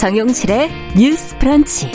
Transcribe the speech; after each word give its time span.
정용실의 0.00 0.70
뉴스 0.96 1.36
프런치. 1.36 1.92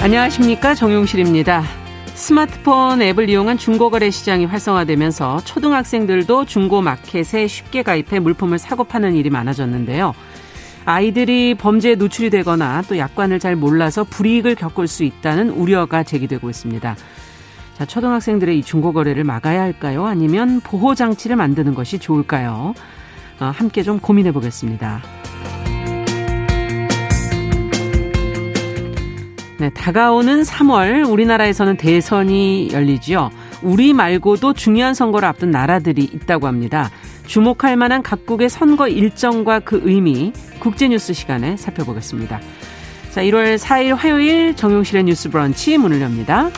안녕하십니까. 0.00 0.74
정용실입니다. 0.74 1.62
스마트폰 2.14 3.02
앱을 3.02 3.28
이용한 3.28 3.58
중고거래 3.58 4.08
시장이 4.08 4.46
활성화되면서 4.46 5.42
초등학생들도 5.44 6.46
중고 6.46 6.80
마켓에 6.80 7.46
쉽게 7.46 7.82
가입해 7.82 8.20
물품을 8.20 8.58
사고 8.58 8.84
파는 8.84 9.16
일이 9.16 9.28
많아졌는데요. 9.28 10.14
아이들이 10.86 11.54
범죄에 11.54 11.96
노출이 11.96 12.30
되거나 12.30 12.80
또 12.88 12.96
약관을 12.96 13.38
잘 13.38 13.54
몰라서 13.54 14.02
불이익을 14.04 14.54
겪을 14.54 14.86
수 14.86 15.04
있다는 15.04 15.50
우려가 15.50 16.04
제기되고 16.04 16.48
있습니다. 16.48 16.96
자, 17.76 17.84
초등학생들의 17.84 18.58
이 18.58 18.62
중고거래를 18.62 19.24
막아야 19.24 19.60
할까요? 19.60 20.06
아니면 20.06 20.60
보호장치를 20.60 21.36
만드는 21.36 21.74
것이 21.74 21.98
좋을까요? 21.98 22.72
어, 23.40 23.46
함께 23.54 23.82
좀 23.82 23.98
고민해 23.98 24.32
보겠습니다. 24.32 25.02
네, 29.58 29.70
다가오는 29.70 30.42
3월 30.42 31.08
우리나라에서는 31.08 31.76
대선이 31.76 32.70
열리지요. 32.72 33.30
우리 33.62 33.92
말고도 33.92 34.54
중요한 34.54 34.92
선거를 34.92 35.28
앞둔 35.28 35.52
나라들이 35.52 36.02
있다고 36.02 36.48
합니다. 36.48 36.90
주목할 37.26 37.76
만한 37.76 38.02
각국의 38.02 38.50
선거 38.50 38.88
일정과 38.88 39.60
그 39.60 39.80
의미 39.84 40.32
국제뉴스 40.58 41.12
시간에 41.12 41.56
살펴보겠습니다. 41.56 42.40
자, 43.10 43.22
1월 43.22 43.56
4일 43.56 43.94
화요일 43.94 44.56
정용실의 44.56 45.04
뉴스 45.04 45.30
브런치 45.30 45.78
문을 45.78 46.00
엽니다. 46.00 46.50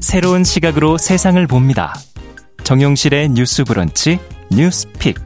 새로운 0.00 0.44
시각으로 0.44 0.98
세상을 0.98 1.44
봅니다. 1.46 1.94
정용실의 2.64 3.30
뉴스 3.30 3.64
브런치 3.64 4.18
뉴스픽. 4.50 5.16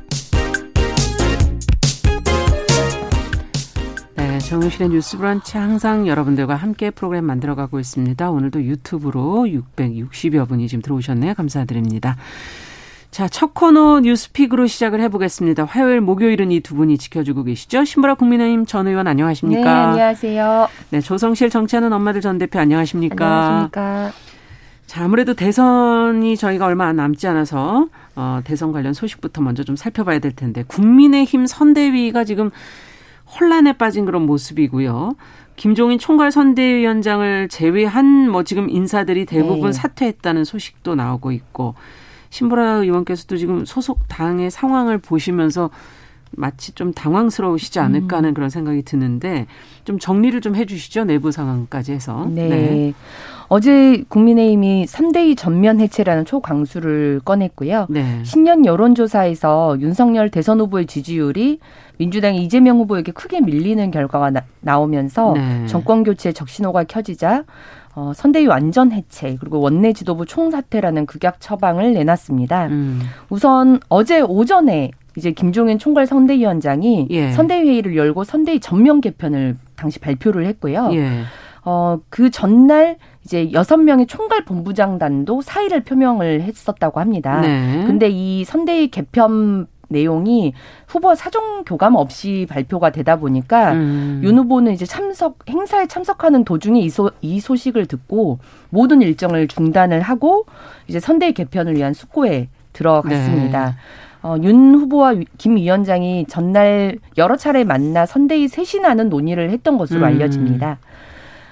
네, 4.16 4.38
정용실의 4.38 4.90
뉴스 4.90 5.16
브런치 5.16 5.56
항상 5.56 6.06
여러분들과 6.06 6.54
함께 6.54 6.90
프로그램 6.90 7.24
만들어 7.24 7.54
가고 7.54 7.80
있습니다. 7.80 8.30
오늘도 8.30 8.62
유튜브로 8.62 9.46
660여 9.76 10.46
분이 10.48 10.68
지금 10.68 10.82
들어오셨네요. 10.82 11.34
감사드립니다. 11.34 12.16
자, 13.14 13.28
첫 13.28 13.54
코너 13.54 14.00
뉴스픽으로 14.00 14.66
시작을 14.66 15.00
해보겠습니다. 15.02 15.66
화요일, 15.66 16.00
목요일은 16.00 16.50
이 16.50 16.58
두 16.58 16.74
분이 16.74 16.98
지켜주고 16.98 17.44
계시죠? 17.44 17.84
신보라 17.84 18.14
국민의힘 18.14 18.66
전 18.66 18.88
의원 18.88 19.06
안녕하십니까? 19.06 19.62
네, 19.62 19.68
안녕하세요. 19.68 20.68
네, 20.90 21.00
조성실 21.00 21.48
정치하는 21.48 21.92
엄마들 21.92 22.20
전 22.20 22.38
대표 22.38 22.58
안녕하십니까? 22.58 23.24
안녕하십니까? 23.24 24.10
자, 24.86 25.04
아무래도 25.04 25.34
대선이 25.34 26.36
저희가 26.36 26.66
얼마 26.66 26.92
남지 26.92 27.28
않아서 27.28 27.86
어, 28.16 28.40
대선 28.42 28.72
관련 28.72 28.92
소식부터 28.92 29.42
먼저 29.42 29.62
좀 29.62 29.76
살펴봐야 29.76 30.18
될 30.18 30.32
텐데 30.32 30.64
국민의힘 30.66 31.46
선대위가 31.46 32.24
지금 32.24 32.50
혼란에 33.38 33.74
빠진 33.74 34.06
그런 34.06 34.26
모습이고요. 34.26 35.14
김종인 35.54 36.00
총괄 36.00 36.32
선대위원장을 36.32 37.48
제외한 37.48 38.28
뭐 38.28 38.42
지금 38.42 38.68
인사들이 38.68 39.24
대부분 39.24 39.66
네. 39.66 39.72
사퇴했다는 39.72 40.42
소식도 40.42 40.96
나오고 40.96 41.30
있고 41.30 41.76
신보라 42.34 42.78
의원께서도 42.78 43.36
지금 43.36 43.64
소속 43.64 44.08
당의 44.08 44.50
상황을 44.50 44.98
보시면서 44.98 45.70
마치 46.32 46.72
좀 46.72 46.92
당황스러우시지 46.92 47.78
않을까 47.78 48.16
하는 48.16 48.34
그런 48.34 48.50
생각이 48.50 48.82
드는데 48.82 49.46
좀 49.84 50.00
정리를 50.00 50.40
좀 50.40 50.56
해주시죠 50.56 51.04
내부 51.04 51.30
상황까지 51.30 51.92
해서 51.92 52.26
네. 52.28 52.92
어제 53.46 54.02
국민의힘이 54.08 54.86
3대2 54.86 55.36
전면 55.36 55.78
해체라는 55.78 56.24
초강수를 56.24 57.20
꺼냈고요. 57.24 57.86
네. 57.88 58.24
신년 58.24 58.66
여론조사에서 58.66 59.76
윤석열 59.78 60.28
대선 60.28 60.60
후보의 60.60 60.86
지지율이 60.86 61.60
민주당 61.98 62.34
이재명 62.34 62.78
후보에게 62.78 63.12
크게 63.12 63.42
밀리는 63.42 63.88
결과가 63.92 64.32
나, 64.60 64.78
오면서 64.80 65.34
네. 65.34 65.66
정권 65.66 66.02
교체 66.02 66.32
적신호가 66.32 66.82
켜지자 66.84 67.44
어, 67.96 68.12
선대위 68.14 68.46
완전 68.46 68.92
해체 68.92 69.36
그리고 69.38 69.60
원내 69.60 69.92
지도부 69.92 70.26
총사퇴라는 70.26 71.06
극약 71.06 71.40
처방을 71.40 71.94
내놨습니다. 71.94 72.66
음. 72.66 73.00
우선 73.28 73.78
어제 73.88 74.20
오전에 74.20 74.90
이제 75.16 75.30
김종인 75.30 75.78
총괄 75.78 76.06
선대위원장이 76.06 77.06
예. 77.10 77.30
선대위 77.32 77.68
회의를 77.68 77.96
열고 77.96 78.24
선대위 78.24 78.58
전면 78.58 79.00
개편을 79.00 79.56
당시 79.76 80.00
발표를 80.00 80.46
했고요. 80.46 80.90
예. 80.92 81.22
어, 81.64 81.98
그 82.08 82.30
전날 82.30 82.96
이제 83.24 83.52
여섯 83.52 83.76
명의 83.76 84.06
총괄 84.06 84.44
본부장단도 84.44 85.40
사의를 85.40 85.84
표명을 85.84 86.42
했었다고 86.42 87.00
합니다. 87.00 87.40
네. 87.40 87.84
근데 87.86 88.08
이 88.10 88.44
선대위 88.44 88.88
개편 88.88 89.66
내용이 89.88 90.54
후보 90.86 91.14
사정 91.14 91.64
교감 91.64 91.94
없이 91.94 92.46
발표가 92.48 92.90
되다 92.90 93.16
보니까 93.16 93.72
음. 93.72 94.20
윤 94.24 94.38
후보는 94.38 94.72
이제 94.72 94.84
참석 94.86 95.38
행사에 95.48 95.86
참석하는 95.86 96.44
도중에 96.44 96.80
이, 96.80 96.88
소, 96.88 97.10
이 97.20 97.40
소식을 97.40 97.86
듣고 97.86 98.38
모든 98.70 99.02
일정을 99.02 99.48
중단을 99.48 100.00
하고 100.00 100.46
이제 100.88 101.00
선대위 101.00 101.32
개편을 101.32 101.76
위한 101.76 101.92
숙고에 101.92 102.48
들어갔습니다. 102.72 103.66
네. 103.66 103.74
어, 104.22 104.36
윤 104.42 104.74
후보와 104.74 105.14
김 105.36 105.56
위원장이 105.56 106.24
전날 106.28 106.98
여러 107.18 107.36
차례 107.36 107.62
만나 107.62 108.06
선대위 108.06 108.48
쇄신하는 108.48 109.10
논의를 109.10 109.50
했던 109.50 109.76
것으로 109.76 110.00
음. 110.00 110.04
알려집니다. 110.04 110.78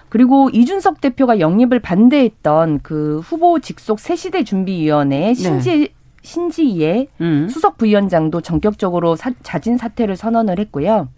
그리고 0.09 0.51
이준석 0.53 1.01
대표가 1.01 1.39
영입을 1.41 1.81
반대했던 1.81 2.81
그 2.83 3.21
후보 3.21 3.61
직속 3.61 3.99
새시대 3.99 4.45
준비위원회 4.45 5.33
신지 5.33 5.95
신지희의 6.23 7.09
음. 7.21 7.49
수석 7.49 7.77
부위원장도 7.79 8.41
전격적으로 8.41 9.17
사- 9.17 9.33
자진 9.43 9.77
사퇴를 9.77 10.17
선언을 10.17 10.59
했고요. 10.59 11.09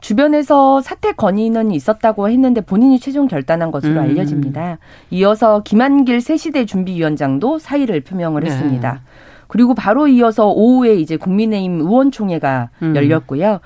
주변에서 0.00 0.80
사퇴 0.80 1.12
건의는 1.12 1.70
있었다고 1.70 2.28
했는데 2.28 2.60
본인이 2.60 2.98
최종 2.98 3.28
결단한 3.28 3.70
것으로 3.70 3.94
음. 3.94 3.98
알려집니다. 4.00 4.78
이어서 5.10 5.62
김한길 5.62 6.20
새시대 6.20 6.66
준비위원장도 6.66 7.60
사의를 7.60 8.00
표명을 8.00 8.42
네. 8.42 8.50
했습니다. 8.50 9.02
그리고 9.46 9.74
바로 9.74 10.08
이어서 10.08 10.48
오후에 10.48 10.94
이제 10.96 11.16
국민의힘 11.16 11.80
의원총회가 11.82 12.70
음. 12.82 12.96
열렸고요. 12.96 13.60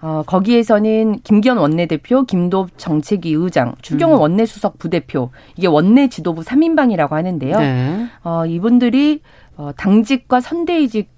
어, 0.00 0.22
거기에서는 0.26 1.20
김기현 1.22 1.58
원내대표, 1.58 2.24
김도읍 2.24 2.78
정책위 2.78 3.32
의장, 3.32 3.74
추경호 3.82 4.16
음. 4.16 4.20
원내수석 4.20 4.78
부대표, 4.78 5.30
이게 5.56 5.66
원내 5.66 6.08
지도부 6.08 6.42
3인방이라고 6.42 7.10
하는데요. 7.10 7.58
네. 7.58 8.06
어, 8.22 8.46
이분들이 8.46 9.20
어, 9.56 9.70
당직과 9.76 10.40
선대위직 10.40 11.08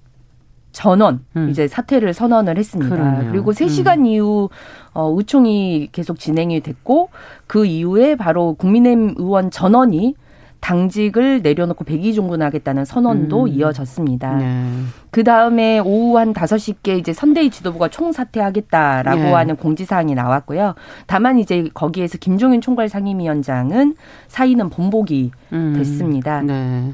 전원 0.71 1.25
음. 1.35 1.49
이제 1.49 1.67
사퇴를 1.67 2.13
선언을 2.13 2.57
했습니다. 2.57 2.95
그러네요. 2.95 3.31
그리고 3.31 3.51
3시간 3.51 4.05
이후 4.07 4.49
어, 4.93 5.13
의총이 5.17 5.89
계속 5.91 6.19
진행이 6.19 6.61
됐고 6.61 7.09
그 7.47 7.65
이후에 7.65 8.15
바로 8.15 8.53
국민의힘 8.53 9.15
의원 9.17 9.51
전원이 9.51 10.15
당직을 10.59 11.41
내려놓고 11.41 11.83
백의 11.83 12.13
종군 12.13 12.41
하겠다는 12.41 12.85
선언도 12.85 13.43
음. 13.43 13.47
이어졌습니다. 13.47 14.35
네. 14.35 14.65
그 15.11 15.23
다음에 15.23 15.79
오후 15.79 16.17
한 16.17 16.33
5시께 16.33 16.99
이제 16.99 17.13
선대위 17.13 17.49
지도부가 17.49 17.87
총사퇴하겠다라고 17.87 19.21
예. 19.21 19.31
하는 19.31 19.55
공지사항이 19.55 20.13
나왔고요. 20.15 20.75
다만 21.07 21.39
이제 21.39 21.67
거기에서 21.73 22.17
김종인 22.17 22.61
총괄 22.61 22.89
상임위원장은 22.89 23.95
사의는 24.27 24.69
번복이 24.69 25.31
음. 25.53 25.73
됐습니다. 25.77 26.41
네. 26.41 26.93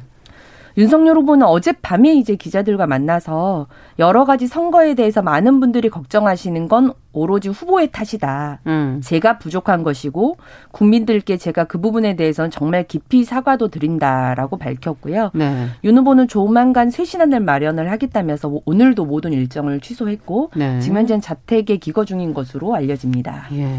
윤석열 0.78 1.18
후보는 1.18 1.46
어젯밤에 1.46 2.14
이제 2.14 2.36
기자들과 2.36 2.86
만나서 2.86 3.68
여러 3.98 4.26
가지 4.26 4.48
선거에 4.48 4.94
대해서 4.94 5.22
많은 5.22 5.60
분들이 5.60 5.90
걱정하시는 5.90 6.68
건 6.68 6.92
오로지 7.14 7.50
후보의 7.50 7.92
탓이다. 7.92 8.60
음. 8.68 9.02
제가 9.04 9.38
부족한 9.38 9.84
것이고 9.84 10.38
국민들께 10.72 11.38
제가 11.38 11.64
그 11.64 11.80
부분에 11.80 12.16
대해서는 12.16 12.52
정말 12.52 12.84
깊이 12.84 13.24
사과도 13.24 13.70
드린다라고 13.70 14.58
밝혔고요. 14.58 15.32
네. 15.34 15.68
윤 15.86 15.98
후보는 15.98 16.28
조만간 16.28 16.90
쇄신안을 16.90 17.40
마련을 17.40 17.90
하겠다면서 17.92 18.52
오늘도 18.66 19.06
모든 19.06 19.32
일정을 19.32 19.80
취소했고 19.80 20.52
네. 20.56 20.80
지금 20.82 20.98
현재는 20.98 21.22
자택에 21.22 21.78
기거 21.78 22.04
중인 22.04 22.34
것으로 22.34 22.76
알려집니다. 22.76 23.48
예. 23.54 23.70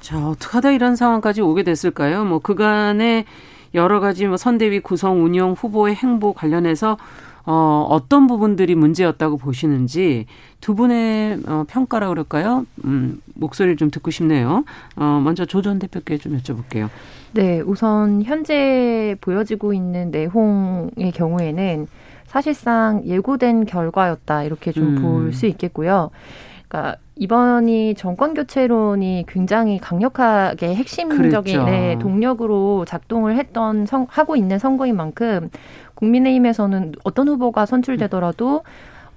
자, 0.00 0.26
어떻게 0.26 0.52
하다 0.54 0.70
이런 0.72 0.96
상황까지 0.96 1.42
오게 1.42 1.62
됐을까요? 1.62 2.24
뭐 2.24 2.40
그간에 2.40 3.24
여러 3.74 4.00
가지 4.00 4.26
뭐 4.26 4.36
선대위 4.36 4.80
구성 4.80 5.24
운영 5.24 5.52
후보의 5.52 5.94
행보 5.94 6.32
관련해서 6.32 6.96
어, 7.46 7.86
어떤 7.88 8.26
부분들이 8.26 8.74
문제였다고 8.74 9.38
보시는지 9.38 10.26
두 10.60 10.74
분의 10.74 11.40
어, 11.46 11.64
평가라 11.68 12.08
그럴까요? 12.08 12.66
음, 12.84 13.20
목소리를 13.34 13.76
좀 13.76 13.90
듣고 13.90 14.10
싶네요. 14.10 14.64
어, 14.96 15.20
먼저 15.24 15.44
조 15.46 15.62
전 15.62 15.78
대표께 15.78 16.18
좀 16.18 16.36
여쭤볼게요. 16.38 16.88
네, 17.32 17.60
우선 17.60 18.22
현재 18.22 19.16
보여지고 19.20 19.72
있는 19.72 20.10
내용의 20.10 21.12
경우에는 21.14 21.86
사실상 22.26 23.02
예고된 23.06 23.64
결과였다 23.66 24.44
이렇게 24.44 24.70
좀 24.72 24.96
음. 24.96 25.02
볼수 25.02 25.46
있겠고요. 25.46 26.10
그러니까 26.68 26.96
이번이 27.20 27.96
정권 27.96 28.32
교체론이 28.32 29.26
굉장히 29.28 29.78
강력하게 29.78 30.74
핵심적인 30.74 31.66
네, 31.66 31.98
동력으로 32.00 32.86
작동을 32.86 33.36
했던 33.36 33.84
성, 33.84 34.06
하고 34.08 34.36
있는 34.36 34.58
선거인 34.58 34.96
만큼 34.96 35.50
국민의힘에서는 35.96 36.94
어떤 37.04 37.28
후보가 37.28 37.66
선출되더라도 37.66 38.62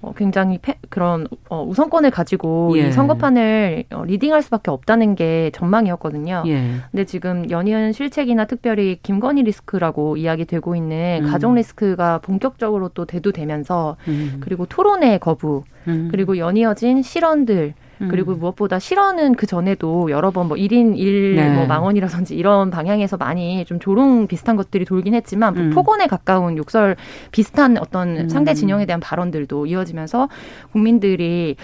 어, 0.02 0.12
굉장히 0.14 0.58
패, 0.60 0.74
그런 0.90 1.26
어, 1.48 1.64
우선권을 1.64 2.10
가지고 2.10 2.74
예. 2.76 2.88
이 2.88 2.92
선거판을 2.92 3.84
어, 3.94 4.04
리딩할 4.04 4.42
수밖에 4.42 4.70
없다는 4.70 5.14
게 5.14 5.50
전망이었거든요. 5.54 6.42
예. 6.46 6.62
근데 6.90 7.06
지금 7.06 7.48
연이은 7.48 7.92
실책이나 7.92 8.44
특별히 8.44 8.98
김건희 9.02 9.44
리스크라고 9.44 10.18
이야기되고 10.18 10.76
있는 10.76 11.20
음. 11.22 11.30
가정 11.30 11.54
리스크가 11.54 12.18
본격적으로 12.18 12.90
또 12.90 13.06
대두되면서 13.06 13.96
음. 14.08 14.40
그리고 14.40 14.66
토론회 14.66 15.16
거부 15.16 15.62
음. 15.88 16.08
그리고 16.10 16.36
연이어진 16.36 17.00
실언들 17.00 17.72
음. 18.04 18.08
그리고 18.08 18.34
무엇보다 18.34 18.78
실언은 18.78 19.34
그 19.34 19.46
전에도 19.46 20.10
여러 20.10 20.30
번뭐 20.30 20.56
1인 20.56 20.96
1 20.96 21.36
네. 21.36 21.54
뭐 21.54 21.66
망언이라든지 21.66 22.36
이런 22.36 22.70
방향에서 22.70 23.16
많이 23.16 23.64
좀 23.64 23.78
조롱 23.78 24.26
비슷한 24.26 24.56
것들이 24.56 24.84
돌긴 24.84 25.14
했지만 25.14 25.56
음. 25.56 25.70
폭언에 25.70 26.06
가까운 26.06 26.56
욕설 26.56 26.96
비슷한 27.32 27.76
어떤 27.78 28.16
음. 28.16 28.28
상대 28.28 28.54
진영에 28.54 28.86
대한 28.86 29.00
발언들도 29.00 29.66
이어지면서 29.66 30.28
국민들이 30.72 31.56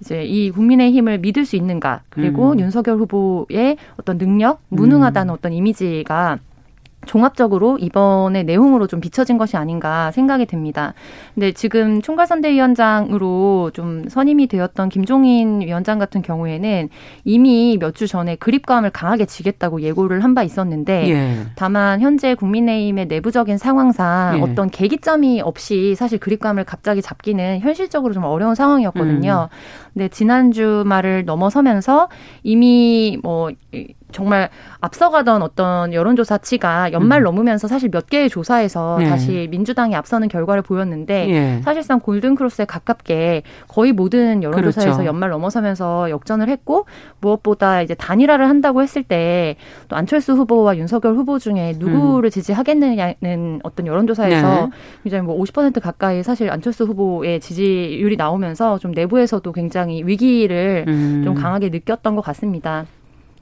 이제 0.00 0.24
이 0.24 0.50
국민의 0.50 0.92
힘을 0.92 1.18
믿을 1.18 1.44
수 1.44 1.56
있는가 1.56 2.02
그리고 2.10 2.52
음. 2.52 2.60
윤석열 2.60 2.98
후보의 2.98 3.76
어떤 3.96 4.18
능력 4.18 4.60
무능하다는 4.68 5.32
음. 5.32 5.34
어떤 5.34 5.52
이미지가 5.52 6.38
종합적으로 7.06 7.78
이번의 7.78 8.44
내용으로 8.44 8.86
좀 8.86 9.00
비춰진 9.00 9.38
것이 9.38 9.56
아닌가 9.56 10.10
생각이 10.12 10.46
됩니다. 10.46 10.94
근데 11.34 11.52
지금 11.52 12.02
총괄선대위원장으로 12.02 13.70
좀 13.72 14.08
선임이 14.08 14.46
되었던 14.46 14.88
김종인 14.88 15.60
위원장 15.62 15.98
같은 15.98 16.22
경우에는 16.22 16.88
이미 17.24 17.78
몇 17.80 17.94
주 17.94 18.08
전에 18.08 18.34
그립감을 18.36 18.90
강하게 18.90 19.24
지겠다고 19.24 19.80
예고를 19.82 20.22
한 20.24 20.34
바 20.34 20.42
있었는데 20.42 21.10
예. 21.10 21.36
다만 21.54 22.00
현재 22.00 22.34
국민의힘의 22.34 23.06
내부적인 23.06 23.56
상황상 23.56 24.38
예. 24.38 24.42
어떤 24.42 24.68
계기점이 24.68 25.40
없이 25.42 25.94
사실 25.94 26.18
그립감을 26.18 26.64
갑자기 26.64 27.00
잡기는 27.02 27.60
현실적으로 27.60 28.12
좀 28.14 28.24
어려운 28.24 28.56
상황이었거든요. 28.56 29.48
음. 29.48 29.56
근데 29.92 30.08
지난주 30.08 30.82
말을 30.86 31.24
넘어서면서 31.24 32.08
이미 32.42 33.16
뭐 33.22 33.52
정말 34.14 34.48
앞서가던 34.80 35.42
어떤 35.42 35.92
여론조사치가 35.92 36.92
연말 36.92 37.22
음. 37.22 37.24
넘으면서 37.24 37.68
사실 37.68 37.90
몇 37.90 38.06
개의 38.06 38.28
조사에서 38.28 38.96
네. 38.98 39.08
다시 39.08 39.48
민주당이 39.50 39.94
앞서는 39.94 40.28
결과를 40.28 40.62
보였는데 40.62 41.26
네. 41.26 41.60
사실상 41.62 42.00
골든크로스에 42.00 42.64
가깝게 42.64 43.42
거의 43.68 43.92
모든 43.92 44.42
여론조사에서 44.42 44.92
그렇죠. 44.92 45.04
연말 45.06 45.30
넘어서면서 45.30 46.10
역전을 46.10 46.48
했고 46.48 46.86
무엇보다 47.20 47.82
이제 47.82 47.94
단일화를 47.94 48.48
한다고 48.48 48.82
했을 48.82 49.02
때 49.02 49.56
또 49.88 49.96
안철수 49.96 50.32
후보와 50.32 50.76
윤석열 50.76 51.14
후보 51.14 51.38
중에 51.38 51.74
누구를 51.78 52.28
음. 52.28 52.30
지지하겠느냐는 52.30 53.60
어떤 53.62 53.86
여론조사에서 53.86 54.66
네. 54.66 54.70
굉장히 55.02 55.24
뭐 55.24 55.40
50% 55.42 55.80
가까이 55.80 56.22
사실 56.22 56.50
안철수 56.50 56.84
후보의 56.84 57.40
지지율이 57.40 58.16
나오면서 58.16 58.78
좀 58.78 58.92
내부에서도 58.92 59.50
굉장히 59.52 60.02
위기를 60.04 60.84
음. 60.88 61.22
좀 61.24 61.34
강하게 61.34 61.68
느꼈던 61.68 62.16
것 62.16 62.22
같습니다. 62.22 62.86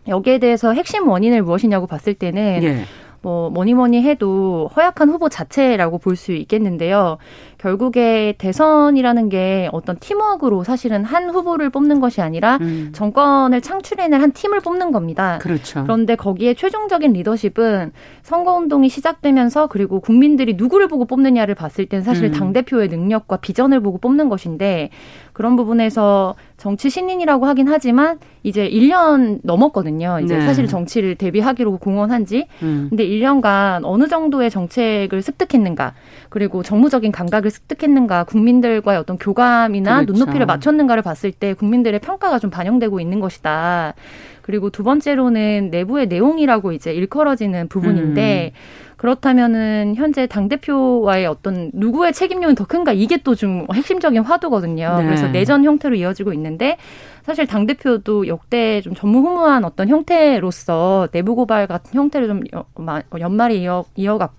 여기에 0.09 0.39
대해서 0.39 0.73
핵심 0.73 1.09
원인을 1.09 1.43
무엇이냐고 1.43 1.87
봤을 1.87 2.15
때는 2.15 2.61
예. 2.63 2.85
뭐 3.23 3.51
뭐니 3.51 3.75
뭐니 3.75 4.03
해도 4.03 4.69
허약한 4.75 5.09
후보 5.09 5.29
자체라고 5.29 5.99
볼 5.99 6.17
수 6.17 6.33
있겠는데요. 6.33 7.19
결국에 7.63 8.35
대선이라는 8.39 9.29
게 9.29 9.69
어떤 9.71 9.97
팀워크로 9.97 10.65
사실은 10.65 11.05
한 11.05 11.31
후보를 11.31 11.71
뽑는 11.71 12.01
것이 12.01 12.21
아니라 12.21 12.59
음. 12.61 12.91
정권을 12.93 13.61
창출해낼 13.61 14.21
한 14.21 14.33
팀을 14.33 14.59
뽑는 14.59 14.91
겁니다. 14.91 15.39
그렇죠. 15.41 15.85
그런데 15.85 16.17
거기에 16.17 16.55
최종적인 16.55 17.13
리더십은 17.13 17.93
선거운동이 18.23 18.89
시작되면서 18.89 19.69
그리고 19.69 20.01
국민들이 20.01 20.55
누구를 20.55 20.89
보고 20.89 21.05
뽑느냐를 21.05 21.55
봤을 21.55 21.87
땐 21.87 22.03
사실 22.03 22.25
음. 22.25 22.33
당대표의 22.33 22.89
능력과 22.89 23.37
비전을 23.37 23.81
보고 23.81 23.99
뽑는 23.99 24.29
것인데 24.29 24.91
그런 25.33 25.55
부분에서 25.55 26.35
정치 26.57 26.91
신인이라고 26.91 27.47
하긴 27.47 27.69
하지만 27.69 28.19
이제 28.43 28.69
1년 28.69 29.41
넘었거든요. 29.43 30.21
이제 30.23 30.37
네. 30.37 30.47
사실 30.47 30.67
정치를 30.67 31.15
데뷔하기로 31.15 31.79
공언한 31.79 32.27
지. 32.27 32.47
음. 32.63 32.87
근데 32.91 33.07
1년간 33.07 33.83
어느 33.85 34.09
정도의 34.09 34.51
정책을 34.51 35.23
습득했는가, 35.23 35.95
그리고 36.29 36.63
정무적인 36.63 37.13
감각을 37.13 37.51
습득했는가, 37.53 38.25
국민들과의 38.25 38.99
어떤 38.99 39.17
교감이나 39.19 40.01
그렇죠. 40.01 40.13
눈높이를 40.13 40.47
맞췄는가를 40.47 41.03
봤을 41.03 41.31
때 41.31 41.55
국민들의 41.55 42.01
평가가 42.01 42.39
좀 42.41 42.51
반영되고 42.51 42.99
있는 42.99 43.21
것이다. 43.21 43.95
그리고 44.43 44.71
두 44.71 44.83
번째로는 44.83 45.69
내부의 45.71 46.09
내용이라고 46.09 46.73
이제 46.73 46.93
일컬어지는 46.93 47.69
부분인데 47.69 48.53
음. 48.53 48.93
그렇다면은 48.97 49.95
현재 49.97 50.27
당 50.27 50.49
대표와의 50.49 51.27
어떤 51.27 51.71
누구의 51.75 52.13
책임론이 52.13 52.55
더 52.55 52.65
큰가 52.65 52.93
이게 52.93 53.17
또 53.17 53.35
좀 53.35 53.67
핵심적인 53.73 54.23
화두거든요. 54.23 54.97
네. 54.99 55.05
그래서 55.05 55.27
내전 55.29 55.65
형태로 55.65 55.97
이어지고 55.97 56.33
있는데 56.35 56.77
사실 57.25 57.47
당 57.47 57.67
대표도 57.67 58.29
역대 58.29 58.81
좀 58.81 58.95
전무후무한 58.95 59.65
어떤 59.65 59.89
형태로서 59.89 61.09
내부 61.13 61.35
고발 61.35 61.67
같은 61.67 61.99
형태를 61.99 62.29
좀 62.29 62.43
연말에 63.19 63.57
이어 63.57 63.85
이어갔 63.97 64.31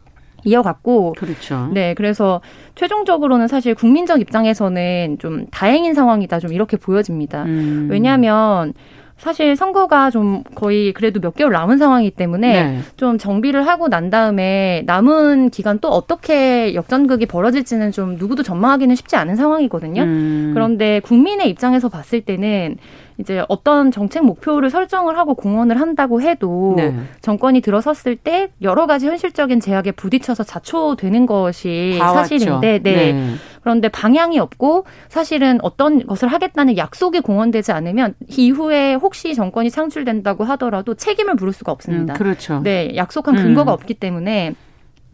이어갔고 0.43 1.15
그렇죠. 1.17 1.69
네, 1.73 1.93
그래서 1.93 2.41
최종적으로는 2.75 3.47
사실 3.47 3.75
국민적 3.75 4.21
입장에서는 4.21 5.17
좀 5.19 5.47
다행인 5.51 5.93
상황이다 5.93 6.39
좀 6.39 6.53
이렇게 6.53 6.77
보여집니다. 6.77 7.43
음. 7.43 7.87
왜냐하면 7.89 8.73
사실 9.17 9.55
선거가 9.55 10.09
좀 10.09 10.43
거의 10.55 10.91
그래도 10.91 11.21
몇 11.21 11.35
개월 11.35 11.53
남은 11.53 11.77
상황이기 11.77 12.11
때문에 12.11 12.63
네. 12.63 12.79
좀 12.97 13.17
정비를 13.17 13.65
하고 13.67 13.87
난 13.87 14.09
다음에 14.09 14.83
남은 14.85 15.49
기간 15.49 15.79
또 15.79 15.87
어떻게 15.89 16.75
역전극이 16.75 17.27
벌어질지는 17.27 17.91
좀 17.91 18.17
누구도 18.17 18.43
전망하기는 18.43 18.95
쉽지 18.95 19.15
않은 19.15 19.37
상황이거든요. 19.37 20.01
음. 20.01 20.51
그런데 20.53 20.99
국민의 20.99 21.49
입장에서 21.49 21.87
봤을 21.87 22.21
때는 22.21 22.77
이제 23.19 23.43
어떤 23.47 23.91
정책 23.91 24.23
목표를 24.23 24.69
설정을 24.69 25.17
하고 25.17 25.35
공헌을 25.35 25.79
한다고 25.79 26.21
해도 26.21 26.73
네. 26.77 26.95
정권이 27.21 27.61
들어섰을 27.61 28.15
때 28.15 28.49
여러 28.61 28.87
가지 28.87 29.07
현실적인 29.07 29.59
제약에 29.59 29.91
부딪혀서 29.91 30.43
자초되는 30.43 31.25
것이 31.25 31.97
사실인데 31.99 32.79
네. 32.79 33.13
네. 33.13 33.33
그런데 33.61 33.87
방향이 33.87 34.39
없고 34.39 34.85
사실은 35.07 35.59
어떤 35.61 36.05
것을 36.05 36.27
하겠다는 36.27 36.77
약속이 36.77 37.21
공헌되지 37.21 37.71
않으면 37.71 38.13
이후에 38.27 38.95
혹시 38.95 39.33
정권이 39.35 39.71
창출된다고 39.71 40.43
하더라도 40.43 40.95
책임을 40.95 41.35
물을 41.35 41.53
수가 41.53 41.71
없습니다. 41.71 42.13
음, 42.13 42.17
그렇죠. 42.17 42.61
네, 42.63 42.93
약속한 42.95 43.35
근거가 43.35 43.71
음. 43.71 43.73
없기 43.73 43.93
때문에 43.95 44.55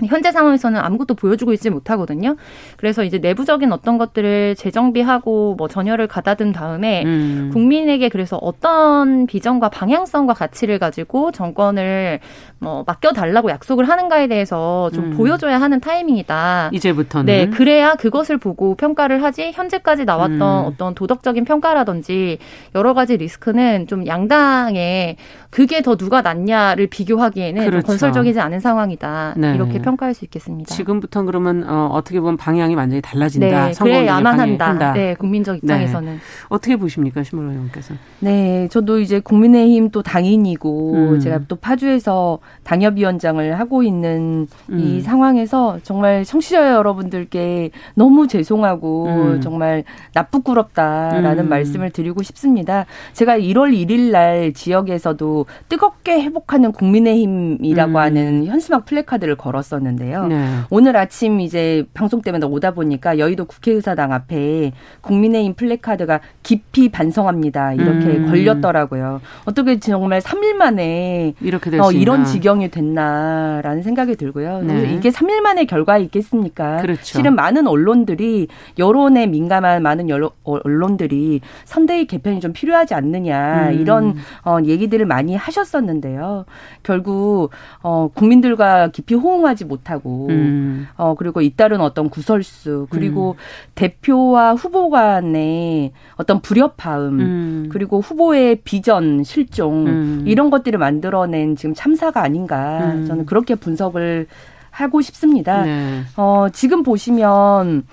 현재 0.07 0.31
상황에서는 0.31 0.79
아무것도 0.79 1.15
보여주고 1.15 1.53
있지 1.53 1.69
못하거든요. 1.69 2.35
그래서 2.77 3.03
이제 3.03 3.17
내부적인 3.17 3.71
어떤 3.71 3.97
것들을 3.97 4.55
재정비하고 4.55 5.55
뭐 5.55 5.67
전열을 5.67 6.07
가다듬 6.07 6.51
다음에 6.51 7.03
음. 7.05 7.49
국민에게 7.53 8.09
그래서 8.09 8.37
어떤 8.37 9.27
비전과 9.27 9.69
방향성과 9.69 10.33
가치를 10.33 10.79
가지고 10.79 11.31
정권을 11.31 12.19
뭐 12.59 12.83
맡겨달라고 12.85 13.49
약속을 13.49 13.87
하는가에 13.87 14.27
대해서 14.27 14.89
좀 14.93 15.05
음. 15.05 15.17
보여줘야 15.17 15.59
하는 15.59 15.79
타이밍이다. 15.79 16.71
이제부터는. 16.73 17.25
네, 17.25 17.49
그래야 17.49 17.95
그것을 17.95 18.37
보고 18.37 18.75
평가를 18.75 19.23
하지 19.23 19.51
현재까지 19.53 20.05
나왔던 20.05 20.41
음. 20.41 20.65
어떤 20.65 20.95
도덕적인 20.95 21.45
평가라든지 21.45 22.37
여러 22.75 22.93
가지 22.93 23.17
리스크는 23.17 23.87
좀 23.87 24.05
양당에 24.05 25.17
그게 25.49 25.81
더 25.81 25.95
누가 25.95 26.21
낫냐를 26.21 26.87
비교하기에는 26.87 27.65
그렇죠. 27.65 27.87
건설적이지 27.87 28.39
않은 28.39 28.59
상황이다. 28.59 29.33
네. 29.35 29.55
이렇게 29.55 29.79
평가할 29.79 30.13
수 30.13 30.23
있겠습니다. 30.25 30.73
지금부터는 30.75 31.25
그러면 31.25 31.63
어, 31.67 31.89
어떻게 31.91 32.19
보면 32.19 32.37
방향이 32.37 32.75
완전히 32.75 33.01
달라진다. 33.01 33.67
네, 33.67 33.73
그래야만 33.73 34.39
한다. 34.39 34.69
한다. 34.69 34.93
네, 34.93 35.15
국민적 35.15 35.53
네. 35.53 35.57
입장에서는. 35.57 36.13
네. 36.13 36.19
어떻게 36.49 36.75
보십니까, 36.75 37.23
신물 37.23 37.51
의원께서? 37.51 37.95
네, 38.19 38.67
저도 38.69 38.99
이제 38.99 39.19
국민의힘 39.19 39.89
또 39.89 40.03
당인이고 40.03 40.93
음. 40.93 41.19
제가 41.19 41.39
또 41.47 41.55
파주에서 41.55 42.39
당협위원장을 42.63 43.59
하고 43.59 43.81
있는 43.81 44.47
음. 44.69 44.79
이 44.79 45.01
상황에서 45.01 45.79
정말 45.81 46.23
청취자 46.25 46.73
여러분들께 46.73 47.71
너무 47.95 48.27
죄송하고 48.27 49.07
음. 49.07 49.41
정말 49.41 49.83
나쁘꾸럽다라는 50.13 51.45
음. 51.45 51.49
말씀을 51.49 51.89
드리고 51.89 52.21
싶습니다. 52.21 52.85
제가 53.13 53.39
1월 53.39 53.73
1일 53.73 54.11
날 54.11 54.53
지역에서도 54.53 55.38
뜨겁게 55.67 56.21
회복하는 56.21 56.71
국민의힘이라고 56.71 57.91
음. 57.91 57.95
하는 57.95 58.45
현수막 58.45 58.85
플래카드를 58.85 59.35
걸었었는데 59.35 59.79
있었었는데요. 59.79 60.27
네. 60.27 60.47
오늘 60.69 60.95
아침 60.97 61.39
이제 61.39 61.85
방송 61.93 62.21
때문에 62.21 62.45
오다 62.45 62.71
보니까 62.71 63.17
여의도 63.17 63.45
국회의사당 63.45 64.11
앞에 64.13 64.73
국민의힘 65.01 65.53
플래카드가 65.53 66.19
깊이 66.43 66.89
반성합니다. 66.89 67.73
이렇게 67.73 68.07
음. 68.17 68.27
걸렸더라고요. 68.27 69.21
어떻게 69.45 69.79
정말 69.79 70.21
3일 70.21 70.53
만에 70.53 71.33
이렇게 71.41 71.77
어, 71.79 71.91
이런 71.91 72.25
지경이 72.25 72.69
됐나라는 72.69 73.83
생각이 73.83 74.15
들고요. 74.15 74.61
네. 74.63 74.93
이게 74.93 75.09
3일 75.09 75.41
만에 75.41 75.65
결과 75.65 75.97
있겠습니까? 75.97 76.77
그렇죠. 76.77 77.03
실은 77.03 77.35
많은 77.35 77.67
언론들이 77.67 78.47
여론에 78.77 79.27
민감한 79.27 79.81
많은 79.81 80.09
여론, 80.09 80.29
언론들이 80.43 81.41
선대위 81.65 82.05
개편이 82.05 82.39
좀 82.39 82.53
필요하지 82.53 82.93
않느냐 82.93 83.69
음. 83.69 83.79
이런 83.79 84.15
어, 84.43 84.57
얘기들을 84.63 85.05
많이 85.05 85.28
하셨었는데요. 85.35 86.45
결국 86.83 87.49
어, 87.81 88.09
국민들과 88.13 88.89
깊이 88.89 89.15
호응하지 89.15 89.65
못하고 89.65 90.27
음. 90.29 90.87
어, 90.95 91.15
그리고 91.17 91.41
잇따른 91.41 91.81
어떤 91.81 92.09
구설수 92.09 92.87
그리고 92.89 93.31
음. 93.31 93.71
대표와 93.75 94.53
후보 94.53 94.89
간의 94.89 95.91
어떤 96.15 96.41
불협화음 96.41 97.19
음. 97.19 97.69
그리고 97.71 97.99
후보의 97.99 98.57
비전 98.63 99.23
실종 99.23 99.87
음. 99.87 100.23
이런 100.25 100.49
것들을 100.49 100.77
만들어낸 100.79 101.55
지금 101.55 101.73
참사가 101.73 102.21
아닌가 102.21 102.93
음. 102.93 103.05
저는 103.05 103.25
그렇게 103.25 103.55
분석을 103.55 104.27
하고 104.71 105.01
싶습니다. 105.01 105.63
네. 105.63 106.01
어, 106.15 106.47
지금 106.53 106.83
보시면 106.83 107.83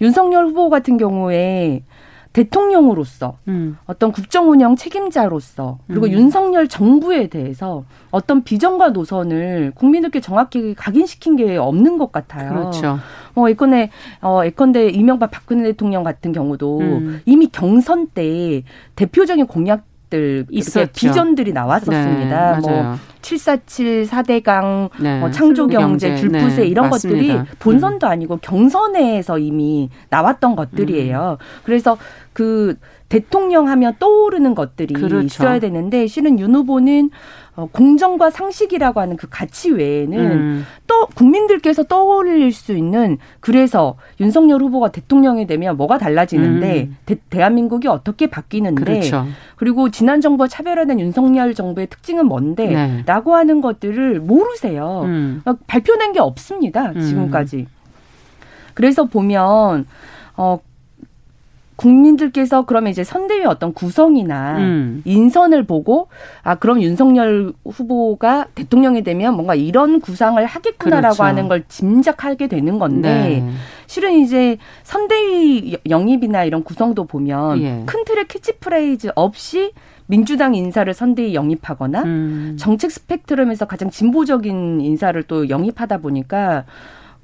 윤석열 0.00 0.46
후보 0.46 0.68
같은 0.68 0.96
경우에 0.96 1.82
대통령으로서 2.34 3.38
음. 3.46 3.78
어떤 3.86 4.10
국정 4.12 4.50
운영 4.50 4.74
책임자로서 4.76 5.78
그리고 5.86 6.06
음. 6.06 6.12
윤석열 6.12 6.68
정부에 6.68 7.28
대해서 7.28 7.84
어떤 8.10 8.42
비전과 8.42 8.90
노선을 8.90 9.72
국민들께 9.76 10.20
정확히 10.20 10.74
각인시킨 10.74 11.36
게 11.36 11.56
없는 11.56 11.96
것 11.96 12.10
같아요. 12.10 12.50
그렇죠. 12.50 12.98
뭐 13.34 13.48
예컨대 13.48 13.90
어 14.20 14.42
예컨대 14.44 14.88
이명박 14.88 15.30
박근혜 15.30 15.62
대통령 15.62 16.02
같은 16.02 16.32
경우도 16.32 16.80
음. 16.80 17.22
이미 17.24 17.46
경선 17.46 18.08
때 18.08 18.64
대표적인 18.96 19.46
공약 19.46 19.84
들 20.14 20.46
있었죠. 20.50 20.92
비전들이 20.92 21.52
나왔었습니다. 21.52 22.60
네, 22.60 22.60
뭐 22.60 22.96
747, 23.22 24.06
4대강, 24.06 24.90
네, 25.00 25.20
뭐 25.20 25.30
창조경제, 25.30 26.16
줄부세 26.16 26.62
네, 26.62 26.68
이런 26.68 26.90
맞습니다. 26.90 27.34
것들이 27.34 27.56
본선도 27.58 28.06
음. 28.06 28.12
아니고 28.12 28.36
경선에서 28.38 29.38
이미 29.38 29.90
나왔던 30.10 30.56
것들이에요. 30.56 31.38
음. 31.40 31.44
그래서 31.64 31.96
그 32.32 32.76
대통령 33.14 33.68
하면 33.68 33.94
떠오르는 34.00 34.56
것들이 34.56 34.92
그렇죠. 34.92 35.20
있어야 35.20 35.60
되는데 35.60 36.08
실은 36.08 36.40
윤 36.40 36.52
후보는 36.52 37.10
어, 37.54 37.68
공정과 37.70 38.30
상식이라고 38.30 39.00
하는 39.00 39.16
그 39.16 39.28
가치 39.30 39.70
외에는 39.70 40.18
음. 40.18 40.66
또 40.88 41.06
국민들께서 41.14 41.84
떠올릴 41.84 42.52
수 42.52 42.72
있는 42.72 43.18
그래서 43.38 43.94
윤석열 44.18 44.60
후보가 44.62 44.90
대통령이 44.90 45.46
되면 45.46 45.76
뭐가 45.76 45.98
달라지는데 45.98 46.88
음. 46.90 47.16
대, 47.30 47.40
한민국이 47.40 47.86
어떻게 47.86 48.26
바뀌는데 48.26 48.82
그렇죠. 48.82 49.26
그리고 49.54 49.92
지난 49.92 50.20
정부와 50.20 50.48
차별화된 50.48 50.98
윤석열 50.98 51.54
정부의 51.54 51.86
특징은 51.86 52.26
뭔데 52.26 52.66
네. 52.66 53.02
라고 53.06 53.36
하는 53.36 53.60
것들을 53.60 54.18
모르세요. 54.18 55.02
음. 55.04 55.42
발표된 55.68 56.14
게 56.14 56.18
없습니다. 56.18 56.90
음. 56.96 57.00
지금까지. 57.00 57.68
그래서 58.74 59.04
보면 59.04 59.86
어 60.36 60.58
국민들께서 61.76 62.62
그러면 62.62 62.90
이제 62.90 63.02
선대위 63.04 63.44
어떤 63.44 63.72
구성이나 63.72 64.58
음. 64.58 65.02
인선을 65.04 65.64
보고 65.64 66.08
아 66.42 66.54
그럼 66.54 66.80
윤석열 66.82 67.52
후보가 67.64 68.46
대통령이 68.54 69.02
되면 69.02 69.34
뭔가 69.34 69.54
이런 69.54 70.00
구상을 70.00 70.44
하겠구나라고 70.44 71.14
그렇죠. 71.14 71.24
하는 71.24 71.48
걸 71.48 71.64
짐작하게 71.68 72.46
되는 72.46 72.78
건데 72.78 73.42
네. 73.44 73.50
실은 73.86 74.20
이제 74.20 74.56
선대위 74.84 75.78
영입이나 75.88 76.44
이런 76.44 76.62
구성도 76.62 77.04
보면 77.04 77.60
예. 77.60 77.82
큰 77.86 78.04
틀의 78.04 78.28
캐치프레이즈 78.28 79.10
없이 79.14 79.72
민주당 80.06 80.54
인사를 80.54 80.92
선대위 80.92 81.34
영입하거나 81.34 82.02
음. 82.02 82.56
정책 82.58 82.90
스펙트럼에서 82.90 83.66
가장 83.66 83.90
진보적인 83.90 84.80
인사를 84.80 85.20
또 85.24 85.48
영입하다 85.48 85.98
보니까 85.98 86.64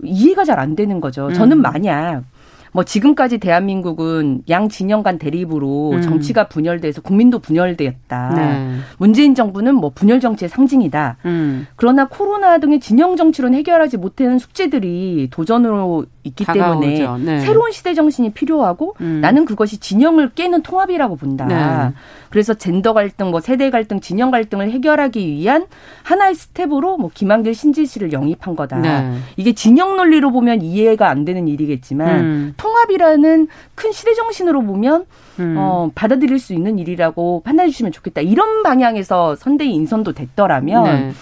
이해가 0.02 0.45
잘 0.45 0.59
안 0.59 0.75
되는 0.76 1.00
거죠. 1.00 1.33
저는 1.33 1.59
음. 1.59 1.62
만약 1.62 2.25
뭐 2.73 2.85
지금까지 2.85 3.39
대한민국은 3.39 4.43
양 4.49 4.69
진영 4.69 5.03
간 5.03 5.19
대립으로 5.19 5.93
음. 5.93 6.03
정치가 6.03 6.49
분열돼서 6.49 7.03
국민도 7.03 7.41
분열되었다. 7.41 8.35
네. 8.35 8.77
문재인 8.99 9.35
정부는 9.35 9.75
뭐 9.75 9.91
분열 9.95 10.21
정치의 10.21 10.49
상징이다. 10.49 11.17
음. 11.25 11.67
그러나 11.77 12.07
코로나 12.07 12.59
등의 12.59 12.81
진영 12.81 13.17
정치론 13.17 13.55
해결하지 13.55 13.97
못하는 13.97 14.39
숙제들이 14.39 15.29
도전으로 15.31 16.07
있기 16.23 16.45
다가오죠. 16.45 16.81
때문에 16.81 17.25
네. 17.25 17.41
새로운 17.41 17.73
시대 17.73 17.95
정신이 17.95 18.31
필요하고 18.31 18.95
음. 19.00 19.21
나는 19.21 19.45
그것이 19.45 19.79
진영을 19.79 20.31
깨는 20.31 20.62
통합이라고 20.62 21.17
본다. 21.17 21.47
네. 21.47 21.95
그래서 22.29 22.55
젠더 22.55 22.93
갈등, 22.93 23.31
뭐 23.31 23.41
세대 23.41 23.71
갈등, 23.71 24.00
진영 24.00 24.31
갈등을 24.31 24.71
해결하기 24.71 25.27
위한 25.27 25.67
하나의 26.03 26.35
스텝으로 26.35 26.97
뭐 26.99 27.11
김한길 27.12 27.55
신지예 27.55 27.87
씨를 27.87 28.12
영입한 28.12 28.55
거다. 28.55 28.79
네. 28.79 29.15
이게 29.37 29.53
진영 29.53 29.97
논리로 29.97 30.31
보면 30.31 30.62
이해가 30.62 31.09
안 31.09 31.25
되는 31.25 31.49
일이겠지만 31.49 32.21
음. 32.21 32.55
통합이라는 32.57 33.49
큰 33.75 33.93
시대 33.93 34.15
정신으로 34.15 34.62
보면 34.62 35.07
음. 35.41 35.55
어, 35.59 35.91
받아들일 35.95 36.39
수 36.39 36.53
있는 36.53 36.79
일이라고 36.79 37.43
판단해 37.45 37.71
주시면 37.71 37.93
좋겠다. 37.93 38.21
이런 38.21 38.62
방향에서 38.62 39.37
선대위 39.37 39.73
인선도 39.75 40.12
됐더라면 40.12 40.85
네. 40.85 41.12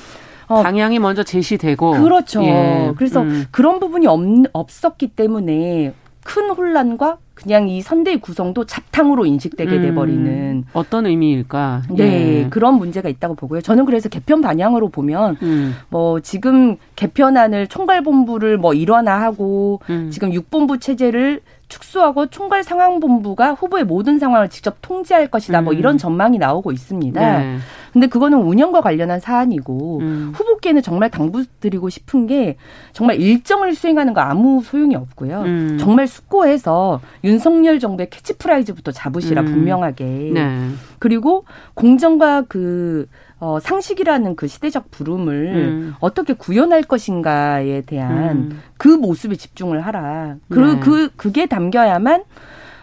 어, 0.48 0.62
방향이 0.62 0.98
먼저 0.98 1.22
제시되고 1.22 1.92
그렇죠. 2.02 2.42
예. 2.44 2.92
그래서 2.96 3.22
음. 3.22 3.44
그런 3.50 3.80
부분이 3.80 4.06
없, 4.06 4.20
없었기 4.52 5.08
때문에 5.08 5.92
큰 6.24 6.50
혼란과 6.50 7.18
그냥 7.34 7.68
이 7.68 7.80
선대의 7.80 8.20
구성도 8.20 8.64
잡탕으로 8.64 9.24
인식되게 9.24 9.76
음, 9.76 9.82
돼버리는 9.82 10.64
어떤 10.72 11.06
의미일까? 11.06 11.82
네, 11.90 12.44
예. 12.44 12.48
그런 12.50 12.74
문제가 12.74 13.08
있다고 13.08 13.36
보고요. 13.36 13.60
저는 13.60 13.84
그래서 13.84 14.08
개편 14.08 14.40
반향으로 14.40 14.88
보면 14.88 15.36
음. 15.42 15.74
뭐 15.88 16.18
지금 16.18 16.76
개편안을 16.96 17.68
총괄본부를 17.68 18.58
뭐 18.58 18.74
일원화하고 18.74 19.80
음. 19.88 20.10
지금 20.10 20.34
육본부 20.34 20.80
체제를 20.80 21.40
축소하고 21.68 22.26
총괄 22.26 22.62
상황본부가 22.62 23.52
후보의 23.52 23.84
모든 23.84 24.18
상황을 24.18 24.48
직접 24.48 24.76
통제할 24.82 25.28
것이다. 25.28 25.60
뭐 25.60 25.72
음. 25.72 25.78
이런 25.78 25.98
전망이 25.98 26.38
나오고 26.38 26.72
있습니다. 26.72 27.38
네. 27.38 27.58
근데 27.92 28.06
그거는 28.06 28.38
운영과 28.38 28.80
관련한 28.80 29.20
사안이고 29.20 29.98
음. 30.00 30.32
후보께는 30.34 30.82
정말 30.82 31.10
당부드리고 31.10 31.88
싶은 31.88 32.26
게 32.26 32.56
정말 32.92 33.20
일정을 33.20 33.74
수행하는 33.74 34.14
거 34.14 34.20
아무 34.20 34.62
소용이 34.62 34.94
없고요. 34.94 35.42
음. 35.42 35.78
정말 35.80 36.06
숙고해서 36.06 37.00
윤석열 37.24 37.78
정부의 37.78 38.10
캐치프레이즈부터 38.10 38.92
잡으시라 38.92 39.42
음. 39.42 39.46
분명하게. 39.46 40.04
네. 40.34 40.68
그리고 40.98 41.44
공정과 41.74 42.42
그 42.48 43.06
어, 43.40 43.60
상식이라는 43.60 44.34
그 44.36 44.48
시대적 44.48 44.90
부름을 44.90 45.34
음. 45.54 45.94
어떻게 46.00 46.32
구현할 46.32 46.82
것인가에 46.82 47.82
대한 47.82 48.36
음. 48.36 48.60
그 48.76 48.88
모습에 48.88 49.36
집중을 49.36 49.80
하라. 49.80 50.36
그, 50.48 50.58
네. 50.58 50.80
그, 50.80 51.08
그게 51.16 51.46
담겨야만 51.46 52.24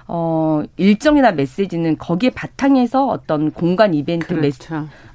어, 0.07 0.61
일정이나 0.77 1.31
메시지는 1.31 1.97
거기에 1.97 2.29
바탕에서 2.29 3.07
어떤 3.07 3.49
공간 3.51 3.95
이벤트 3.95 4.27
그렇죠. 4.27 4.41
메시, 4.41 4.59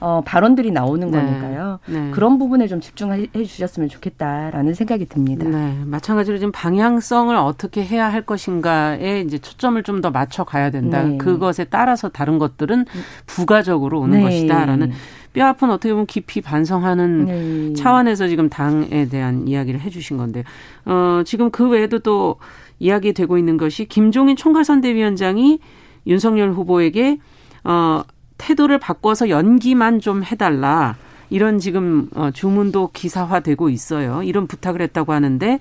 어, 0.00 0.20
발언들이 0.24 0.72
나오는 0.72 1.08
네. 1.10 1.16
거니까요. 1.16 1.78
네. 1.86 2.10
그런 2.10 2.38
부분에 2.38 2.66
좀 2.66 2.80
집중해 2.80 3.28
주셨으면 3.32 3.88
좋겠다라는 3.88 4.74
생각이 4.74 5.06
듭니다. 5.06 5.48
네. 5.48 5.78
마찬가지로 5.84 6.38
지금 6.38 6.50
방향성을 6.50 7.36
어떻게 7.36 7.84
해야 7.84 8.12
할 8.12 8.22
것인가에 8.22 9.20
이제 9.20 9.38
초점을 9.38 9.80
좀 9.84 10.00
더 10.00 10.10
맞춰 10.10 10.44
가야 10.44 10.70
된다. 10.70 11.02
네. 11.02 11.18
그것에 11.18 11.64
따라서 11.64 12.08
다른 12.08 12.38
것들은 12.38 12.86
부가적으로 13.26 14.00
오는 14.00 14.18
네. 14.18 14.24
것이다라는 14.24 14.92
뼈 15.34 15.44
아픈 15.46 15.70
어떻게 15.70 15.92
보면 15.92 16.06
깊이 16.06 16.40
반성하는 16.40 17.24
네. 17.26 17.72
차원에서 17.74 18.28
지금 18.28 18.48
당에 18.48 19.06
대한 19.08 19.46
이야기를 19.46 19.80
해 19.80 19.90
주신 19.90 20.16
건데 20.16 20.42
어, 20.86 21.22
지금 21.26 21.50
그 21.50 21.68
외에도 21.68 21.98
또 21.98 22.36
이야기되고 22.80 23.38
있는 23.38 23.56
것이 23.56 23.84
김종인 23.84 24.34
총괄선대위원장이 24.34 25.60
윤석열 26.06 26.50
후보에게 26.52 27.18
어 27.62 28.02
태도를 28.38 28.78
바꿔서 28.78 29.28
연기만 29.28 30.00
좀 30.00 30.24
해달라 30.24 30.96
이런 31.28 31.58
지금 31.58 32.08
어, 32.14 32.30
주문도 32.32 32.90
기사화되고 32.92 33.68
있어요. 33.68 34.22
이런 34.22 34.46
부탁을 34.46 34.82
했다고 34.82 35.12
하는데 35.12 35.58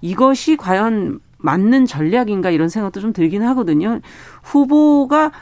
이것이 0.00 0.56
과연 0.56 1.20
맞는 1.38 1.86
전략인가 1.86 2.50
이런 2.50 2.68
생각도 2.68 3.00
좀 3.00 3.12
들긴 3.12 3.42
하거든요. 3.42 4.00
후보가 4.42 5.32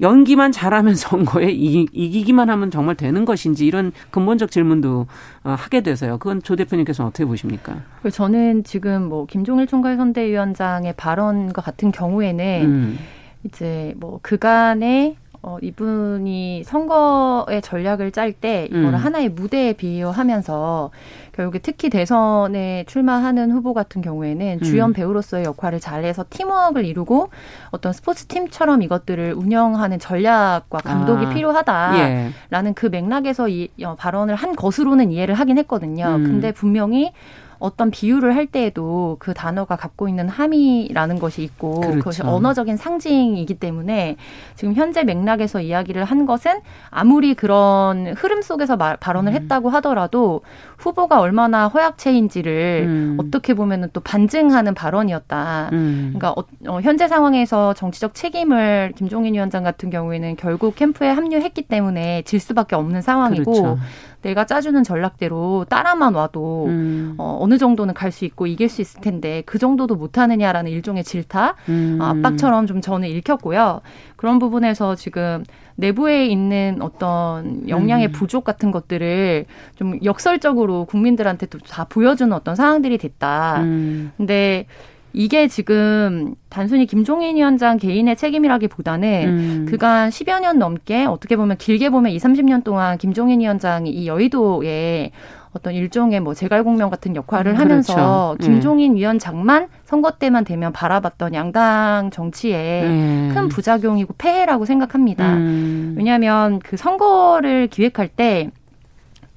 연기만 0.00 0.52
잘하면 0.52 0.94
선거에 0.94 1.50
이기, 1.50 2.22
기만 2.24 2.50
하면 2.50 2.70
정말 2.70 2.94
되는 2.94 3.24
것인지 3.24 3.66
이런 3.66 3.92
근본적 4.10 4.50
질문도 4.50 5.06
어, 5.44 5.50
하게 5.50 5.82
돼서요. 5.82 6.18
그건 6.18 6.42
조 6.42 6.56
대표님께서는 6.56 7.08
어떻게 7.08 7.24
보십니까? 7.24 7.82
저는 8.12 8.64
지금 8.64 9.08
뭐 9.08 9.26
김종일 9.26 9.66
총괄 9.66 9.96
선대위원장의 9.96 10.94
발언과 10.96 11.62
같은 11.62 11.92
경우에는 11.92 12.62
음. 12.64 12.98
이제 13.44 13.94
뭐 13.98 14.18
그간의 14.22 15.16
어, 15.42 15.56
이분이 15.62 16.64
선거의 16.64 17.62
전략을 17.62 18.10
짤때 18.10 18.66
이거를 18.66 18.88
음. 18.88 18.94
하나의 18.94 19.28
무대에 19.28 19.72
비유하면서 19.72 20.90
결국에 21.32 21.60
특히 21.60 21.88
대선에 21.90 22.84
출마하는 22.88 23.52
후보 23.52 23.72
같은 23.72 24.02
경우에는 24.02 24.58
음. 24.60 24.64
주연 24.64 24.92
배우로서의 24.92 25.44
역할을 25.44 25.78
잘해서 25.78 26.24
팀워크를 26.28 26.84
이루고 26.84 27.30
어떤 27.70 27.92
스포츠 27.92 28.26
팀처럼 28.26 28.82
이것들을 28.82 29.34
운영하는 29.34 30.00
전략과 30.00 30.78
감독이 30.78 31.26
아. 31.26 31.28
필요하다라는 31.30 32.70
예. 32.70 32.74
그 32.74 32.86
맥락에서 32.86 33.48
이 33.48 33.68
어, 33.84 33.94
발언을 33.94 34.34
한 34.34 34.56
것으로는 34.56 35.12
이해를 35.12 35.34
하긴 35.36 35.58
했거든요. 35.58 36.16
음. 36.16 36.24
근데 36.24 36.50
분명히 36.50 37.12
어떤 37.58 37.90
비유를 37.90 38.36
할 38.36 38.46
때에도 38.46 39.16
그 39.18 39.34
단어가 39.34 39.76
갖고 39.76 40.08
있는 40.08 40.28
함의라는 40.28 41.18
것이 41.18 41.42
있고 41.42 41.80
그렇죠. 41.80 41.98
그것이 41.98 42.22
언어적인 42.22 42.76
상징이기 42.76 43.54
때문에 43.54 44.16
지금 44.54 44.74
현재 44.74 45.04
맥락에서 45.04 45.60
이야기를 45.60 46.04
한 46.04 46.26
것은 46.26 46.60
아무리 46.90 47.34
그런 47.34 48.14
흐름 48.16 48.42
속에서 48.42 48.76
말, 48.76 48.96
발언을 48.96 49.32
음. 49.32 49.34
했다고 49.34 49.70
하더라도 49.70 50.42
후보가 50.78 51.20
얼마나 51.20 51.68
허약체인지를 51.68 52.84
음. 52.86 53.16
어떻게 53.20 53.54
보면은 53.54 53.88
또 53.92 54.00
반증하는 54.00 54.74
발언이었다. 54.74 55.70
음. 55.72 56.14
그러니까 56.14 56.30
어, 56.40 56.44
어, 56.68 56.80
현재 56.80 57.08
상황에서 57.08 57.74
정치적 57.74 58.14
책임을 58.14 58.92
김종인 58.96 59.34
위원장 59.34 59.64
같은 59.64 59.90
경우에는 59.90 60.36
결국 60.36 60.76
캠프에 60.76 61.08
합류했기 61.10 61.62
때문에 61.62 62.22
질 62.22 62.38
수밖에 62.38 62.76
없는 62.76 63.02
상황이고 63.02 63.52
그렇죠. 63.52 63.78
내가 64.22 64.44
짜주는 64.46 64.82
전략대로 64.82 65.66
따라만 65.68 66.14
와도 66.14 66.66
음. 66.66 67.14
어, 67.18 67.38
어느 67.40 67.56
정도는 67.58 67.94
갈 67.94 68.08
수 68.10 68.24
있고 68.24 68.46
이길 68.46 68.68
수 68.68 68.80
있을 68.80 69.00
텐데 69.00 69.42
그 69.46 69.58
정도도 69.58 69.94
못하느냐라는 69.94 70.70
일종의 70.70 71.04
질타 71.04 71.56
음. 71.68 71.98
어, 72.00 72.06
압박처럼 72.06 72.66
좀 72.66 72.80
저는 72.80 73.08
읽혔고요. 73.08 73.82
그런 74.16 74.38
부분에서 74.38 74.94
지금 74.94 75.44
내부에 75.76 76.26
있는 76.26 76.78
어떤 76.80 77.68
역량의 77.68 78.08
음. 78.08 78.12
부족 78.12 78.44
같은 78.44 78.70
것들을 78.72 79.44
좀 79.76 80.02
역설적으로 80.02 80.86
국민들한테 80.86 81.46
다 81.68 81.84
보여주는 81.84 82.32
어떤 82.32 82.56
상황들이 82.56 82.98
됐다. 82.98 83.60
음. 83.60 84.10
근데 84.16 84.66
이게 85.12 85.48
지금 85.48 86.34
단순히 86.48 86.86
김종인 86.86 87.36
위원장 87.36 87.76
개인의 87.76 88.16
책임이라기보다는 88.16 89.24
음. 89.26 89.66
그간 89.68 90.10
10여 90.10 90.40
년 90.40 90.58
넘게 90.58 91.06
어떻게 91.06 91.36
보면 91.36 91.56
길게 91.56 91.90
보면 91.90 92.12
2, 92.12 92.18
30년 92.18 92.64
동안 92.64 92.98
김종인 92.98 93.40
위원장이 93.40 93.90
이 93.90 94.06
여의도에 94.06 95.12
어떤 95.52 95.74
일종의 95.74 96.20
뭐 96.20 96.34
제갈공명 96.34 96.90
같은 96.90 97.16
역할을 97.16 97.52
음, 97.52 97.56
하면서 97.58 98.34
그렇죠. 98.36 98.36
김종인 98.40 98.94
네. 98.94 99.00
위원장만 99.00 99.68
선거 99.84 100.12
때만 100.12 100.44
되면 100.44 100.72
바라봤던 100.72 101.34
양당 101.34 102.10
정치의 102.12 102.82
네. 102.82 103.30
큰 103.32 103.48
부작용이고 103.48 104.14
폐해라고 104.18 104.66
생각합니다. 104.66 105.34
음. 105.34 105.94
왜냐하면 105.96 106.58
그 106.58 106.76
선거를 106.76 107.68
기획할 107.68 108.08
때 108.08 108.50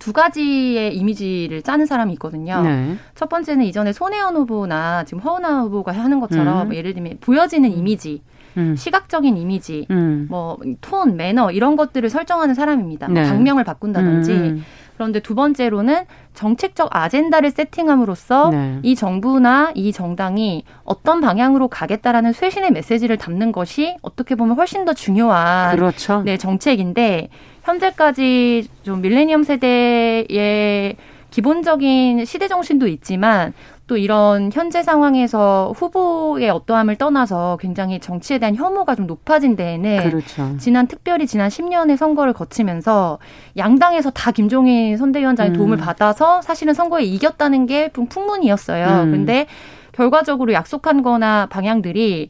두 0.02 0.14
가지의 0.14 0.98
이미지를 0.98 1.62
짜는 1.62 1.86
사람이 1.86 2.12
있거든요. 2.14 2.62
네. 2.64 2.96
첫 3.14 3.30
번째는 3.30 3.66
이전에 3.66 3.94
손혜원 3.94 4.36
후보나 4.36 5.04
지금 5.04 5.22
허은하 5.22 5.62
후보가 5.62 5.92
하는 5.92 6.20
것처럼 6.20 6.64
음. 6.64 6.68
뭐 6.70 6.76
예를 6.76 6.96
들면 6.96 7.18
보여지는 7.22 7.72
이미지, 7.72 8.24
음. 8.58 8.76
시각적인 8.76 9.38
이미지, 9.38 9.86
음. 9.92 10.26
뭐 10.28 10.58
톤 10.82 11.18
매너 11.18 11.52
이런 11.52 11.76
것들을 11.76 12.10
설정하는 12.10 12.56
사람입니다. 12.56 13.10
뭐 13.10 13.22
네. 13.22 13.28
당명을 13.28 13.64
바꾼다든지. 13.64 14.64
음. 15.02 15.12
그런데 15.12 15.20
두 15.20 15.34
번째로는 15.34 16.06
정책적 16.36 16.90
아젠다를 16.92 17.50
세팅함으로써 17.50 18.50
네. 18.52 18.80
이 18.84 18.96
정부나 18.96 19.72
이 19.74 19.92
정당이 19.92 20.64
어떤 20.84 21.22
방향으로 21.22 21.68
가겠다라는 21.68 22.34
쇄신의 22.34 22.72
메시지를 22.72 23.18
담는 23.18 23.52
것이 23.52 23.96
어떻게 24.04 24.36
보면 24.36 24.56
훨씬 24.56 24.86
더 24.86 24.94
중요한 24.94 25.76
그렇죠. 25.76 26.22
네, 26.24 26.38
정책인데 26.38 27.30
현재까지 27.64 28.68
좀 28.84 29.02
밀레니엄 29.02 29.44
세대의 29.44 30.96
기본적인 31.32 32.26
시대 32.26 32.48
정신도 32.48 32.88
있지만 32.88 33.54
또 33.92 33.98
이런 33.98 34.52
현재 34.54 34.84
상황에서 34.84 35.74
후보의 35.76 36.50
어떠함을 36.50 36.96
떠나서 36.96 37.58
굉장히 37.60 38.00
정치에 38.00 38.38
대한 38.38 38.56
혐오가 38.56 38.96
좀 38.96 39.06
높아진 39.06 39.58
데에는 39.58 40.10
그렇죠. 40.10 40.56
지난 40.60 40.88
특별히 40.88 41.28
지난 41.28 41.50
10년의 41.50 41.98
선거를 41.98 42.32
거치면서 42.32 43.20
양당에서 43.58 44.12
다 44.12 44.32
김종인 44.32 44.96
선대위원장의 44.96 45.52
음. 45.52 45.56
도움을 45.58 45.76
받아서 45.76 46.42
사실은 46.42 46.74
선거에 46.74 47.04
이겼다는 47.04 47.66
게 47.66 47.90
풍문이었어요. 47.90 49.04
음. 49.04 49.12
근데 49.12 49.48
결과적으로 49.92 50.54
약속한 50.54 51.04
거나 51.04 51.48
방향들이 51.48 52.30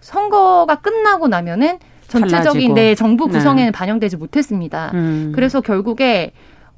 선거가 0.00 0.76
끝나고 0.76 1.28
나면은 1.28 1.78
전체적인 2.08 2.72
내 2.72 2.80
네, 2.80 2.94
정부 2.94 3.26
네. 3.26 3.32
구성에는 3.34 3.66
네. 3.66 3.70
반영되지 3.70 4.16
못했습니다. 4.16 4.92
음. 4.94 5.32
그래서 5.34 5.60
결국에 5.60 6.32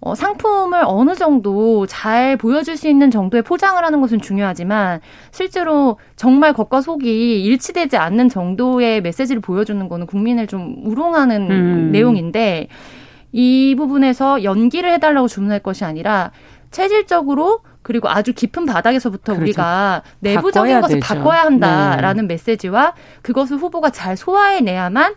어, 0.05 0.17
상품을 0.17 0.83
어느 0.85 1.15
정도 1.15 1.87
잘 1.87 2.37
보여줄 2.37 2.77
수 2.77 2.89
있는 2.89 3.13
정도의 3.13 3.43
포장을 3.43 3.83
하는 3.83 4.01
것은 4.01 4.21
중요하지만 4.21 5.01
실제로 5.31 5.97
정말 6.17 6.53
겉과 6.53 6.81
속이 6.81 7.45
일치되지 7.45 7.97
않는 7.97 8.29
정도의 8.29 9.01
메시지를 9.01 9.41
보여주는 9.41 9.89
거는 9.89 10.07
국민을 10.07 10.49
좀 10.49 10.75
우롱하는 10.85 11.51
음. 11.51 11.91
내용인데 11.93 12.67
이 13.31 13.77
부분에서 13.77 14.43
연기를 14.43 14.93
해달라고 14.93 15.29
주문할 15.29 15.61
것이 15.61 15.85
아니라 15.85 16.33
체질적으로 16.73 17.61
그리고 17.83 18.09
아주 18.09 18.33
깊은 18.33 18.67
바닥에서부터 18.67 19.35
그렇죠. 19.35 19.43
우리가 19.43 20.03
내부적인 20.19 20.81
것을 20.81 21.01
되죠. 21.01 21.15
바꿔야 21.15 21.43
한다라는 21.43 22.27
네. 22.27 22.35
메시지와 22.35 22.95
그것을 23.23 23.57
후보가 23.59 23.91
잘 23.91 24.17
소화해내야만 24.17 25.15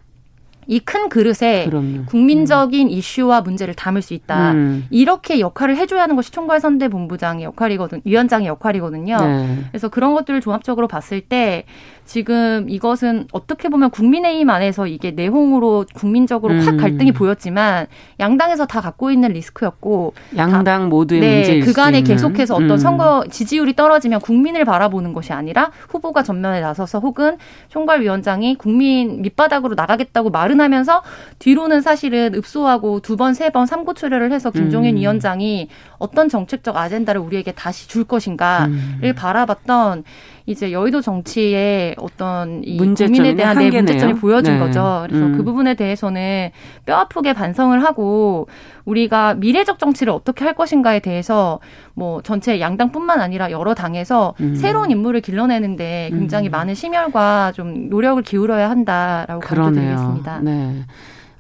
이 0.68 0.80
큰 0.80 1.10
그릇에 1.10 1.66
그럼요. 1.66 2.06
국민적인 2.06 2.88
음. 2.88 2.90
이슈와 2.92 3.42
문제를 3.42 3.74
담을 3.74 4.02
수 4.02 4.14
있다. 4.14 4.52
음. 4.52 4.86
이렇게 4.90 5.40
역할을 5.40 5.78
해줘야 5.78 6.04
하는 6.04 6.16
것이 6.16 6.32
총괄 6.32 6.60
선대 6.60 6.88
본부장의 6.88 7.44
역할이거든, 7.46 8.02
위원장의 8.06 8.48
역할이거든요. 8.48 9.18
네. 9.18 9.58
그래서 9.70 9.90
그런 9.90 10.14
것들을 10.14 10.42
종합적으로 10.42 10.88
봤을 10.88 11.22
때 11.22 11.66
지금 12.06 12.68
이것은 12.70 13.28
어떻게 13.32 13.68
보면 13.68 13.90
국민의힘 13.90 14.50
안에서 14.50 14.86
이게 14.86 15.12
내홍으로 15.12 15.86
국민적으로 15.96 16.54
음. 16.54 16.60
확 16.60 16.78
갈등이 16.78 17.12
보였지만 17.12 17.88
양당에서 18.20 18.68
다 18.68 18.80
갖고 18.80 19.10
있는 19.10 19.34
리스크였고 19.34 20.14
양당 20.38 20.90
모두의 20.90 21.22
네, 21.22 21.36
문제 21.36 21.60
그간에 21.62 22.02
계속해서 22.04 22.56
어떤 22.56 22.72
음. 22.72 22.78
선거 22.78 23.26
지지율이 23.30 23.76
떨어지면 23.76 24.20
국민을 24.22 24.66
바라보는 24.66 25.14
것이 25.14 25.34
아니라 25.34 25.72
후보가 25.90 26.22
전면에 26.22 26.62
나서서 26.62 27.00
혹은 27.00 27.38
총괄위원장이 27.70 28.56
국민 28.56 29.24
밑바닥으로 29.24 29.74
나가겠다고 29.76 30.30
말은 30.30 30.62
하면서 30.62 31.02
뒤로는 31.40 31.82
사실은 31.82 32.36
읍소하고 32.36 33.00
두 33.00 33.18
번, 33.18 33.34
세 33.34 33.50
번 33.50 33.66
삼고 33.66 33.94
초려를 33.94 34.32
해서 34.32 34.52
김종인 34.52 34.96
음. 34.96 35.00
위원장이 35.02 35.70
어떤 35.98 36.30
정책적 36.30 36.76
아젠다를 36.76 37.22
우리에게 37.22 37.52
다시 37.52 37.88
줄 37.88 38.04
것인가를 38.04 38.70
음. 39.04 39.14
바라봤던 39.16 40.04
이제 40.48 40.72
여의도 40.72 41.02
정치의 41.02 41.96
어떤 41.98 42.64
이 42.64 42.78
국민에 42.78 43.36
대한 43.36 43.58
내 43.58 43.72
문제점이 43.72 44.14
보여준 44.14 44.54
네. 44.54 44.60
거죠. 44.60 45.06
그래서 45.08 45.26
음. 45.26 45.38
그 45.38 45.44
부분에 45.44 45.74
대해서는 45.74 46.52
뼈 46.86 46.98
아프게 46.98 47.34
반성을 47.34 47.84
하고 47.84 48.48
우리가 48.86 49.34
미래적 49.34 49.80
정치를 49.80 50.14
어떻게 50.14 50.46
할 50.46 50.54
것인가에 50.54 51.00
대해서 51.00 51.60
뭐 51.96 52.22
전체 52.22 52.60
양당뿐만 52.60 53.22
아니라 53.22 53.50
여러 53.50 53.74
당에서 53.74 54.36
음. 54.40 54.56
새로운 54.56 54.92
인물을 54.92 55.22
길러내는데 55.22 56.10
굉장히 56.12 56.50
음. 56.50 56.52
많은 56.52 56.76
심혈과 56.76 57.54
좀 57.54 57.90
노력을 57.90 58.22
기울여야 58.22 58.70
한다라고 58.70 59.40
강조드리겠습니다. 59.40 60.42
네. 60.42 60.86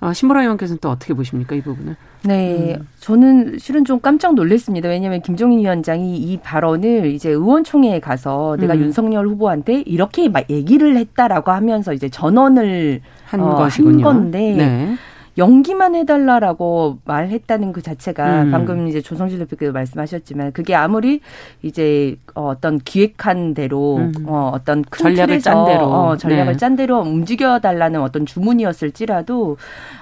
어, 0.01 0.13
신보라 0.13 0.41
의원께서는 0.41 0.79
또 0.81 0.89
어떻게 0.89 1.13
보십니까 1.13 1.55
이 1.55 1.61
부분을? 1.61 1.95
네, 2.25 2.75
음. 2.79 2.87
저는 2.99 3.57
실은 3.59 3.85
좀 3.85 3.99
깜짝 3.99 4.33
놀랐습니다. 4.33 4.89
왜냐하면 4.89 5.21
김종인 5.21 5.59
위원장이 5.59 6.17
이 6.17 6.37
발언을 6.37 7.05
이제 7.07 7.29
의원총회에 7.29 7.99
가서 7.99 8.57
내가 8.59 8.73
음. 8.73 8.81
윤석열 8.81 9.27
후보한테 9.27 9.81
이렇게 9.81 10.29
얘기를 10.49 10.97
했다라고 10.97 11.51
하면서 11.51 11.93
이제 11.93 12.09
전언을 12.09 13.01
한, 13.25 13.39
어, 13.41 13.63
한 13.63 14.01
건데. 14.01 14.55
네. 14.55 14.95
연기만 15.37 15.95
해달라라고 15.95 16.99
말했다는 17.03 17.73
그 17.73 17.81
자체가 17.81 18.43
음. 18.43 18.51
방금 18.51 18.87
이제 18.87 19.01
조성실 19.01 19.39
대표께서 19.39 19.71
말씀하셨지만 19.73 20.53
그게 20.53 20.75
아무리 20.75 21.19
이제 21.61 22.15
어, 22.35 22.47
어떤 22.47 22.79
기획한 22.79 23.53
대로 23.53 23.97
음. 23.97 24.13
어, 24.27 24.51
어떤 24.53 24.81
큰 24.83 25.03
전략을 25.03 25.27
틀에서 25.27 25.43
짠 25.43 25.65
대로 25.65 25.85
어, 25.85 26.17
전략을 26.17 26.53
네. 26.53 26.57
짠 26.57 26.75
대로 26.75 26.99
움직여 26.99 27.59
달라는 27.59 28.01
어떤 28.01 28.25
주문이었을지라도 28.25 29.57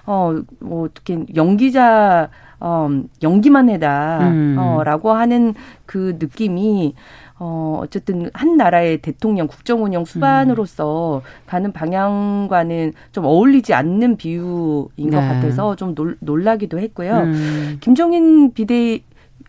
어, 0.05 0.35
뭐 0.59 0.85
어떻게 0.85 1.19
연기자 1.35 2.29
어, 2.59 2.87
연기만 3.21 3.69
해다라고 3.69 4.23
음. 4.23 4.55
어, 4.57 5.13
하는 5.13 5.53
그 5.85 6.15
느낌이 6.17 6.95
어, 7.39 7.79
어쨌든 7.81 8.29
한 8.33 8.57
나라의 8.57 8.99
대통령 8.99 9.47
국정 9.47 9.83
운영 9.83 10.05
수반으로서 10.05 11.17
음. 11.17 11.21
가는 11.47 11.71
방향과는 11.71 12.93
좀 13.11 13.25
어울리지 13.25 13.73
않는 13.73 14.17
비유인 14.17 14.91
네. 14.97 15.09
것 15.09 15.17
같아서 15.17 15.75
좀 15.75 15.95
놀, 15.95 16.17
놀라기도 16.19 16.79
했고요. 16.79 17.17
음. 17.17 17.77
김종인 17.79 18.53
비대 18.53 19.01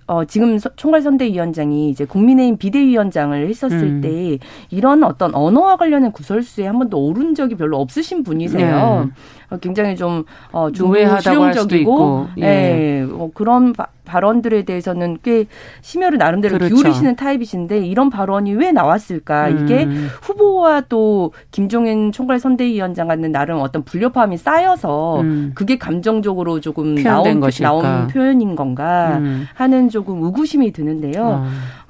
어, 0.07 0.25
지금 0.25 0.59
총괄선대위원장이 0.59 1.89
이제 1.89 2.05
국민의힘 2.05 2.59
비대위원장을 2.59 3.49
했었을 3.49 3.83
음. 3.83 4.01
때 4.03 4.39
이런 4.71 5.03
어떤 5.03 5.35
언어와 5.35 5.77
관련된 5.77 6.13
구설수에 6.13 6.67
한 6.67 6.79
번도 6.79 6.99
오른 6.99 7.35
적이 7.35 7.55
별로 7.55 7.81
없으신 7.81 8.23
분이세요. 8.23 9.07
네. 9.07 9.55
어, 9.55 9.57
굉장히 9.59 9.97
좀 9.97 10.25
어, 10.53 10.71
중의적이고 10.71 12.29
예. 12.39 12.43
예. 12.43 13.07
어, 13.11 13.31
그런 13.33 13.73
바, 13.73 13.87
발언들에 14.05 14.63
대해서는 14.63 15.19
꽤 15.23 15.47
심혈을 15.81 16.19
나름대로 16.19 16.59
그렇죠. 16.59 16.75
기울이시는 16.75 17.17
타입이신데 17.17 17.87
이런 17.87 18.11
발언이 18.11 18.55
왜 18.55 18.73
나왔을까? 18.73 19.49
음. 19.49 19.65
이게 19.65 19.85
후보와 20.23 20.83
또 20.89 21.33
김종인 21.51 22.13
총괄 22.13 22.39
선대위원장 22.39 23.09
같은 23.09 23.33
나름 23.33 23.59
어떤 23.59 23.83
불협화음이 23.83 24.37
쌓여서 24.37 25.21
음. 25.21 25.53
그게 25.55 25.79
감정적으로 25.79 26.61
조금 26.61 26.95
나온, 26.97 27.41
나온 27.61 28.07
표현인 28.09 28.57
건가 28.57 29.19
음. 29.19 29.47
하는 29.55 29.89
조금 29.89 30.23
의구심이 30.23 30.73
드는데요. 30.73 31.23
어. 31.25 31.47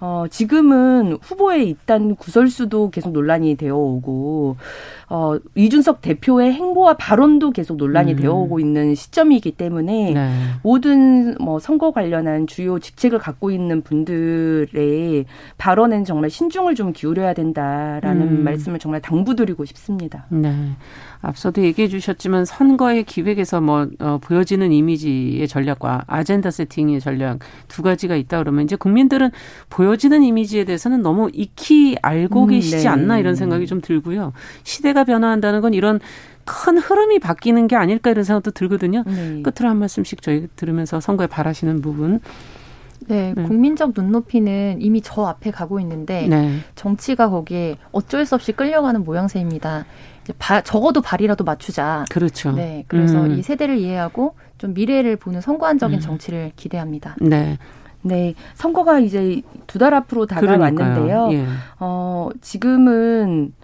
어, 0.06 0.26
지금은 0.28 1.16
후보에 1.22 1.62
있단 1.62 2.16
구설수도 2.16 2.90
계속 2.90 3.12
논란이 3.12 3.54
되어 3.56 3.74
오고 3.74 4.56
어, 5.08 5.38
이준석 5.54 6.02
대표의 6.02 6.52
행보와 6.52 6.98
발언도 6.98 7.52
계속 7.52 7.78
논란이 7.78 8.12
음. 8.12 8.16
되어 8.18 8.34
오고 8.34 8.60
있는 8.60 8.94
시점이기 8.94 9.52
때문에 9.52 10.12
네. 10.12 10.30
모든 10.62 11.34
뭐 11.40 11.58
선거 11.58 11.90
관련한 11.90 12.46
주요 12.46 12.78
직책을 12.78 13.18
갖고 13.18 13.50
있는 13.50 13.80
분들의 13.80 15.24
발언에는 15.56 16.04
정말 16.04 16.28
신중을 16.28 16.74
좀 16.74 16.92
기울여야 16.92 17.32
된다라는 17.32 18.40
음. 18.40 18.44
말씀을 18.44 18.78
정말 18.78 19.00
당부드리고 19.00 19.64
싶습니다. 19.64 20.26
네. 20.28 20.52
앞서도 21.24 21.62
얘기해 21.62 21.88
주셨지만 21.88 22.44
선거의 22.44 23.04
기획에서 23.04 23.60
뭐 23.60 23.88
어, 23.98 24.18
보여지는 24.22 24.72
이미지의 24.72 25.48
전략과 25.48 26.04
아젠다 26.06 26.50
세팅의 26.50 27.00
전략 27.00 27.38
두 27.68 27.82
가지가 27.82 28.16
있다 28.16 28.38
그러면 28.38 28.64
이제 28.64 28.76
국민들은 28.76 29.30
보여지는 29.70 30.22
이미지에 30.22 30.64
대해서는 30.64 31.02
너무 31.02 31.30
익히 31.32 31.96
알고 32.02 32.44
음, 32.44 32.48
계시지 32.48 32.84
네. 32.84 32.88
않나 32.88 33.18
이런 33.18 33.34
생각이 33.34 33.66
좀 33.66 33.80
들고요. 33.80 34.32
시대가 34.62 35.04
변화한다는 35.04 35.60
건 35.60 35.74
이런 35.74 36.00
큰 36.44 36.78
흐름이 36.78 37.20
바뀌는 37.20 37.68
게 37.68 37.76
아닐까 37.76 38.10
이런 38.10 38.24
생각도 38.24 38.50
들거든요. 38.50 39.02
네. 39.06 39.42
끝으로 39.42 39.70
한 39.70 39.78
말씀씩 39.78 40.22
저희 40.22 40.46
들으면서 40.56 41.00
선거에 41.00 41.26
바라시는 41.26 41.80
부분. 41.80 42.20
네, 43.06 43.34
네, 43.36 43.42
국민적 43.42 43.92
눈높이는 43.94 44.78
이미 44.80 45.00
저 45.02 45.24
앞에 45.24 45.50
가고 45.50 45.80
있는데 45.80 46.26
네. 46.26 46.58
정치가 46.74 47.28
거기에 47.28 47.76
어쩔 47.92 48.24
수 48.24 48.34
없이 48.34 48.52
끌려가는 48.52 49.04
모양새입니다. 49.04 49.84
바, 50.38 50.60
적어도 50.62 51.00
발이라도 51.02 51.44
맞추자. 51.44 52.04
그렇죠. 52.10 52.52
네, 52.52 52.84
그래서 52.88 53.22
음. 53.22 53.38
이 53.38 53.42
세대를 53.42 53.76
이해하고 53.78 54.34
좀 54.58 54.74
미래를 54.74 55.16
보는 55.16 55.40
선거안적인 55.40 55.98
음. 55.98 56.00
정치를 56.00 56.52
기대합니다. 56.56 57.16
네. 57.20 57.58
네, 58.02 58.34
선거가 58.54 59.00
이제 59.00 59.40
두 59.66 59.78
달 59.78 59.94
앞으로 59.94 60.26
다가왔는데요. 60.26 61.28
예. 61.32 61.46
어, 61.80 62.28
지금은 62.42 63.54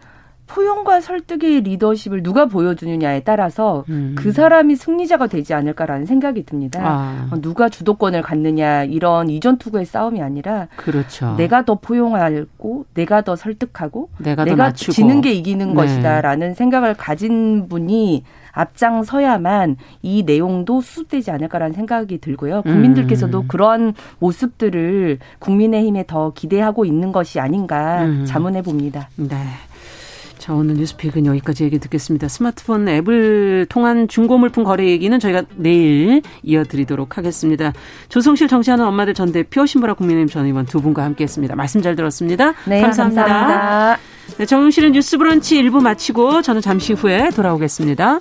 포용과 0.51 1.01
설득의 1.01 1.61
리더십을 1.61 2.25
누가 2.25 2.47
보여주느냐에 2.47 3.21
따라서 3.21 3.85
음. 3.89 4.17
그 4.19 4.33
사람이 4.33 4.75
승리자가 4.75 5.29
되지 5.29 5.55
않을까라는 5.55 6.07
생각이 6.07 6.45
듭니다. 6.45 6.81
아. 6.83 7.29
어, 7.31 7.41
누가 7.41 7.69
주도권을 7.69 8.23
갖느냐 8.23 8.83
이런 8.85 9.31
이전 9.31 9.59
투구의 9.59 9.85
싸움이 9.87 10.21
아니라 10.21 10.67
그렇죠. 10.75 11.37
내가 11.37 11.65
더 11.65 11.77
포용하고 11.77 12.85
내가 12.95 13.23
더 13.23 13.37
설득하고 13.37 14.11
내가, 14.19 14.45
내가 14.45 14.73
지는 14.73 15.21
게 15.21 15.33
이기는 15.33 15.69
네. 15.69 15.75
것이다라는 15.75 16.55
생각을 16.55 16.95
가진 16.95 17.69
분이 17.69 18.25
앞장서야만 18.53 19.77
이 20.03 20.25
내용도 20.25 20.81
수습되지 20.81 21.31
않을까라는 21.31 21.73
생각이 21.75 22.19
들고요. 22.19 22.63
국민들께서도 22.63 23.43
음. 23.43 23.49
그런 23.49 23.95
모습들을 24.19 25.19
국민의힘에 25.39 26.07
더 26.09 26.33
기대하고 26.33 26.85
있는 26.85 27.13
것이 27.13 27.39
아닌가 27.39 28.03
음. 28.03 28.25
자문해 28.27 28.63
봅니다. 28.63 29.09
네. 29.15 29.37
자, 30.41 30.55
오늘 30.55 30.77
뉴스픽은 30.77 31.27
여기까지 31.27 31.65
얘기 31.65 31.79
듣겠습니다. 31.79 32.27
스마트폰 32.27 32.89
앱을 32.89 33.67
통한 33.69 34.09
중고 34.09 34.39
물품 34.39 34.65
거래 34.65 34.87
얘기는 34.87 35.21
저희가 35.21 35.43
내일 35.57 36.23
이어드리도록 36.43 37.19
하겠습니다. 37.19 37.75
조성실 38.09 38.49
정치하는 38.49 38.87
엄마들 38.87 39.13
전 39.13 39.33
대표 39.33 39.67
신보라 39.67 39.93
국민의힘 39.95 40.29
전 40.29 40.47
의원 40.47 40.65
두 40.65 40.81
분과 40.81 41.05
함께했습니다. 41.05 41.57
말씀 41.57 41.83
잘 41.83 41.95
들었습니다. 41.95 42.55
네, 42.65 42.81
감사합니다. 42.81 43.25
감사합니다. 43.27 43.99
네, 44.39 44.47
정용실의 44.47 44.93
뉴스 44.93 45.19
브런치 45.19 45.59
일부 45.59 45.83
마치고 45.83 46.41
저는 46.41 46.63
잠시 46.63 46.95
후에 46.95 47.29
돌아오겠습니다. 47.37 48.21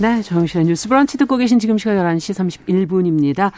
네, 0.00 0.22
정용실의 0.22 0.66
뉴스 0.66 0.88
브런치 0.88 1.18
듣고 1.18 1.36
계신 1.36 1.58
지금 1.58 1.76
시각 1.76 1.92
11시 1.94 2.64
31분입니다. 2.66 3.52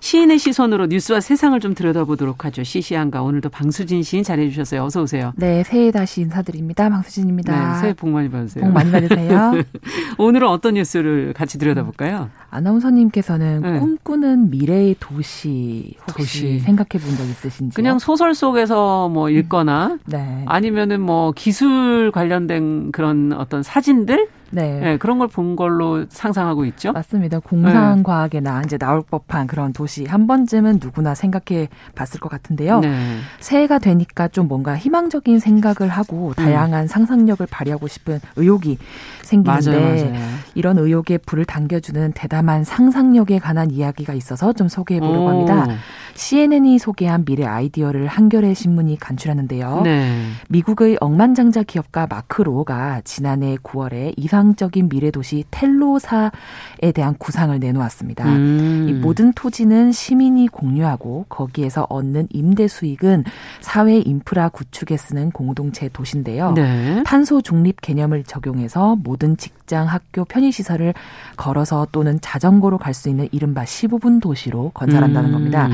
시인의 0.00 0.38
시선으로 0.38 0.86
뉴스와 0.86 1.20
세상을 1.20 1.58
좀 1.58 1.74
들여다보도록 1.74 2.44
하죠. 2.44 2.62
시시한가 2.62 3.22
오늘도 3.22 3.48
방수진 3.48 4.02
시인 4.02 4.22
잘해 4.22 4.50
주셨어요. 4.50 4.84
어서 4.84 5.00
오세요. 5.02 5.32
네, 5.36 5.64
새해 5.64 5.90
다시 5.90 6.20
인사드립니다. 6.20 6.90
방수진입니다. 6.90 7.72
네, 7.74 7.80
새해 7.80 7.94
복 7.94 8.10
많이 8.10 8.28
받으세요. 8.28 8.64
복 8.64 8.72
많이 8.74 8.90
받으세요. 8.92 9.52
오늘은 10.18 10.46
어떤 10.48 10.74
뉴스를 10.74 11.32
같이 11.32 11.58
들여다볼까요? 11.58 12.28
아나운서님께서는 12.50 13.62
네. 13.62 13.78
꿈꾸는 13.80 14.50
미래의 14.50 14.96
도시 15.00 15.94
혹시 16.08 16.12
도시. 16.18 16.58
생각해 16.60 17.02
본 17.02 17.16
적 17.16 17.24
있으신지요? 17.24 17.74
그냥 17.74 17.98
소설 17.98 18.34
속에서 18.34 19.08
뭐 19.08 19.30
읽거나 19.30 19.92
음. 19.94 19.98
네. 20.04 20.44
아니면은 20.46 21.00
뭐 21.00 21.32
기술 21.34 22.12
관련된 22.12 22.92
그런 22.92 23.32
어떤 23.32 23.62
사진들 23.62 24.28
네. 24.50 24.80
네. 24.80 24.96
그런 24.98 25.18
걸 25.18 25.26
본 25.28 25.56
걸로 25.56 26.06
상상하고 26.08 26.64
있죠. 26.66 26.92
맞습니다. 26.92 27.40
공상 27.40 28.02
과학에나 28.02 28.60
네. 28.60 28.62
이제 28.64 28.78
나올 28.78 29.02
법한 29.02 29.46
그런 29.48 29.72
도시 29.72 30.04
한 30.06 30.26
번쯤은 30.26 30.78
누구나 30.80 31.14
생각해 31.14 31.68
봤을 31.94 32.20
것 32.20 32.28
같은데요. 32.28 32.80
네. 32.80 33.18
새해가 33.40 33.78
되니까 33.80 34.28
좀 34.28 34.48
뭔가 34.48 34.76
희망적인 34.76 35.40
생각을 35.40 35.90
하고 35.90 36.28
음. 36.28 36.34
다양한 36.34 36.82
음. 36.84 36.86
상상력을 36.86 37.44
발휘하고 37.50 37.88
싶은 37.88 38.20
의욕이 38.36 38.78
생기는데 39.22 39.70
맞아요, 39.70 40.10
맞아요. 40.10 40.24
이런 40.54 40.78
의욕에 40.78 41.18
불을 41.18 41.44
당겨주는 41.44 42.12
대담한 42.14 42.62
상상력에 42.64 43.38
관한 43.40 43.70
이야기가 43.70 44.14
있어서 44.14 44.52
좀 44.52 44.68
소개해 44.68 45.00
보려고 45.00 45.28
합니다. 45.28 45.66
CNN이 46.14 46.78
소개한 46.78 47.24
미래 47.24 47.44
아이디어를 47.44 48.06
한겨레 48.06 48.54
신문이 48.54 48.98
간추렸는데요. 48.98 49.82
네. 49.84 50.22
미국의 50.48 50.96
억만장자 51.00 51.62
기업가 51.64 52.06
마크 52.08 52.42
로가 52.42 53.02
지난해 53.04 53.56
9월에 53.62 54.14
이 54.16 54.26
상적인 54.36 54.90
미래 54.90 55.10
도시 55.10 55.44
텔로사에 55.50 56.92
대한 56.94 57.14
구상을 57.16 57.58
내놓았습니다. 57.58 58.26
음. 58.26 58.86
이 58.86 58.92
모든 58.92 59.32
토지는 59.32 59.92
시민이 59.92 60.48
공유하고 60.48 61.24
거기에서 61.30 61.86
얻는 61.88 62.28
임대 62.30 62.68
수익은 62.68 63.24
사회 63.62 63.96
인프라 63.96 64.50
구축에 64.50 64.98
쓰는 64.98 65.30
공동체 65.30 65.88
도시인데요. 65.88 66.52
네. 66.52 67.02
탄소 67.06 67.40
중립 67.40 67.80
개념을 67.80 68.24
적용해서 68.24 68.96
모든 68.96 69.38
직장, 69.38 69.86
학교, 69.88 70.26
편의시설을 70.26 70.92
걸어서 71.38 71.86
또는 71.90 72.20
자전거로 72.20 72.76
갈 72.78 72.96
수 72.96 73.10
있는 73.10 73.28
이른바 73.30 73.62
15분 73.62 74.22
도시로 74.22 74.70
건설한다는 74.72 75.28
음. 75.28 75.32
겁니다. 75.32 75.68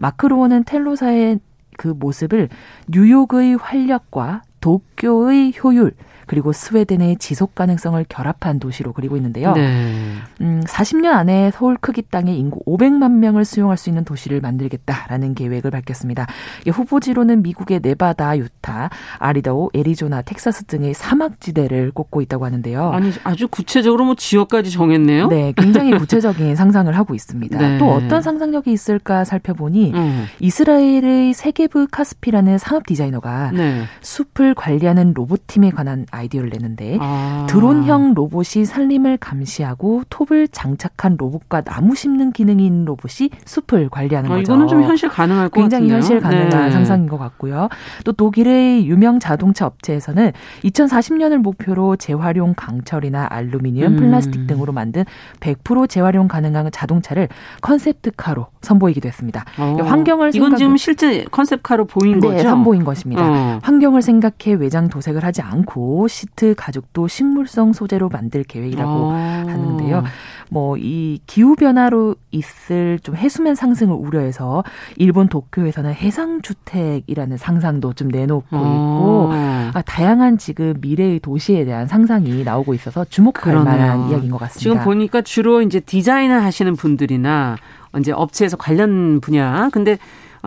마크로는 0.00 0.62
텔로사의 0.62 1.40
그 1.76 1.88
모습을 1.88 2.48
뉴욕의 2.88 3.56
활력과 3.56 4.42
도쿄의 4.60 5.54
효율 5.62 5.92
그리고 6.28 6.52
스웨덴의 6.52 7.16
지속 7.16 7.54
가능성을 7.54 8.04
결합한 8.08 8.60
도시로 8.60 8.92
그리고 8.92 9.16
있는데요. 9.16 9.52
네. 9.54 10.14
음, 10.40 10.62
40년 10.64 11.06
안에 11.06 11.50
서울 11.52 11.76
크기 11.80 12.02
땅의 12.02 12.38
인구 12.38 12.60
500만 12.64 13.10
명을 13.12 13.44
수용할 13.44 13.76
수 13.76 13.88
있는 13.88 14.04
도시를 14.04 14.40
만들겠다라는 14.40 15.34
계획을 15.34 15.70
밝혔습니다. 15.70 16.26
후보지로는 16.66 17.42
미국의 17.42 17.80
네바다, 17.82 18.38
유타, 18.38 18.90
아리다오, 19.18 19.70
애리조나, 19.74 20.22
텍사스 20.22 20.64
등의 20.64 20.94
사막지대를 20.94 21.90
꼽고 21.92 22.20
있다고 22.22 22.44
하는데요. 22.44 22.90
아니 22.90 23.10
아주 23.24 23.48
구체적으로 23.48 24.04
뭐 24.04 24.14
지역까지 24.14 24.70
정했네요. 24.70 25.28
네, 25.28 25.52
굉장히 25.56 25.96
구체적인 25.96 26.54
상상을 26.56 26.94
하고 26.94 27.14
있습니다. 27.14 27.58
네. 27.58 27.78
또 27.78 27.90
어떤 27.90 28.22
상상력이 28.22 28.70
있을까 28.70 29.24
살펴보니 29.24 29.92
음. 29.94 30.26
이스라엘의 30.40 31.32
세계브 31.34 31.88
카스피라는 31.90 32.58
산업 32.58 32.86
디자이너가 32.86 33.52
네. 33.52 33.84
숲을 34.00 34.54
관리하는 34.54 35.14
로봇팀에 35.14 35.70
관한 35.70 36.06
아이디어를 36.18 36.50
내는데 36.50 36.98
아. 37.00 37.46
드론형 37.48 38.14
로봇이 38.14 38.64
산림을 38.64 39.18
감시하고 39.18 40.02
톱을 40.10 40.48
장착한 40.48 41.16
로봇과 41.18 41.62
나무 41.62 41.94
심는 41.94 42.32
기능이 42.32 42.64
있는 42.66 42.84
로봇이 42.84 43.30
숲을 43.44 43.88
관리하는 43.88 44.30
아, 44.30 44.34
거죠. 44.34 44.42
이거는 44.42 44.68
좀 44.68 44.82
현실 44.82 45.08
가능할 45.08 45.48
것 45.48 45.60
굉장히 45.60 45.88
같은데요. 45.88 45.96
현실 45.96 46.20
가능한 46.20 46.66
네. 46.66 46.70
상상인 46.70 47.06
것 47.08 47.18
같고요. 47.18 47.68
또 48.04 48.12
독일의 48.12 48.86
유명 48.86 49.20
자동차 49.20 49.66
업체에서는 49.66 50.32
2040년을 50.64 51.38
목표로 51.38 51.96
재활용 51.96 52.54
강철이나 52.56 53.26
알루미늄, 53.30 53.92
음. 53.92 53.96
플라스틱 53.96 54.46
등으로 54.46 54.72
만든 54.72 55.04
100% 55.40 55.88
재활용 55.88 56.28
가능한 56.28 56.70
자동차를 56.72 57.28
컨셉트카로 57.60 58.46
선보이기도 58.62 59.08
했습니다. 59.08 59.44
어. 59.58 59.76
환경을 59.82 60.30
이건 60.34 60.50
생각... 60.50 60.56
지금 60.58 60.76
실제 60.76 61.24
컨셉카로 61.30 61.86
보인 61.86 62.20
네, 62.20 62.28
거죠? 62.28 62.42
선보인 62.48 62.84
것입니다. 62.84 63.22
어. 63.22 63.58
환경을 63.62 64.02
생각해 64.02 64.54
외장 64.58 64.88
도색을 64.88 65.24
하지 65.24 65.42
않고 65.42 66.07
시트 66.08 66.54
가죽도 66.56 67.08
식물성 67.08 67.72
소재로 67.72 68.08
만들 68.08 68.42
계획이라고 68.44 68.90
어. 68.90 69.12
하는데요. 69.12 70.04
뭐 70.50 70.78
이 70.78 71.20
기후 71.26 71.56
변화로 71.56 72.14
있을 72.30 72.98
좀 73.02 73.16
해수면 73.16 73.54
상승을 73.54 73.94
우려해서 73.94 74.64
일본 74.96 75.28
도쿄에서는 75.28 75.92
해상 75.94 76.40
주택이라는 76.42 77.36
상상도 77.36 77.92
좀 77.92 78.08
내놓고 78.08 78.56
어. 78.56 78.58
있고 78.58 79.30
아, 79.32 79.82
다양한 79.82 80.38
지금 80.38 80.74
미래의 80.80 81.20
도시에 81.20 81.64
대한 81.64 81.86
상상이 81.86 82.44
나오고 82.44 82.74
있어서 82.74 83.04
주목할 83.04 83.42
그러네요. 83.42 83.64
만한 83.64 84.10
이야기인 84.10 84.30
것 84.30 84.38
같습니다. 84.38 84.60
지금 84.60 84.80
보니까 84.84 85.22
주로 85.22 85.62
이제 85.62 85.80
디자인을 85.80 86.42
하시는 86.42 86.74
분들이나 86.76 87.56
이제 87.98 88.12
업체에서 88.12 88.56
관련 88.56 89.20
분야. 89.20 89.68
근데 89.72 89.98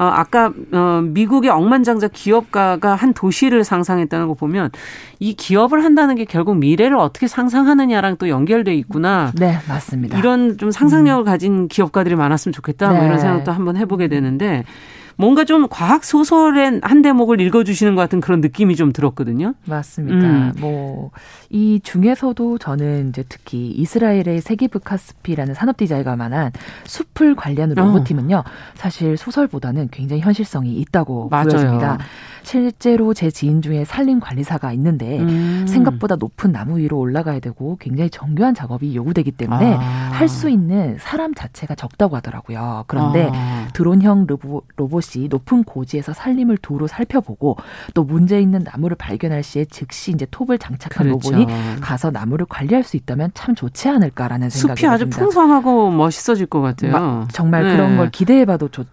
어, 0.01 0.05
아까 0.05 0.51
어, 0.71 1.01
미국의 1.03 1.51
억만장자 1.51 2.07
기업가가 2.07 2.95
한 2.95 3.13
도시를 3.13 3.63
상상했다는 3.63 4.27
거 4.29 4.33
보면 4.33 4.71
이 5.19 5.35
기업을 5.35 5.83
한다는 5.83 6.15
게 6.15 6.25
결국 6.25 6.57
미래를 6.57 6.97
어떻게 6.97 7.27
상상하느냐랑 7.27 8.17
또 8.17 8.27
연결돼 8.27 8.73
있구나. 8.73 9.31
네, 9.35 9.59
맞습니다. 9.69 10.17
이런 10.17 10.57
좀 10.57 10.71
상상력을 10.71 11.21
음. 11.21 11.25
가진 11.25 11.67
기업가들이 11.67 12.15
많았으면 12.15 12.51
좋겠다. 12.51 12.87
뭐 12.87 12.93
네. 12.93 12.99
뭐 13.01 13.05
이런 13.05 13.19
생각도 13.19 13.51
한번 13.51 13.77
해보게 13.77 14.07
되는데 14.07 14.63
뭔가 15.21 15.45
좀 15.45 15.67
과학 15.69 16.03
소설의 16.03 16.81
한 16.81 17.01
대목을 17.03 17.39
읽어주시는 17.39 17.93
것 17.95 18.01
같은 18.01 18.19
그런 18.21 18.41
느낌이 18.41 18.75
좀 18.75 18.91
들었거든요. 18.91 19.53
맞습니다. 19.65 20.17
음. 20.17 20.53
뭐이 20.59 21.79
중에서도 21.83 22.57
저는 22.57 23.09
이제 23.09 23.23
특히 23.29 23.69
이스라엘의 23.69 24.41
세기브 24.41 24.79
카스피라는 24.79 25.53
산업 25.53 25.77
디자이가 25.77 26.15
만한 26.15 26.51
숲을 26.85 27.35
관리하는 27.35 27.77
어. 27.77 27.85
로봇팀은요, 27.85 28.37
어. 28.37 28.43
사실 28.73 29.15
소설보다는 29.15 29.89
굉장히 29.91 30.23
현실성이 30.23 30.73
있다고 30.77 31.29
맞아요. 31.29 31.49
보여집니다. 31.49 31.99
실제로 32.43 33.13
제 33.13 33.29
지인 33.31 33.61
중에 33.61 33.85
산림 33.85 34.19
관리사가 34.19 34.73
있는데 34.73 35.19
음. 35.19 35.65
생각보다 35.67 36.15
높은 36.15 36.51
나무 36.51 36.79
위로 36.79 36.99
올라가야 36.99 37.39
되고 37.39 37.77
굉장히 37.79 38.09
정교한 38.09 38.53
작업이 38.53 38.95
요구되기 38.95 39.31
때문에 39.31 39.75
아. 39.75 39.79
할수 40.11 40.49
있는 40.49 40.97
사람 40.99 41.33
자체가 41.33 41.75
적다고 41.75 42.15
하더라고요. 42.17 42.85
그런데 42.87 43.29
아. 43.33 43.67
드론형 43.73 44.25
로봇, 44.27 44.65
로봇이 44.75 45.27
높은 45.29 45.63
고지에서 45.63 46.13
산림을 46.13 46.57
도로 46.57 46.87
살펴보고 46.87 47.57
또 47.93 48.03
문제 48.03 48.41
있는 48.41 48.63
나무를 48.63 48.97
발견할 48.97 49.43
시에 49.43 49.65
즉시 49.65 50.11
이제 50.11 50.25
톱을 50.29 50.57
장착한 50.57 51.07
그렇죠. 51.07 51.31
로봇이 51.31 51.47
가서 51.79 52.11
나무를 52.11 52.45
관리할 52.47 52.83
수 52.83 52.97
있다면 52.97 53.31
참 53.33 53.55
좋지 53.55 53.89
않을까라는 53.89 54.49
생각이 54.49 54.79
숲이 54.79 54.87
아주 54.87 55.09
풍성하고 55.09 55.91
멋있어질 55.91 56.47
것 56.47 56.61
같아요. 56.61 56.91
마, 56.91 57.27
정말 57.31 57.63
네. 57.63 57.75
그런 57.75 57.97
걸 57.97 58.09
기대해봐도 58.09 58.69
좋. 58.69 58.85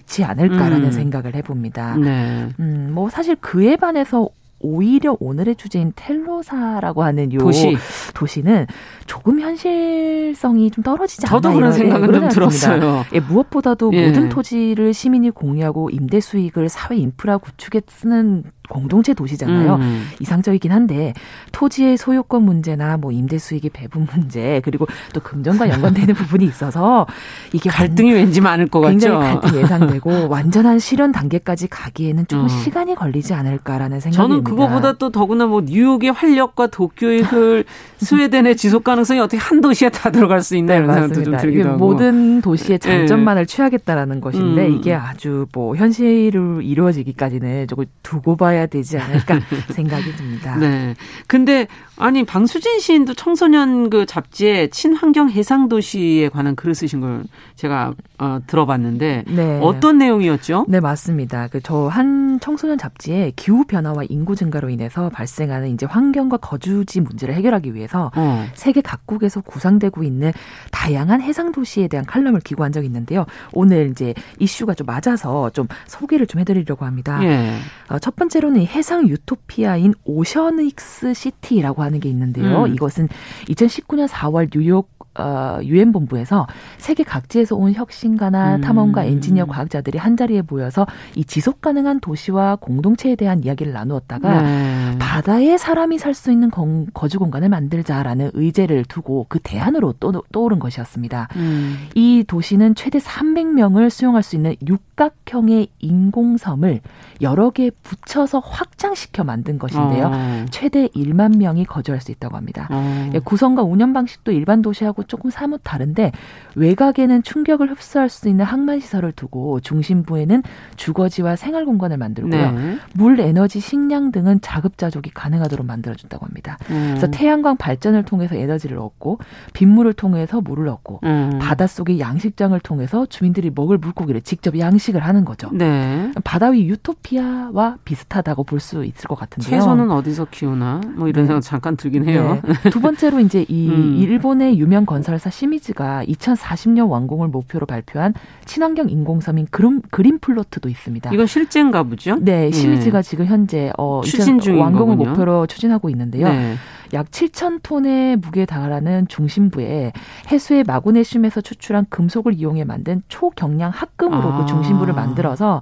지 0.00 0.24
않을까라는 0.24 0.84
음. 0.86 0.90
생각을 0.90 1.34
해봅니다. 1.34 1.96
네. 1.96 2.48
음, 2.60 2.90
뭐 2.92 3.10
사실 3.10 3.36
그에 3.36 3.76
반해서 3.76 4.28
오히려 4.60 5.16
오늘의 5.20 5.56
주제인 5.56 5.92
텔로사라고 5.94 7.02
하는 7.02 7.32
요 7.34 7.38
도시. 7.38 7.76
도시는 8.14 8.66
조금 9.06 9.40
현실성이 9.40 10.70
좀 10.70 10.82
떨어지지 10.82 11.26
않나 11.26 11.30
저도 11.30 11.54
그런 11.54 11.72
생각은 11.72 12.12
좀 12.14 12.28
들었어요. 12.30 13.04
예, 13.12 13.20
무엇보다도 13.20 13.90
예. 13.92 14.06
모든 14.06 14.30
토지를 14.30 14.94
시민이 14.94 15.30
공유하고 15.30 15.90
임대 15.90 16.18
수익을 16.18 16.70
사회 16.70 16.96
인프라 16.96 17.36
구축에 17.36 17.82
쓰는 17.88 18.44
공동체 18.68 19.12
도시잖아요. 19.12 19.74
음. 19.74 20.08
이상적이긴 20.20 20.72
한데 20.72 21.12
토지의 21.52 21.98
소유권 21.98 22.42
문제나 22.42 22.96
뭐 22.96 23.12
임대 23.12 23.38
수익의 23.38 23.70
배분 23.74 24.06
문제 24.10 24.62
그리고 24.64 24.86
또 25.12 25.20
금전과 25.20 25.68
연관되는 25.68 26.14
부분이 26.14 26.46
있어서 26.46 27.06
이게 27.52 27.68
갈등이 27.68 28.12
완, 28.12 28.20
왠지 28.20 28.40
많을 28.40 28.66
것 28.68 28.80
굉장히 28.80 29.16
같죠. 29.16 29.40
굉장히 29.40 29.40
갈등이 29.42 29.62
예상되고 29.64 30.28
완전한 30.28 30.78
실현 30.78 31.12
단계까지 31.12 31.68
가기에는 31.68 32.26
조금 32.26 32.44
음. 32.44 32.48
시간이 32.48 32.94
걸리지 32.94 33.34
않을까라는 33.34 34.00
생각이 34.00 34.16
저는 34.16 34.44
그거보다 34.44 34.94
또 34.94 35.10
더구나 35.10 35.46
뭐 35.46 35.60
뉴욕의 35.60 36.12
활력과 36.12 36.68
도쿄의 36.68 37.22
그 37.22 37.64
스웨덴의 37.98 38.56
지속 38.56 38.82
가능성이 38.82 39.20
어떻게 39.20 39.36
한 39.38 39.60
도시에 39.60 39.90
다 39.90 40.10
들어갈 40.10 40.40
수 40.42 40.56
있나 40.56 40.78
네, 40.78 40.86
생각도 40.86 41.22
좀 41.22 41.36
들기도 41.36 41.68
하고 41.70 41.78
모든 41.78 42.40
도시의 42.40 42.78
장점만을 42.78 43.46
네. 43.46 43.54
취하겠다라는 43.54 44.20
것인데 44.20 44.66
음. 44.66 44.72
이게 44.72 44.94
아주 44.94 45.46
뭐 45.52 45.76
현실로 45.76 46.62
이루어지기까지는 46.62 47.66
조금 47.68 47.84
두고 48.02 48.36
봐야 48.36 48.53
해야 48.54 48.66
되지 48.66 48.98
않을까 48.98 49.40
생각이 49.72 50.16
듭니다. 50.16 50.56
네. 50.56 50.94
근데 51.26 51.66
아니 51.96 52.24
방수진 52.24 52.80
시인도 52.80 53.14
청소년 53.14 53.88
그 53.90 54.04
잡지에 54.06 54.68
친환경 54.68 55.30
해상 55.30 55.68
도시에 55.68 56.28
관한 56.28 56.56
글을 56.56 56.74
쓰신 56.74 57.00
걸 57.00 57.24
제가 57.56 57.94
어, 58.18 58.38
들어봤는데 58.46 59.24
네. 59.28 59.60
어떤 59.62 59.98
내용이었죠? 59.98 60.66
네 60.68 60.80
맞습니다. 60.80 61.48
그 61.48 61.60
저 61.60 61.88
한 61.88 62.40
청소년 62.40 62.76
잡지에 62.78 63.32
기후 63.36 63.64
변화와 63.64 64.02
인구 64.08 64.34
증가로 64.36 64.68
인해서 64.70 65.08
발생하는 65.10 65.68
이제 65.70 65.86
환경과 65.86 66.38
거주지 66.38 67.00
문제를 67.00 67.34
해결하기 67.34 67.74
위해서 67.74 68.10
어. 68.16 68.46
세계 68.54 68.80
각국에서 68.80 69.40
구상되고 69.40 70.02
있는 70.02 70.32
다양한 70.70 71.20
해상 71.22 71.52
도시에 71.52 71.88
대한 71.88 72.04
칼럼을 72.04 72.40
기고한 72.40 72.72
적이 72.72 72.86
있는데요. 72.86 73.26
오늘 73.52 73.90
이제 73.90 74.14
이슈가 74.38 74.74
좀 74.74 74.86
맞아서 74.86 75.50
좀 75.50 75.66
소개를 75.86 76.26
좀 76.26 76.40
해드리려고 76.40 76.84
합니다. 76.84 77.20
예. 77.22 77.56
어, 77.88 77.98
첫 77.98 78.16
번째로 78.16 78.43
는 78.50 78.66
해상 78.66 79.08
유토피아인 79.08 79.94
오션익스 80.04 81.14
시티라고 81.14 81.82
하는 81.82 82.00
게 82.00 82.08
있는데요. 82.08 82.64
음. 82.64 82.74
이것은 82.74 83.08
2019년 83.48 84.06
4월 84.08 84.50
뉴욕 84.52 84.88
어, 85.18 85.58
유엔 85.62 85.92
본부에서 85.92 86.46
세계 86.78 87.04
각지에서 87.04 87.54
온 87.54 87.72
혁신가나 87.72 88.56
음. 88.56 88.60
탐험가, 88.60 89.04
엔지니어, 89.04 89.46
과학자들이 89.46 89.98
한 89.98 90.16
자리에 90.16 90.42
모여서 90.48 90.86
이 91.14 91.24
지속 91.24 91.60
가능한 91.60 92.00
도시와 92.00 92.56
공동체에 92.56 93.14
대한 93.14 93.44
이야기를 93.44 93.72
나누었다가 93.72 94.42
네. 94.42 94.98
바다에 94.98 95.58
사람이 95.58 95.98
살 95.98 96.14
수 96.14 96.30
있는 96.30 96.50
거, 96.50 96.64
거주 96.94 97.18
공간을 97.18 97.48
만들자라는 97.48 98.30
의제를 98.34 98.84
두고 98.84 99.26
그 99.28 99.40
대안으로 99.42 99.94
또, 100.00 100.22
떠오른 100.32 100.58
것이었습니다. 100.58 101.28
음. 101.36 101.88
이 101.94 102.24
도시는 102.26 102.74
최대 102.74 102.98
300명을 102.98 103.90
수용할 103.90 104.22
수 104.22 104.36
있는 104.36 104.54
육각형의 104.66 105.68
인공섬을 105.80 106.80
여러 107.20 107.50
개 107.50 107.70
붙여서 107.82 108.40
확장시켜 108.40 109.24
만든 109.24 109.58
것인데요. 109.58 110.10
어. 110.12 110.46
최대 110.50 110.88
1만 110.88 111.36
명이 111.36 111.64
거주할 111.64 112.00
수 112.00 112.10
있다고 112.12 112.36
합니다. 112.36 112.68
어. 112.70 113.10
예, 113.14 113.18
구성과 113.18 113.62
운영 113.62 113.92
방식도 113.92 114.32
일반 114.32 114.62
도시하고 114.62 115.03
조금 115.08 115.30
사뭇 115.30 115.60
다른데 115.62 116.12
외곽에는 116.56 117.22
충격을 117.22 117.70
흡수할 117.70 118.08
수 118.08 118.28
있는 118.28 118.44
항만 118.44 118.80
시설을 118.80 119.12
두고 119.12 119.60
중심부에는 119.60 120.42
주거지와 120.76 121.36
생활 121.36 121.64
공간을 121.64 121.96
만들고요. 121.96 122.50
네. 122.52 122.78
물, 122.94 123.20
에너지, 123.20 123.60
식량 123.60 124.12
등은 124.12 124.40
자급자족이 124.40 125.10
가능하도록 125.10 125.66
만들어준다고 125.66 126.26
합니다. 126.26 126.58
음. 126.70 126.86
그래서 126.90 127.06
태양광 127.08 127.56
발전을 127.56 128.04
통해서 128.04 128.34
에너지를 128.34 128.78
얻고 128.78 129.18
빗물을 129.52 129.92
통해서 129.94 130.40
물을 130.40 130.68
얻고 130.68 131.00
음. 131.04 131.38
바닷속의 131.40 132.00
양식장을 132.00 132.58
통해서 132.60 133.06
주민들이 133.06 133.50
먹을 133.54 133.78
물고기를 133.78 134.20
직접 134.22 134.58
양식을 134.58 135.02
하는 135.04 135.24
거죠. 135.24 135.50
네. 135.52 136.10
바다 136.24 136.48
위 136.48 136.66
유토피아와 136.68 137.78
비슷하다고 137.84 138.44
볼 138.44 138.64
수 138.64 138.84
있을 138.84 139.08
것 139.08 139.16
같은데요. 139.18 139.50
채소는 139.60 139.90
어디서 139.90 140.28
키우나? 140.30 140.80
뭐 140.94 141.08
이런 141.08 141.24
네. 141.24 141.26
생각 141.26 141.40
잠깐 141.42 141.76
들긴 141.76 142.08
해요. 142.08 142.40
네. 142.62 142.70
두 142.70 142.80
번째로 142.80 143.20
이제 143.20 143.44
이 143.48 143.68
음. 143.68 143.96
일본의 143.98 144.58
유명 144.58 144.86
건설사 144.94 145.28
시미즈가 145.28 146.04
2040년 146.04 146.88
완공을 146.88 147.26
목표로 147.26 147.66
발표한 147.66 148.14
친환경 148.44 148.88
인공섬인 148.88 149.48
그림, 149.50 149.82
그린 149.90 150.20
플로트도 150.20 150.68
있습니다. 150.68 151.12
이건 151.12 151.26
실제인가 151.26 151.82
보죠? 151.82 152.16
네, 152.20 152.52
시미즈가 152.52 152.98
예. 152.98 153.02
지금 153.02 153.26
현재 153.26 153.72
어, 153.76 154.02
추진 154.04 154.38
중 154.38 154.60
완공을 154.60 154.94
목표로 154.94 155.48
추진하고 155.48 155.90
있는데요. 155.90 156.28
네. 156.28 156.54
약 156.92 157.10
7천 157.10 157.60
톤의 157.62 158.16
무게에 158.16 158.46
달하는 158.46 159.08
중심부에 159.08 159.92
해수의 160.30 160.64
마그네슘에서 160.64 161.40
추출한 161.40 161.86
금속을 161.88 162.34
이용해 162.34 162.64
만든 162.64 163.02
초경량 163.08 163.70
합금으로 163.70 164.22
그 164.22 164.28
아. 164.28 164.38
그 164.38 164.46
중심부를 164.46 164.94
만들어서 164.94 165.60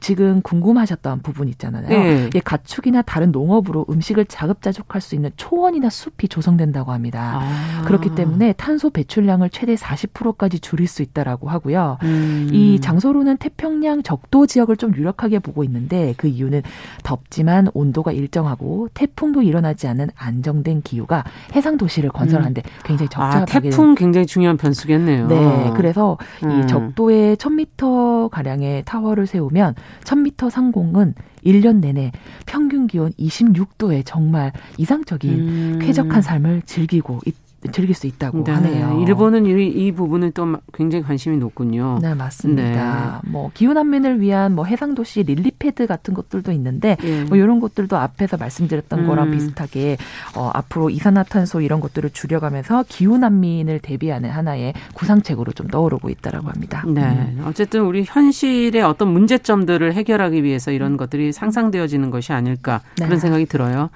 지금 0.00 0.40
궁금하셨던 0.42 1.22
부분 1.22 1.48
있잖아요. 1.48 1.88
네. 1.88 2.30
이 2.34 2.40
가축이나 2.40 3.02
다른 3.02 3.32
농업으로 3.32 3.86
음식을 3.88 4.26
자급자족할 4.26 5.00
수 5.00 5.14
있는 5.14 5.30
초원이나 5.36 5.90
숲이 5.90 6.28
조성된다고 6.28 6.92
합니다. 6.92 7.40
아. 7.42 7.82
그렇기 7.84 8.14
때문에 8.14 8.52
탄소 8.54 8.90
배출량을 8.90 9.50
최대 9.50 9.74
40%까지 9.74 10.60
줄일 10.60 10.88
수 10.88 11.02
있다라고 11.02 11.48
하고요. 11.48 11.98
음. 12.02 12.48
이 12.52 12.80
장소로는 12.80 13.36
태평양 13.36 14.02
적도 14.02 14.46
지역을 14.46 14.76
좀 14.76 14.94
유력하게 14.94 15.38
보고 15.38 15.64
있는데 15.64 16.14
그 16.16 16.26
이유는 16.26 16.62
덥지만 17.02 17.68
온도가 17.74 18.12
일정하고 18.12 18.88
태풍도 18.94 19.42
일어나지 19.42 19.86
않는 19.86 20.08
안정 20.16 20.61
된 20.62 20.82
기후가 20.82 21.24
해상 21.54 21.76
도시를 21.76 22.10
건설하는데 22.10 22.62
음. 22.64 22.70
굉장히 22.84 23.08
적절하게 23.08 23.52
아, 23.52 23.60
태풍 23.60 23.94
굉장히 23.94 24.26
중요한 24.26 24.56
변수겠네요. 24.56 25.26
네, 25.28 25.72
그래서 25.76 26.18
음. 26.44 26.62
이 26.62 26.66
적도에 26.66 27.36
1000m 27.36 28.30
가량의 28.30 28.84
타워를 28.84 29.26
세우면 29.26 29.74
1000m 30.04 30.50
상공은 30.50 31.14
1년 31.44 31.80
내내 31.80 32.12
평균 32.46 32.86
기온 32.86 33.12
26도에 33.18 34.02
정말 34.04 34.52
이상적인 34.78 35.30
음. 35.32 35.78
쾌적한 35.82 36.22
삶을 36.22 36.62
즐기고 36.62 37.20
있, 37.26 37.34
즐길 37.70 37.94
수 37.94 38.06
있다고 38.06 38.44
네. 38.44 38.52
하네요. 38.52 39.04
일본은 39.06 39.46
이, 39.46 39.66
이 39.66 39.92
부분은 39.92 40.32
또 40.32 40.56
굉장히 40.72 41.04
관심이 41.04 41.36
높군요. 41.36 41.98
네, 42.02 42.14
맞습니다. 42.14 43.20
네. 43.22 43.30
뭐 43.30 43.50
기후 43.54 43.72
난민을 43.72 44.20
위한 44.20 44.54
뭐 44.54 44.64
해상 44.64 44.94
도시 44.94 45.22
릴리패드 45.22 45.86
같은 45.86 46.14
것들도 46.14 46.50
있는데 46.52 46.96
네. 47.00 47.24
뭐 47.24 47.36
이런 47.36 47.60
것들도 47.60 47.96
앞에서 47.96 48.36
말씀드렸던 48.36 49.00
음. 49.00 49.06
거랑 49.06 49.30
비슷하게 49.30 49.96
어, 50.34 50.50
앞으로 50.52 50.90
이산화탄소 50.90 51.60
이런 51.60 51.80
것들을 51.80 52.10
줄여가면서 52.10 52.84
기후 52.88 53.18
난민을 53.18 53.78
대비하는 53.80 54.30
하나의 54.30 54.74
구상책으로 54.94 55.52
좀 55.52 55.68
떠오르고 55.68 56.10
있다라고 56.10 56.48
합니다. 56.48 56.84
네. 56.86 57.02
음. 57.02 57.44
어쨌든 57.46 57.82
우리 57.82 58.04
현실의 58.06 58.82
어떤 58.82 59.08
문제점들을 59.08 59.92
해결하기 59.92 60.42
위해서 60.42 60.72
이런 60.72 60.96
것들이 60.96 61.32
상상되어지는 61.32 62.10
것이 62.10 62.32
아닐까 62.32 62.80
그런 62.96 63.10
네. 63.10 63.16
생각이 63.18 63.46
들어요. 63.46 63.90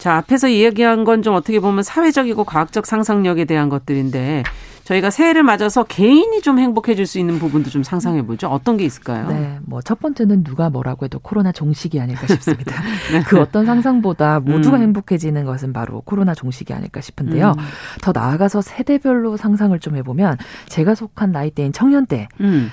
자, 0.00 0.16
앞에서 0.16 0.48
이야기한 0.48 1.04
건 1.04 1.20
좀 1.22 1.34
어떻게 1.34 1.60
보면 1.60 1.82
사회적이고 1.82 2.44
과학적 2.44 2.86
상상력에 2.86 3.44
대한 3.44 3.68
것들인데 3.68 4.42
저희가 4.84 5.10
새해를 5.10 5.42
맞아서 5.42 5.84
개인이 5.84 6.40
좀 6.40 6.58
행복해질 6.58 7.04
수 7.06 7.18
있는 7.18 7.38
부분도 7.38 7.68
좀 7.70 7.82
상상해 7.82 8.24
보죠. 8.24 8.48
어떤 8.48 8.76
게 8.78 8.84
있을까요? 8.84 9.28
네, 9.28 9.58
뭐 9.62 9.82
첫 9.82 10.00
번째는 10.00 10.42
누가 10.42 10.70
뭐라고 10.70 11.04
해도 11.04 11.18
코로나 11.18 11.52
종식이 11.52 12.00
아닐까 12.00 12.26
싶습니다. 12.26 12.72
네. 13.12 13.22
그 13.26 13.38
어떤 13.38 13.66
상상보다 13.66 14.40
모두가 14.40 14.78
음. 14.78 14.82
행복해지는 14.82 15.44
것은 15.44 15.72
바로 15.74 16.00
코로나 16.00 16.34
종식이 16.34 16.72
아닐까 16.72 17.00
싶은데요. 17.02 17.54
음. 17.58 17.64
더 18.00 18.12
나아가서 18.12 18.62
세대별로 18.62 19.36
상상을 19.36 19.78
좀 19.80 19.96
해보면 19.96 20.38
제가 20.68 20.94
속한 20.94 21.30
나이대인 21.32 21.72
청년대. 21.72 22.28
음. 22.40 22.70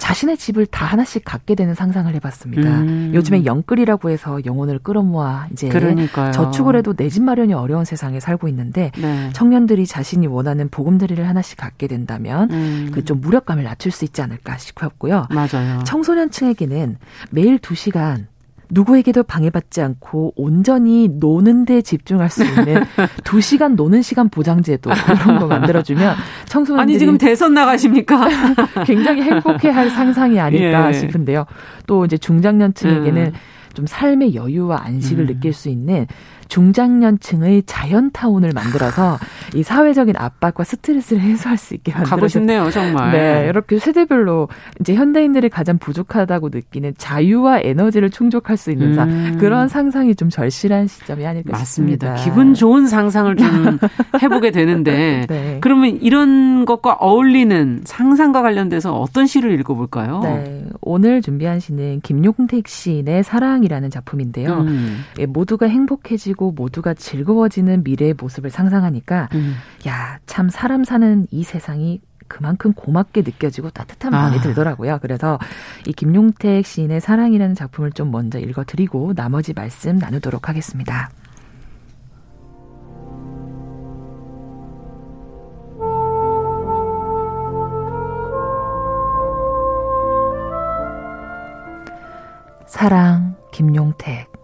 자신의 0.00 0.38
집을 0.38 0.66
다 0.66 0.86
하나씩 0.86 1.22
갖게 1.24 1.54
되는 1.54 1.74
상상을 1.74 2.12
해봤습니다. 2.14 2.68
음. 2.80 3.12
요즘에 3.14 3.44
영끌이라고 3.44 4.08
해서 4.10 4.40
영혼을 4.46 4.78
끌어모아 4.80 5.48
이제 5.52 5.68
그러니까요. 5.68 6.32
저축을 6.32 6.74
해도 6.74 6.94
내 6.94 7.10
집 7.10 7.22
마련이 7.22 7.52
어려운 7.52 7.84
세상에 7.84 8.18
살고 8.18 8.48
있는데 8.48 8.92
네. 8.96 9.30
청년들이 9.34 9.86
자신이 9.86 10.26
원하는 10.26 10.68
보금자리를 10.70 11.28
하나씩 11.28 11.58
갖게 11.58 11.86
된다면 11.86 12.50
음. 12.50 12.90
그좀 12.94 13.20
무력감을 13.20 13.62
낮출 13.62 13.92
수 13.92 14.04
있지 14.04 14.22
않을까 14.22 14.56
싶었고요. 14.56 15.26
맞아요. 15.30 15.82
청소년층에게는 15.84 16.96
매일 17.30 17.58
2시간 17.58 18.26
누구에게도 18.70 19.22
방해받지 19.24 19.80
않고 19.80 20.34
온전히 20.36 21.08
노는 21.08 21.64
데 21.64 21.82
집중할 21.82 22.30
수 22.30 22.44
있는 22.44 22.82
두 23.24 23.40
시간 23.40 23.76
노는 23.76 24.02
시간 24.02 24.28
보장제도 24.28 24.90
그런 24.90 25.38
거 25.38 25.46
만들어주면 25.46 26.16
청소년들이 26.46 26.94
아니 26.94 26.98
지금 26.98 27.18
대선 27.18 27.54
나가십니까? 27.54 28.28
굉장히 28.86 29.22
행복해할 29.22 29.90
상상이 29.90 30.38
아닐까 30.40 30.88
예. 30.88 30.92
싶은데요. 30.92 31.46
또 31.86 32.04
이제 32.04 32.16
중장년층에게는 32.16 33.22
음. 33.26 33.32
좀 33.74 33.86
삶의 33.86 34.34
여유와 34.34 34.82
안식을 34.84 35.24
음. 35.24 35.26
느낄 35.26 35.52
수 35.52 35.68
있는 35.68 36.06
중장년층의 36.50 37.62
자연타운을 37.64 38.50
만들어서 38.52 39.18
이 39.54 39.62
사회적인 39.62 40.16
압박과 40.16 40.64
스트레스를 40.64 41.22
해소할 41.22 41.56
수 41.56 41.74
있게 41.74 41.92
만들어 41.92 42.16
가고 42.16 42.28
싶네요, 42.28 42.70
정말. 42.70 43.12
네, 43.12 43.46
이렇게 43.48 43.78
세대별로 43.78 44.48
이제 44.80 44.94
현대인들이 44.94 45.48
가장 45.48 45.78
부족하다고 45.78 46.50
느끼는 46.52 46.94
자유와 46.98 47.60
에너지를 47.62 48.10
충족할 48.10 48.56
수 48.56 48.70
있는 48.72 48.94
사, 48.94 49.04
음. 49.04 49.36
그런 49.38 49.68
상상이 49.68 50.14
좀 50.16 50.28
절실한 50.28 50.88
시점이 50.88 51.24
아닐까 51.24 51.52
맞습니다. 51.52 52.14
싶습니다. 52.14 52.14
기분 52.24 52.54
좋은 52.54 52.86
상상을 52.88 53.34
좀 53.36 53.78
해보게 54.20 54.50
되는데 54.50 55.26
네. 55.28 55.58
그러면 55.60 55.98
이런 56.02 56.64
것과 56.64 56.94
어울리는 56.94 57.82
상상과 57.84 58.42
관련돼서 58.42 58.92
어떤 58.92 59.26
시를 59.26 59.52
읽어볼까요? 59.60 60.20
네, 60.24 60.64
오늘 60.80 61.22
준비한 61.22 61.60
시는 61.60 62.00
김용택 62.00 62.66
시인의 62.66 63.22
사랑이라는 63.22 63.90
작품인데요. 63.90 64.64
음. 64.66 65.04
예, 65.20 65.26
모두가 65.26 65.66
행복해지고 65.66 66.39
행복해지고 66.40 66.52
모두가 66.52 66.94
즐거워지는 66.94 67.84
미래의 67.84 68.14
모습을 68.18 68.50
상상하니까 68.50 69.28
음. 69.34 69.54
야참 69.86 70.48
사람 70.48 70.82
사는 70.82 71.26
이 71.30 71.44
세상이 71.44 72.00
그만큼 72.26 72.72
고맙게 72.72 73.22
느껴지고 73.22 73.70
따뜻한 73.70 74.12
마음이 74.12 74.38
아. 74.38 74.40
들더라고요. 74.40 74.98
그래서 75.02 75.38
이 75.86 75.92
김용택 75.92 76.64
시인의 76.64 77.00
사랑이라는 77.00 77.54
작품을 77.54 77.92
좀 77.92 78.10
먼저 78.10 78.38
읽어드리고 78.38 79.14
나머지 79.14 79.52
말씀 79.52 79.98
나누도록 79.98 80.48
하겠습니다. 80.48 81.10
사랑 92.66 93.34
김용택 93.52 94.39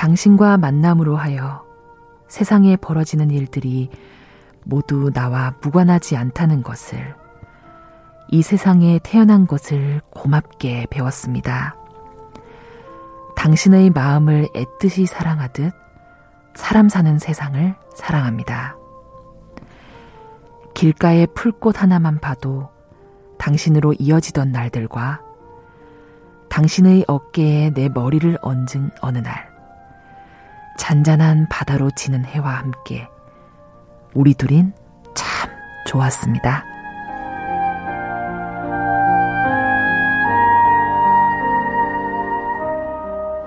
당신과 0.00 0.56
만남으로 0.56 1.14
하여 1.14 1.62
세상에 2.26 2.76
벌어지는 2.76 3.30
일들이 3.30 3.90
모두 4.64 5.12
나와 5.12 5.52
무관하지 5.60 6.16
않다는 6.16 6.62
것을 6.62 7.14
이 8.30 8.40
세상에 8.40 8.98
태어난 9.02 9.46
것을 9.46 10.00
고맙게 10.08 10.86
배웠습니다. 10.88 11.76
당신의 13.36 13.90
마음을 13.90 14.48
애뜻이 14.54 15.04
사랑하듯 15.04 15.74
사람 16.54 16.88
사는 16.88 17.18
세상을 17.18 17.74
사랑합니다. 17.94 18.78
길가의 20.72 21.26
풀꽃 21.34 21.82
하나만 21.82 22.20
봐도 22.20 22.70
당신으로 23.36 23.92
이어지던 23.98 24.50
날들과 24.50 25.20
당신의 26.48 27.04
어깨에 27.06 27.74
내 27.74 27.90
머리를 27.90 28.38
얹은 28.40 28.92
어느 29.02 29.18
날, 29.18 29.49
잔잔한 30.80 31.46
바다로 31.50 31.90
지는 31.94 32.24
해와 32.24 32.52
함께 32.52 33.06
우리 34.14 34.32
둘인 34.32 34.72
참 35.14 35.50
좋았습니다. 35.86 36.64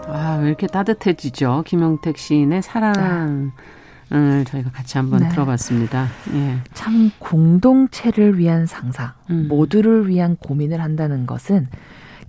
아, 0.08 0.38
왜 0.42 0.48
이렇게 0.48 0.68
따뜻해지죠? 0.68 1.64
김영택 1.66 2.20
시인의 2.20 2.62
사랑. 2.62 3.52
을 4.12 4.46
저희가 4.46 4.70
같이 4.70 5.00
한번 5.00 5.22
네. 5.22 5.30
들어봤습니다. 5.30 6.08
예. 6.36 6.60
참 6.76 7.10
공동체를 7.18 8.38
위한 8.38 8.68
상상, 8.68 9.14
음. 9.32 9.48
모두를 9.50 10.08
위한 10.08 10.36
고민을 10.36 10.80
한다는 10.82 11.26
것은 11.26 11.68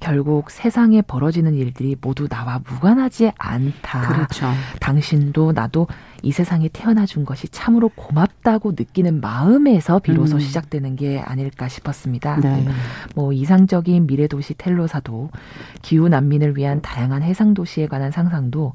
결국 0.04 0.50
세상에 0.50 1.00
벌어지는 1.00 1.54
일들이 1.54 1.96
모두 1.98 2.28
나와 2.28 2.60
무관하지 2.68 3.32
않다. 3.38 4.02
그렇죠. 4.02 4.52
당신도 4.78 5.52
나도 5.52 5.86
이 6.20 6.30
세상에 6.30 6.68
태어나 6.70 7.06
준 7.06 7.24
것이 7.24 7.48
참으로 7.48 7.88
고맙다고 7.88 8.72
느끼는 8.72 9.22
마음에서 9.22 10.00
비로소 10.00 10.36
음. 10.36 10.40
시작되는 10.40 10.96
게 10.96 11.20
아닐까 11.20 11.68
싶었습니다. 11.68 12.38
네. 12.40 12.66
뭐 13.14 13.32
이상적인 13.32 14.06
미래 14.06 14.26
도시 14.26 14.52
텔로사도 14.52 15.30
기후 15.80 16.10
난민을 16.10 16.58
위한 16.58 16.82
다양한 16.82 17.22
해상 17.22 17.54
도시에 17.54 17.86
관한 17.86 18.10
상상도 18.10 18.74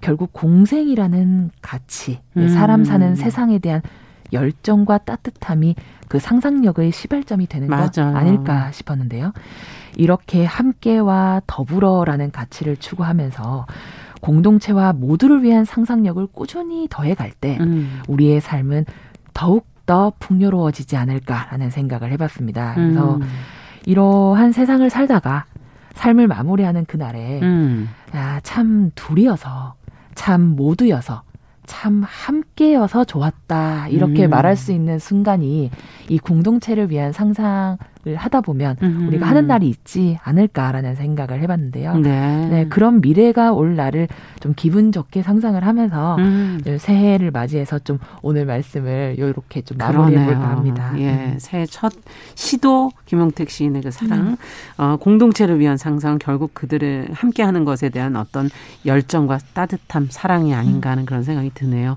결국 0.00 0.32
공생이라는 0.32 1.52
가치, 1.62 2.18
음. 2.36 2.48
사람 2.48 2.84
사는 2.84 3.14
세상에 3.14 3.60
대한 3.60 3.82
열정과 4.32 4.98
따뜻함이 4.98 5.76
그 6.08 6.18
상상력의 6.18 6.92
시발점이 6.92 7.46
되는 7.46 7.68
맞아요. 7.68 7.88
것 7.90 7.98
아닐까 7.98 8.72
싶었는데요. 8.72 9.32
이렇게 9.96 10.44
함께와 10.44 11.42
더불어라는 11.46 12.30
가치를 12.30 12.76
추구하면서 12.76 13.66
공동체와 14.20 14.92
모두를 14.92 15.42
위한 15.42 15.64
상상력을 15.64 16.26
꾸준히 16.32 16.86
더해갈 16.88 17.32
때 17.32 17.58
음. 17.60 18.00
우리의 18.08 18.40
삶은 18.40 18.84
더욱 19.34 19.66
더 19.86 20.12
풍요로워지지 20.18 20.96
않을까라는 20.96 21.70
생각을 21.70 22.10
해봤습니다. 22.12 22.74
그래서 22.74 23.16
음. 23.16 23.22
이러한 23.86 24.50
세상을 24.50 24.88
살다가 24.90 25.44
삶을 25.94 26.26
마무리하는 26.26 26.84
그날에 26.84 27.40
음. 27.40 27.88
야, 28.14 28.40
참 28.42 28.90
둘이어서 28.94 29.74
참 30.14 30.42
모두여서 30.56 31.22
참 31.66 32.02
함께여서 32.04 33.04
좋았다 33.04 33.88
이렇게 33.88 34.26
음. 34.26 34.30
말할 34.30 34.56
수 34.56 34.72
있는 34.72 34.98
순간이 34.98 35.70
이 36.08 36.18
공동체를 36.18 36.90
위한 36.90 37.12
상상을 37.12 37.78
하다 38.14 38.40
보면 38.42 38.76
음. 38.82 39.08
우리가 39.08 39.26
하는 39.26 39.46
날이 39.46 39.68
있지 39.68 40.18
않을까라는 40.22 40.94
생각을 40.94 41.40
해봤는데요. 41.42 41.96
네. 41.96 42.48
네. 42.48 42.66
그런 42.68 43.00
미래가 43.00 43.52
올 43.52 43.76
날을 43.76 44.08
좀 44.40 44.54
기분 44.54 44.92
좋게 44.92 45.22
상상을 45.22 45.62
하면서 45.64 46.16
음. 46.16 46.60
새해를 46.78 47.30
맞이해서 47.30 47.78
좀 47.80 47.98
오늘 48.22 48.46
말씀을 48.46 49.16
이렇게 49.18 49.62
좀 49.62 49.78
마무리해 49.78 50.24
볼까 50.24 50.50
합니다. 50.50 50.92
예, 50.98 51.10
음. 51.10 51.36
새해 51.38 51.66
첫 51.66 51.92
시도 52.34 52.90
김용택 53.06 53.50
시인의 53.50 53.82
그 53.82 53.90
사랑, 53.90 54.18
음. 54.20 54.36
어, 54.78 54.96
공동체를 54.96 55.58
위한 55.58 55.76
상상 55.76 56.18
결국 56.18 56.54
그들을 56.54 57.08
함께하는 57.12 57.64
것에 57.64 57.88
대한 57.88 58.16
어떤 58.16 58.50
열정과 58.84 59.38
따뜻함, 59.54 60.08
사랑이 60.10 60.54
아닌가 60.54 60.90
하는 60.90 61.06
그런 61.06 61.22
생각이 61.22 61.50
드네요. 61.54 61.96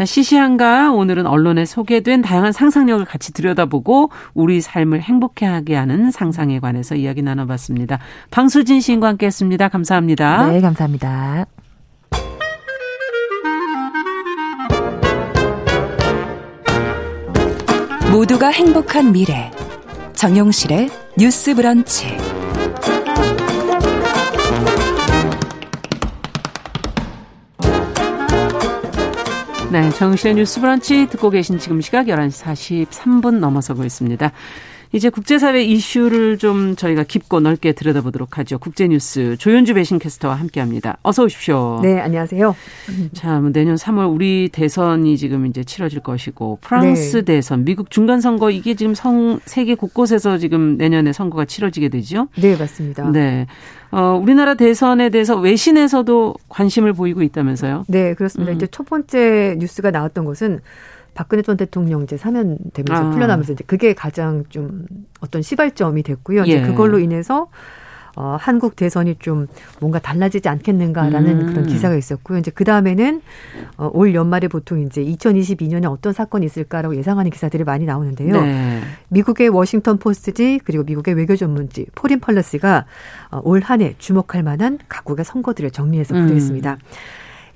자, 0.00 0.06
시시한가 0.06 0.92
오늘은 0.92 1.26
언론에 1.26 1.66
소개된 1.66 2.22
다양한 2.22 2.52
상상력을 2.52 3.04
같이 3.04 3.34
들여다보고 3.34 4.10
우리 4.32 4.62
삶을 4.62 5.02
행복해하게 5.02 5.76
하는 5.76 6.10
상상에 6.10 6.58
관해서 6.58 6.94
이야기 6.94 7.20
나눠봤습니다. 7.20 7.98
방수진 8.30 8.80
시인과 8.80 9.08
함께했습니다. 9.08 9.68
감사합니다. 9.68 10.52
네, 10.52 10.62
감사합니다. 10.62 11.44
모두가 18.10 18.48
행복한 18.48 19.12
미래 19.12 19.50
정용실의 20.14 20.88
뉴스 21.18 21.54
브런치 21.54 22.06
네, 29.72 29.88
정실의 29.90 30.34
뉴스 30.34 30.60
브런치 30.60 31.06
듣고 31.10 31.30
계신 31.30 31.56
지금 31.60 31.80
시각 31.80 32.06
11시 32.06 32.86
43분 32.86 33.38
넘어서고 33.38 33.84
있습니다. 33.84 34.32
이제 34.92 35.08
국제사회 35.08 35.62
이슈를 35.62 36.36
좀 36.36 36.74
저희가 36.74 37.04
깊고 37.04 37.38
넓게 37.38 37.72
들여다보도록 37.72 38.38
하죠. 38.38 38.58
국제뉴스 38.58 39.36
조윤주 39.38 39.74
배신캐스터와 39.74 40.34
함께합니다. 40.34 40.98
어서 41.02 41.22
오십시오. 41.22 41.78
네, 41.80 42.00
안녕하세요. 42.00 42.56
자, 43.12 43.38
뭐 43.38 43.52
내년 43.52 43.76
3월 43.76 44.12
우리 44.12 44.48
대선이 44.50 45.16
지금 45.16 45.46
이제 45.46 45.62
치러질 45.62 46.00
것이고 46.00 46.58
프랑스 46.60 47.18
네. 47.18 47.36
대선, 47.36 47.64
미국 47.64 47.92
중간 47.92 48.20
선거 48.20 48.50
이게 48.50 48.74
지금 48.74 48.94
성 48.94 49.38
세계 49.44 49.76
곳곳에서 49.76 50.38
지금 50.38 50.76
내년에 50.76 51.12
선거가 51.12 51.44
치러지게 51.44 51.88
되죠. 51.88 52.26
네, 52.40 52.56
맞습니다. 52.56 53.08
네. 53.10 53.46
어, 53.92 54.18
우리나라 54.20 54.54
대선에 54.54 55.10
대해서 55.10 55.36
외신에서도 55.36 56.34
관심을 56.48 56.94
보이고 56.94 57.22
있다면서요? 57.22 57.84
네, 57.86 58.14
그렇습니다. 58.14 58.52
음. 58.52 58.56
이제 58.56 58.66
첫 58.66 58.86
번째 58.88 59.54
뉴스가 59.58 59.92
나왔던 59.92 60.24
것은 60.24 60.60
박근혜 61.20 61.42
전 61.42 61.58
대통령 61.58 62.02
이제 62.02 62.16
사면 62.16 62.56
되면서 62.72 63.08
아. 63.08 63.10
풀려나면서 63.10 63.52
이제 63.52 63.62
그게 63.66 63.92
가장 63.92 64.44
좀 64.48 64.86
어떤 65.20 65.42
시발점이 65.42 66.02
됐고요. 66.02 66.44
예. 66.46 66.46
이제 66.46 66.62
그걸로 66.62 66.98
인해서 66.98 67.48
어, 68.16 68.38
한국 68.40 68.74
대선이 68.74 69.16
좀 69.18 69.46
뭔가 69.80 69.98
달라지지 69.98 70.48
않겠는가라는 70.48 71.40
음. 71.42 71.46
그런 71.48 71.66
기사가 71.66 71.94
있었고요. 71.94 72.38
이제 72.38 72.50
그 72.50 72.64
다음에는 72.64 73.20
어, 73.76 73.90
올 73.92 74.14
연말에 74.14 74.48
보통 74.48 74.80
이제 74.80 75.04
2022년에 75.04 75.84
어떤 75.92 76.14
사건이 76.14 76.46
있을까라고 76.46 76.96
예상하는 76.96 77.30
기사들이 77.30 77.64
많이 77.64 77.84
나오는데요. 77.84 78.40
네. 78.40 78.80
미국의 79.10 79.50
워싱턴 79.50 79.98
포스트지 79.98 80.60
그리고 80.64 80.84
미국의 80.84 81.14
외교 81.14 81.36
전문지 81.36 81.84
Foreign 81.94 82.18
Policy가 82.18 82.86
어, 83.30 83.40
올 83.44 83.60
한 83.60 83.82
해 83.82 83.94
주목할 83.98 84.42
만한 84.42 84.78
각국의 84.88 85.26
선거들을 85.26 85.70
정리해서 85.70 86.14
보도했습니다. 86.14 86.72
음. 86.72 86.78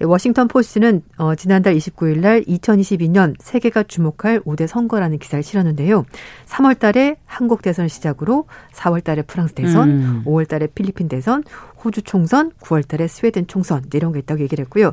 워싱턴 0.05 0.49
포스트는 0.49 1.03
어, 1.17 1.35
지난달 1.35 1.75
29일 1.77 2.21
날 2.21 2.43
2022년 2.43 3.35
세계가 3.41 3.85
주목할 3.85 4.41
5대 4.41 4.67
선거라는 4.67 5.19
기사를 5.19 5.43
실었는데요. 5.43 6.05
3월 6.47 6.79
달에 6.79 7.17
한국 7.25 7.63
대선을 7.63 7.89
시작으로 7.89 8.47
4월 8.73 9.03
달에 9.03 9.23
프랑스 9.23 9.55
대선, 9.55 9.91
음. 9.91 10.23
5월 10.27 10.47
달에 10.47 10.67
필리핀 10.67 11.09
대선, 11.09 11.43
호주 11.85 12.03
총선, 12.03 12.51
9월 12.61 12.87
달에 12.87 13.09
스웨덴 13.09 13.47
총선 13.47 13.83
네, 13.91 13.99
이런 13.99 14.13
게 14.13 14.19
있다고 14.21 14.43
얘기를 14.43 14.65
했고요. 14.65 14.93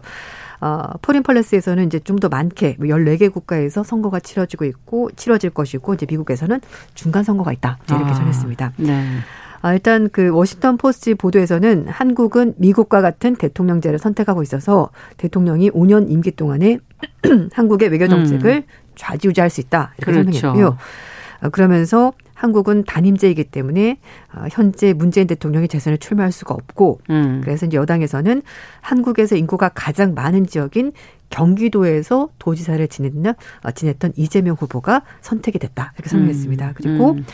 어, 0.61 0.83
Foreign 1.01 1.23
Policy에서는 1.23 1.87
이제 1.87 1.99
좀 1.99 2.21
더 2.21 2.29
많게 2.29 2.77
14개 2.77 3.23
뭐 3.25 3.29
국가에서 3.33 3.83
선거가 3.83 4.19
치러지고 4.19 4.63
있고 4.65 5.09
치러질 5.15 5.49
것이고 5.49 5.95
이제 5.95 6.05
미국에서는 6.07 6.61
중간 6.93 7.23
선거가 7.23 7.51
있다. 7.51 7.79
이렇게 7.89 8.05
아, 8.05 8.13
전했습니다. 8.13 8.73
네. 8.77 9.07
아, 9.61 9.73
일단 9.73 10.09
그 10.11 10.29
워싱턴 10.29 10.77
포스트 10.77 11.15
보도에서는 11.15 11.87
한국은 11.87 12.55
미국과 12.57 13.01
같은 13.01 13.35
대통령제를 13.35 13.99
선택하고 13.99 14.41
있어서 14.43 14.89
대통령이 15.17 15.69
5년 15.71 16.09
임기 16.09 16.31
동안에 16.31 16.79
한국의 17.53 17.89
외교 17.89 18.07
정책을 18.07 18.51
음. 18.51 18.63
좌지우지할 18.95 19.49
수 19.49 19.61
있다 19.61 19.93
이렇게 19.97 20.11
그렇죠. 20.11 20.39
설명했고요. 20.39 20.77
아, 21.41 21.49
그러면서 21.49 22.13
한국은 22.33 22.85
단임제이기 22.85 23.45
때문에 23.45 23.99
아, 24.31 24.47
현재 24.49 24.93
문재인 24.93 25.27
대통령이 25.27 25.67
재선에 25.67 25.97
출마할 25.97 26.31
수가 26.31 26.55
없고 26.55 27.01
음. 27.11 27.41
그래서 27.43 27.67
이제 27.67 27.77
여당에서는 27.77 28.41
한국에서 28.81 29.35
인구가 29.35 29.69
가장 29.69 30.15
많은 30.15 30.47
지역인 30.47 30.91
경기도에서 31.29 32.29
도지사를 32.39 32.85
지냈던, 32.87 33.35
어, 33.63 33.71
지냈던 33.71 34.13
이재명 34.15 34.55
후보가 34.59 35.03
선택이 35.21 35.59
됐다 35.59 35.93
이렇게 35.95 36.09
설명했습니다. 36.09 36.67
음. 36.67 36.73
그리고 36.75 37.11
음. 37.11 37.25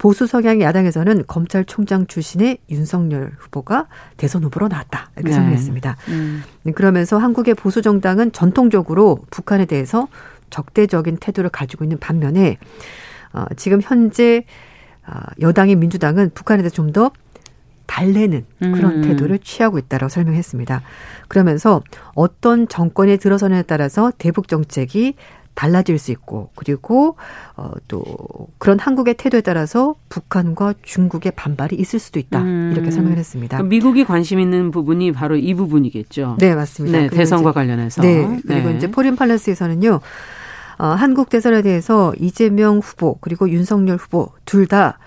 보수 0.00 0.26
성향의 0.26 0.62
야당에서는 0.62 1.24
검찰총장 1.26 2.06
출신의 2.06 2.56
윤석열 2.70 3.32
후보가 3.38 3.86
대선 4.16 4.42
후보로 4.42 4.68
나왔다 4.68 5.10
이렇게 5.16 5.28
네. 5.28 5.34
설명했습니다. 5.34 5.96
음. 6.08 6.42
네, 6.62 6.72
그러면서 6.72 7.18
한국의 7.18 7.54
보수 7.54 7.82
정당은 7.82 8.32
전통적으로 8.32 9.18
북한에 9.30 9.66
대해서 9.66 10.08
적대적인 10.48 11.18
태도를 11.18 11.50
가지고 11.50 11.84
있는 11.84 11.98
반면에 11.98 12.56
어, 13.34 13.44
지금 13.56 13.80
현재 13.82 14.46
어, 15.06 15.18
여당인 15.42 15.80
민주당은 15.80 16.30
북한에 16.32 16.62
대해서 16.62 16.76
좀더 16.76 17.10
달래는 17.84 18.46
그런 18.58 18.98
음. 18.98 19.02
태도를 19.02 19.38
취하고 19.40 19.76
있다고 19.76 20.08
설명했습니다. 20.08 20.80
그러면서 21.28 21.82
어떤 22.14 22.68
정권에 22.68 23.18
들어서냐에 23.18 23.64
따라서 23.64 24.12
대북 24.16 24.48
정책이 24.48 25.16
달라질 25.60 25.98
수 25.98 26.10
있고 26.10 26.48
그리고 26.54 27.16
어, 27.54 27.70
또 27.86 28.02
그런 28.56 28.78
한국의 28.78 29.12
태도에 29.18 29.42
따라서 29.42 29.94
북한과 30.08 30.72
중국의 30.82 31.32
반발이 31.36 31.76
있을 31.76 31.98
수도 31.98 32.18
있다 32.18 32.40
음. 32.40 32.70
이렇게 32.72 32.90
설명을 32.90 33.18
했습니다. 33.18 33.62
미국이 33.62 34.04
관심 34.04 34.40
있는 34.40 34.70
부분이 34.70 35.12
바로 35.12 35.36
이 35.36 35.52
부분이겠죠. 35.52 36.36
네 36.38 36.54
맞습니다. 36.54 36.98
네, 36.98 37.08
대선과 37.08 37.52
관련해서. 37.52 38.00
네 38.00 38.40
그리고 38.46 38.70
네. 38.70 38.76
이제 38.78 38.90
Foreign 38.90 39.16
Policy에서는요. 39.16 40.00
어, 40.78 40.86
한국 40.86 41.28
대선에 41.28 41.60
대해서 41.60 42.14
이재명 42.18 42.78
후보 42.78 43.18
그리고 43.20 43.50
윤석열 43.50 43.98
후보 43.98 44.30
둘 44.46 44.66
다 44.66 44.98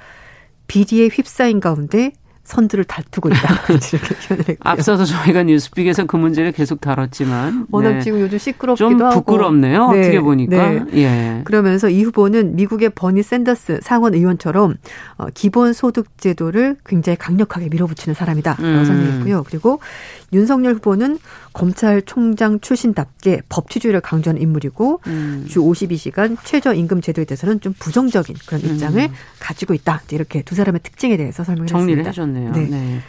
비리에 0.67 1.07
휩싸인 1.07 1.59
가운데 1.61 2.13
선두를 2.43 2.83
다투고 2.83 3.29
있다. 3.29 3.53
이렇게 3.71 3.97
표현을 3.97 4.49
했고요. 4.49 4.57
앞서서 4.59 5.05
저희가 5.05 5.43
뉴스픽에서 5.43 6.05
그 6.05 6.17
문제를 6.17 6.51
계속 6.51 6.81
다뤘지만 6.81 7.67
워낙 7.71 7.93
네. 7.93 8.01
지금 8.01 8.19
요즘 8.19 8.37
시끄럽기도 8.37 8.89
좀 8.89 9.09
부끄럽네요. 9.09 9.91
네. 9.91 9.99
어떻게 10.01 10.19
보니까. 10.19 10.69
네. 10.69 10.85
예. 10.93 11.41
그러면서 11.45 11.89
이 11.89 12.03
후보는 12.03 12.55
미국의 12.55 12.91
버니 12.91 13.23
샌더스 13.23 13.79
상원 13.81 14.13
의원처럼 14.13 14.75
어, 15.17 15.27
기본 15.33 15.73
소득 15.73 16.17
제도를 16.17 16.75
굉장히 16.85 17.17
강력하게 17.17 17.69
밀어붙이는 17.69 18.13
사람이다라고 18.13 18.63
음. 18.63 18.85
설명했고요. 18.85 19.43
그리고 19.47 19.79
윤석열 20.33 20.73
후보는 20.75 21.19
검찰총장 21.53 22.59
출신답게 22.59 23.41
법치주의를 23.49 24.01
강조하는 24.01 24.41
인물이고 24.41 25.01
음. 25.07 25.45
주 25.47 25.61
52시간 25.61 26.37
최저임금 26.43 27.01
제도에 27.01 27.25
대해서는 27.25 27.61
좀 27.61 27.73
부정적인 27.77 28.35
그런 28.45 28.61
입장을 28.61 28.99
음. 28.99 29.13
가지고 29.39 29.73
있다. 29.73 30.01
이렇게 30.11 30.41
두 30.41 30.55
사람의 30.55 30.81
특징에 30.83 31.15
대해서 31.17 31.43
설명을 31.43 31.67
정리를 31.67 32.05
했습니다. 32.05 32.09
해줬네요. 32.09 32.51
네. 32.51 32.69
네. 32.69 32.99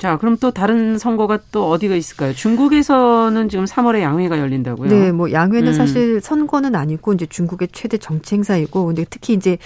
자, 0.00 0.16
그럼 0.16 0.38
또 0.40 0.50
다른 0.50 0.96
선거가 0.96 1.40
또 1.52 1.68
어디가 1.68 1.94
있을까요? 1.94 2.32
중국에서는 2.32 3.50
지금 3.50 3.66
3월에 3.66 4.00
양회가 4.00 4.38
열린다고요? 4.38 4.88
네, 4.88 5.12
뭐 5.12 5.30
양회는 5.30 5.68
음. 5.68 5.74
사실 5.74 6.22
선거는 6.22 6.74
아니고 6.74 7.12
이제 7.12 7.26
중국의 7.26 7.68
최대 7.72 7.98
정치 7.98 8.34
행사이고 8.34 8.86
근데 8.86 9.04
특히 9.10 9.34
이제 9.34 9.58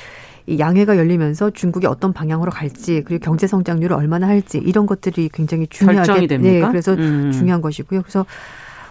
이 0.47 0.59
양회가 0.59 0.97
열리면서 0.99 1.51
중국이 1.51 1.87
어떤 1.87 2.13
방향으로 2.13 2.51
갈지 2.51 3.03
그리고 3.05 3.25
경제 3.25 3.47
성장률을 3.47 3.97
얼마나 3.97 4.29
할지 4.29 4.59
이런 4.59 4.87
것들이 4.87 5.31
굉장히 5.33 5.67
중요하게 5.69 6.07
결정이 6.07 6.27
됩니까? 6.27 6.67
네, 6.67 6.71
그래서 6.71 6.93
음. 6.95 7.33
중요한 7.33 7.63
것이고요. 7.63 8.03
그래서 8.03 8.27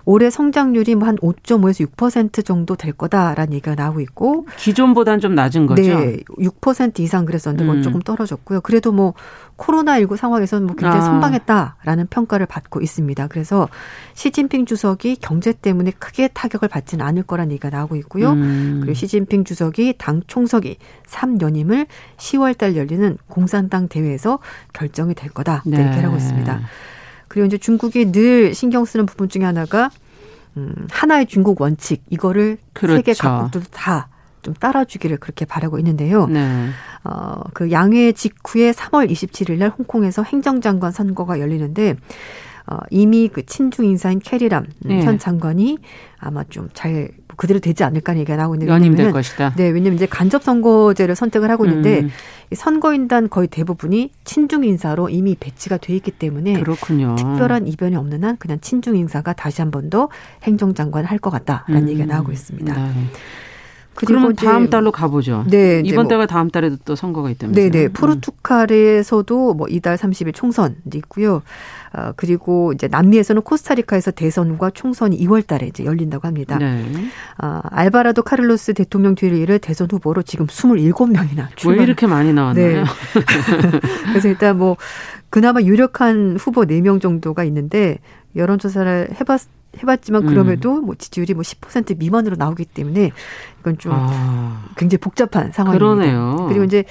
올해 0.06 0.30
성장률이 0.30 0.95
뭐 0.95 1.04
한 1.04 1.18
5.5에서 1.18 1.86
6% 1.88 2.45
정도 2.45 2.76
될 2.76 2.93
거다라는 2.93 3.54
얘기가 3.54 3.76
나오고 3.76 3.99
있고 4.01 4.45
기존보다는 4.58 5.20
좀 5.20 5.36
낮은 5.36 5.68
거죠. 5.68 5.82
네, 5.82 6.18
6% 6.39 6.99
이상 6.99 7.26
그랬었는데 7.26 7.66
뭐 7.66 7.76
음. 7.76 7.82
조금 7.82 8.01
떨어졌고요. 8.01 8.62
그래도 8.62 8.91
뭐 8.91 9.14
코로나19 9.58 10.16
상황에서는 10.18 10.66
뭐 10.68 10.76
굉장히 10.76 10.99
아. 10.99 11.06
선방했다라는 11.06 12.08
평가를 12.08 12.45
받고 12.45 12.82
있습니다. 12.82 13.28
그래서 13.28 13.68
시진핑 14.14 14.66
주석이 14.66 15.18
경제 15.18 15.51
때문에 15.54 15.91
크게 15.91 16.30
타격을 16.30 16.70
받지는 16.70 17.06
않을 17.06 17.24
거란 17.24 17.51
얘기가 17.51 17.70
나오고 17.70 17.95
있고요. 17.97 18.32
음. 18.32 18.80
그리고 18.82 18.93
시진핑 18.93 19.43
주석이 19.43 19.95
당 19.97 20.22
총석이 20.28 20.78
3연임을 21.08 21.88
10월 22.18 22.58
달 22.58 22.76
열리는 22.76 23.18
공산당 23.28 23.88
대회에서 23.88 24.39
결정이 24.74 25.14
될 25.14 25.30
거다. 25.30 25.64
네. 25.66 25.82
이렇게 25.82 25.99
하고 25.99 26.16
있습니다. 26.16 26.62
그리고 27.34 27.47
이제 27.47 27.57
중국이 27.57 28.11
늘 28.11 28.53
신경 28.53 28.86
쓰는 28.86 29.07
부분 29.07 29.27
중에 29.27 29.43
하나가 29.43 29.89
음, 30.55 30.88
하나의 30.91 31.25
중국 31.25 31.59
원칙 31.61 32.03
이거를 32.11 32.59
그렇죠. 32.73 32.97
세계 32.97 33.13
각국들도 33.13 33.67
다 33.71 34.13
좀 34.43 34.53
따라주기를 34.53 35.17
그렇게 35.17 35.45
바라고 35.45 35.79
있는데요. 35.79 36.27
네. 36.27 36.69
어, 37.03 37.41
그 37.53 37.71
양회 37.71 38.11
직후에 38.11 38.71
3월 38.71 39.09
27일 39.09 39.57
날 39.57 39.69
홍콩에서 39.69 40.21
행정장관 40.21 40.91
선거가 40.91 41.39
열리는데 41.39 41.95
어, 42.66 42.78
이미 42.89 43.28
그 43.28 43.45
친중 43.45 43.86
인사인 43.86 44.20
캐리람 44.20 44.66
네. 44.80 45.03
현 45.03 45.20
장관이 45.20 45.80
아마 46.18 46.43
좀잘 46.45 47.09
그대로 47.36 47.59
되지 47.59 47.84
않을까 47.84 48.16
얘기가 48.16 48.38
나오고 48.38 48.55
있는데 48.55 48.72
연임될 48.72 49.11
것이다. 49.11 49.53
네, 49.57 49.68
왜냐면 49.70 49.95
이제 49.95 50.05
간접 50.05 50.43
선거제를 50.43 51.16
선택을 51.16 51.49
하고 51.51 51.66
있는데 51.66 52.01
음. 52.01 52.09
선거인단 52.55 53.30
거의 53.30 53.47
대부분이 53.47 54.11
친중 54.24 54.64
인사로 54.64 55.09
이미 55.09 55.36
배치가 55.38 55.76
돼 55.78 55.93
있기 55.95 56.11
때문에 56.11 56.53
그렇군요. 56.61 57.16
특별한 57.18 57.68
이변이 57.68 57.95
없는 57.95 58.24
한 58.24 58.38
그냥 58.38 58.59
친중 58.61 58.95
인사가 58.95 59.34
다시 59.34 59.61
한 59.61 59.72
번 59.72 59.89
더 59.89 60.07
행정장관 60.43 61.03
할 61.05 61.18
것 61.18 61.30
같다라는 61.32 61.84
음. 61.84 61.89
얘기가 61.89 62.05
나오고 62.05 62.32
있습니다. 62.32 62.74
네. 62.74 62.91
그럼 63.95 64.34
다음 64.36 64.70
달로 64.72 64.91
가보죠. 64.91 65.45
네, 65.49 65.82
이번 65.86 66.05
뭐 66.05 66.07
달과 66.09 66.26
다음 66.26 66.49
달에도 66.49 66.78
또 66.84 66.95
선거가 66.95 67.30
있다면서요? 67.30 67.70
네네. 67.72 67.86
음. 67.88 67.93
포르투갈에서도 67.93 69.53
뭐 69.53 69.68
이달 69.70 69.97
30일 69.97 70.34
총선이 70.34 70.76
있고요. 70.95 71.41
어, 71.96 72.12
그리고 72.16 72.74
이제 72.74 72.88
남미에서는 72.88 73.44
코스타리카에서 73.44 74.12
대선과 74.12 74.72
총선이 74.72 75.18
2월 75.20 75.46
달에 75.46 75.68
이제 75.68 75.86
열린다고 75.86 76.28
합니다. 76.28 76.58
네. 76.58 76.84
어, 77.41 77.62
알바라도 77.70 78.24
카를로스 78.24 78.74
대통령 78.74 79.14
뒤를 79.14 79.38
이을 79.38 79.60
대선 79.60 79.88
후보로 79.91 80.24
지금 80.24 80.48
27명이나 80.48 81.56
출마. 81.56 81.78
왜 81.78 81.84
이렇게 81.84 82.08
많이 82.08 82.34
나왔나요? 82.34 82.84
네. 82.84 82.84
그래서 84.10 84.28
일단 84.28 84.58
뭐 84.58 84.76
그나마 85.30 85.62
유력한 85.62 86.38
후보 86.39 86.62
4명 86.62 87.00
정도가 87.00 87.44
있는데 87.46 88.00
여론조사를 88.36 89.15
해봤 89.19 89.41
해봤지만 89.81 90.23
음. 90.23 90.27
그럼에도 90.27 90.81
뭐 90.81 90.95
지지율이 90.95 91.34
뭐 91.34 91.41
10% 91.41 91.97
미만으로 91.97 92.36
나오기 92.36 92.65
때문에 92.65 93.11
이건 93.59 93.77
좀 93.77 93.91
아. 93.95 94.65
굉장히 94.77 94.99
복잡한 94.99 95.51
상황입니다. 95.51 95.79
그러네요. 95.79 96.45
그리고 96.47 96.63
이제 96.63 96.84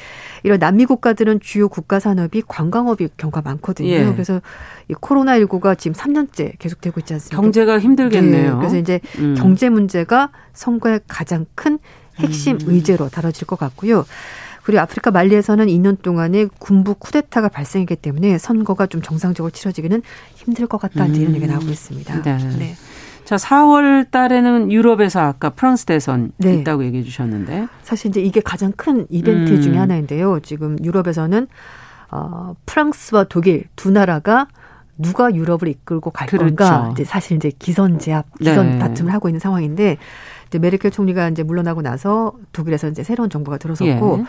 이런 0.42 0.58
남미 0.58 0.86
국가들은 0.86 1.40
주요 1.40 1.68
국가 1.68 2.00
산업이 2.00 2.42
관광업이 2.46 3.08
경우가 3.16 3.42
많거든요. 3.42 3.88
예. 3.88 4.04
그래서 4.12 4.40
이 4.88 4.94
코로나 4.94 5.38
19가 5.38 5.78
지금 5.78 5.94
3년째 5.94 6.58
계속되고 6.58 7.00
있지 7.00 7.14
않습니까? 7.14 7.40
경제가 7.40 7.78
힘들겠네요. 7.78 8.54
네. 8.54 8.56
그래서 8.58 8.76
이제 8.76 9.00
음. 9.18 9.34
경제 9.36 9.68
문제가 9.68 10.30
선거의 10.52 11.00
가장 11.06 11.46
큰 11.54 11.78
핵심 12.16 12.56
음. 12.56 12.60
의제로 12.66 13.08
다뤄질 13.08 13.46
것 13.46 13.58
같고요. 13.58 14.04
그리고 14.62 14.80
아프리카 14.80 15.10
말리에서는 15.10 15.66
2년 15.66 16.00
동안에 16.02 16.46
군부 16.58 16.94
쿠데타가 16.94 17.48
발생했기 17.48 17.96
때문에 17.96 18.38
선거가 18.38 18.86
좀 18.86 19.02
정상적으로 19.02 19.50
치러지기는 19.50 20.02
힘들 20.34 20.66
것 20.66 20.80
같다는 20.80 21.14
음. 21.14 21.20
이런 21.20 21.34
얘기가 21.34 21.52
나오고 21.52 21.68
있습니다. 21.68 22.22
네. 22.22 22.38
네. 22.58 22.74
자, 23.24 23.36
4월 23.36 24.10
달에는 24.10 24.70
유럽에서 24.70 25.20
아까 25.20 25.50
프랑스 25.50 25.84
대선 25.86 26.32
네. 26.38 26.54
있다고 26.54 26.84
얘기해 26.84 27.02
주셨는데 27.02 27.66
사실 27.82 28.10
이제 28.10 28.20
이게 28.20 28.40
가장 28.40 28.72
큰 28.76 29.06
이벤트 29.10 29.52
음. 29.52 29.60
중의 29.60 29.78
하나인데요. 29.78 30.40
지금 30.40 30.76
유럽에서는 30.82 31.46
어, 32.10 32.54
프랑스와 32.66 33.24
독일 33.24 33.64
두 33.74 33.90
나라가 33.90 34.46
누가 34.98 35.34
유럽을 35.34 35.68
이끌고 35.68 36.10
갈 36.10 36.28
그렇죠. 36.28 36.44
건가 36.44 36.90
이제 36.92 37.04
사실 37.04 37.36
이제 37.36 37.50
기선 37.58 37.98
제압, 37.98 38.26
기선 38.38 38.72
네. 38.72 38.78
다툼을 38.78 39.12
하고 39.12 39.28
있는 39.28 39.40
상황인데 39.40 39.96
이제 40.52 40.58
메르켈 40.58 40.90
총리가 40.90 41.30
이제 41.30 41.42
물러나고 41.42 41.80
나서 41.80 42.34
독일에서 42.52 42.88
이제 42.88 43.02
새로운 43.02 43.30
정부가 43.30 43.56
들어섰고 43.56 44.18
예. 44.18 44.24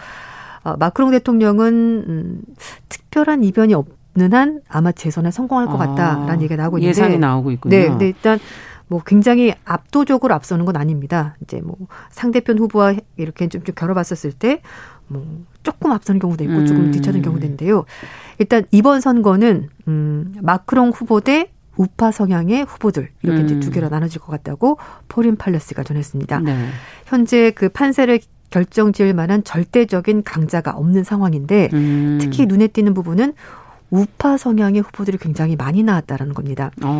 어, 0.63 0.77
마크롱 0.77 1.11
대통령은 1.11 2.05
음, 2.07 2.41
특별한 2.87 3.43
이변이 3.43 3.73
없는 3.73 4.33
한 4.33 4.61
아마 4.69 4.93
재선에 4.93 5.31
성공할 5.31 5.67
것 5.67 5.73
아, 5.81 5.87
같다라는 5.87 6.29
아, 6.29 6.35
얘기가 6.35 6.55
나오고 6.55 6.77
있는데 6.77 6.89
예상이 6.89 7.17
나오고 7.17 7.51
있군요. 7.51 7.75
네, 7.75 7.89
근데 7.89 8.07
일단 8.07 8.39
뭐 8.87 9.01
굉장히 9.05 9.53
압도적으로 9.65 10.33
앞서는 10.33 10.63
건 10.65 10.77
아닙니다. 10.77 11.35
이제 11.41 11.59
뭐 11.61 11.75
상대편 12.11 12.59
후보와 12.59 12.95
이렇게 13.17 13.49
좀, 13.49 13.63
좀 13.63 13.75
겨뤄봤었을 13.75 14.31
때 14.31 14.61
뭐 15.07 15.45
조금 15.63 15.91
앞서는 15.91 16.19
경우도 16.19 16.43
있고 16.45 16.65
조금 16.65 16.85
음. 16.85 16.91
뒤처는 16.91 17.21
경우도 17.21 17.45
있는데요. 17.45 17.85
일단 18.39 18.65
이번 18.71 19.01
선거는 19.01 19.69
음 19.87 20.33
마크롱 20.41 20.89
후보 20.89 21.21
대 21.21 21.51
우파 21.75 22.11
성향의 22.11 22.63
후보들 22.63 23.09
이렇게 23.23 23.41
음. 23.41 23.45
이제 23.45 23.59
두 23.59 23.71
개로 23.71 23.89
나눠질 23.89 24.21
것 24.21 24.31
같다고 24.31 24.77
Foreign 25.07 25.35
Policy가 25.35 25.83
전했습니다. 25.83 26.39
네. 26.39 26.67
현재 27.05 27.51
그 27.51 27.69
판세를 27.69 28.19
결정 28.49 28.93
지을 28.93 29.13
만한 29.15 29.43
절대적인 29.43 30.23
강자가 30.23 30.71
없는 30.71 31.03
상황인데 31.03 31.69
음. 31.73 32.19
특히 32.21 32.45
눈에 32.45 32.67
띄는 32.67 32.93
부분은 32.93 33.33
우파 33.93 34.37
성향의 34.37 34.81
후보들이 34.81 35.19
굉장히 35.19 35.55
많이 35.55 35.83
나왔다라는 35.83 36.33
겁니다. 36.33 36.71
어. 36.83 36.99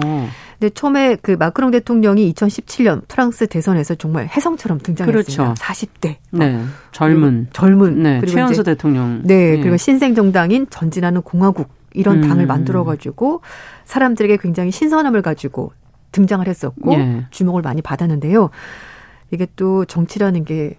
근데 0.60 0.70
처음에 0.72 1.18
그 1.22 1.32
마크롱 1.32 1.72
대통령이 1.72 2.32
2017년 2.34 3.08
프랑스 3.08 3.48
대선에서 3.48 3.96
정말 3.96 4.28
혜성처럼 4.28 4.80
등장했습니다. 4.80 5.44
그렇죠. 5.44 5.60
40대. 5.60 6.18
네. 6.32 6.64
젊은 6.92 7.48
젊은 7.52 8.04
네. 8.04 8.20
그리고 8.20 8.36
최연소 8.36 8.62
대통령. 8.62 9.22
네. 9.24 9.56
네. 9.56 9.60
그리고 9.60 9.78
신생 9.78 10.14
정당인 10.14 10.68
전진하는 10.70 11.24
공화국 11.24 11.70
이런 11.94 12.24
음. 12.24 12.30
당을 12.30 12.46
만들어 12.46 12.84
가지고 12.84 13.42
사람들에게 13.86 14.38
굉장히 14.38 14.72
신선함을 14.72 15.22
가지고 15.22 15.72
등장을 16.12 16.48
했었고 16.48 16.94
예. 16.94 17.26
주목을 17.32 17.62
많이 17.62 17.82
받았는데요. 17.82 18.50
이게 19.32 19.48
또 19.56 19.86
정치라는 19.86 20.46
게 20.46 20.78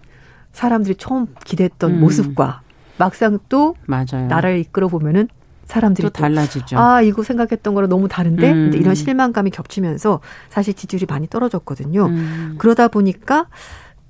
사람들이 0.53 0.95
처음 0.95 1.27
기대했던 1.43 1.91
음. 1.91 1.99
모습과 1.99 2.61
막상 2.97 3.39
또 3.49 3.75
맞아요. 3.85 4.27
나라를 4.27 4.59
이끌어 4.59 4.87
보면은 4.87 5.27
사람들이 5.65 6.07
또 6.07 6.13
달라지죠. 6.13 6.77
아 6.77 7.01
이거 7.01 7.23
생각했던 7.23 7.73
거랑 7.73 7.89
너무 7.89 8.07
다른데 8.07 8.51
음. 8.51 8.71
이런 8.73 8.95
실망감이 8.95 9.49
겹치면서 9.49 10.21
사실 10.49 10.73
지지율이 10.73 11.05
많이 11.07 11.27
떨어졌거든요. 11.27 12.05
음. 12.05 12.55
그러다 12.57 12.87
보니까 12.87 13.47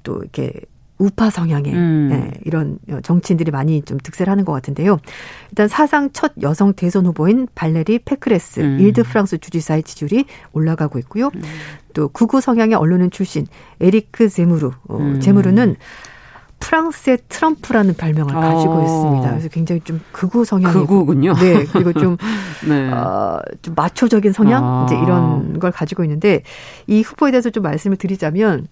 또 0.03 0.21
이렇게 0.21 0.53
우파 0.97 1.29
성향의 1.29 1.73
음. 1.73 2.07
네, 2.09 2.31
이런 2.45 2.79
정치인들이 3.03 3.51
많이 3.51 3.81
좀 3.81 3.97
득세를 3.97 4.31
하는 4.31 4.45
것 4.45 4.53
같은데요. 4.53 4.97
일단 5.49 5.67
사상 5.67 6.09
첫 6.13 6.33
여성 6.41 6.73
대선 6.73 7.05
후보인 7.05 7.47
발레리 7.53 7.99
페크레스 7.99 8.61
음. 8.61 8.79
일드 8.79 9.03
프랑스 9.03 9.37
주지사의 9.37 9.83
지지율이 9.83 10.25
올라가고 10.53 10.99
있고요. 10.99 11.31
음. 11.35 11.41
또 11.93 12.07
구구 12.07 12.41
성향의 12.41 12.75
언론인 12.75 13.11
출신 13.11 13.45
에리크 13.81 14.29
제무르 14.29 14.71
어, 14.87 14.97
음. 14.97 15.19
제무르는 15.19 15.75
프랑스의 16.59 17.19
트럼프라는 17.29 17.95
별명을 17.95 18.33
가지고 18.33 18.73
어. 18.73 18.83
있습니다. 18.83 19.29
그래서 19.29 19.49
굉장히 19.49 19.81
좀 19.81 20.01
극우 20.11 20.45
성향이고, 20.45 20.87
극우군요. 20.87 21.33
네, 21.35 21.65
그리고 21.65 21.93
좀, 21.93 22.17
네. 22.67 22.91
어, 22.91 23.39
좀 23.61 23.75
마초적인 23.75 24.31
성향 24.31 24.63
아. 24.63 24.85
이제 24.85 24.95
이런 24.95 25.59
걸 25.59 25.71
가지고 25.71 26.03
있는데 26.03 26.41
이 26.87 27.01
후보에 27.01 27.31
대해서 27.31 27.49
좀 27.49 27.61
말씀을 27.63 27.97
드리자면, 27.97 28.67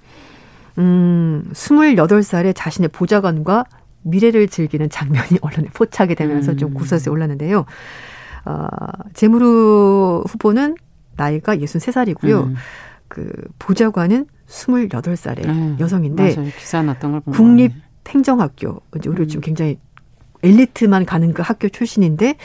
음, 0.78 1.46
28살에 1.54 2.54
자신의 2.56 2.90
보좌관과 2.90 3.66
미래를 4.04 4.48
즐기는 4.48 4.90
장면이 4.90 5.40
언론에 5.42 5.70
포착이 5.74 6.16
되면서 6.16 6.52
음. 6.52 6.58
좀 6.58 6.74
구설수에 6.74 7.12
올랐는데요. 7.12 7.66
어, 8.46 8.68
제무르 9.14 10.24
후보는 10.28 10.76
나이가 11.16 11.56
63살이고요. 11.56 12.44
음. 12.46 12.56
그 13.08 13.32
보좌관은 13.60 14.26
28살의 14.48 15.48
네. 15.48 15.76
여성인데 15.80 16.36
맞아요. 16.36 16.52
기사 16.58 16.82
났던 16.82 17.12
걸 17.12 17.22
국립 17.34 17.74
행정학교 18.08 18.82
이제 18.98 19.10
우리 19.10 19.24
음. 19.24 19.28
지금 19.28 19.42
굉장히 19.42 19.80
엘리트만 20.44 21.06
가는 21.06 21.34
그 21.34 21.42
학교 21.42 21.70
출신인데 21.70 22.26
뭐 22.26 22.38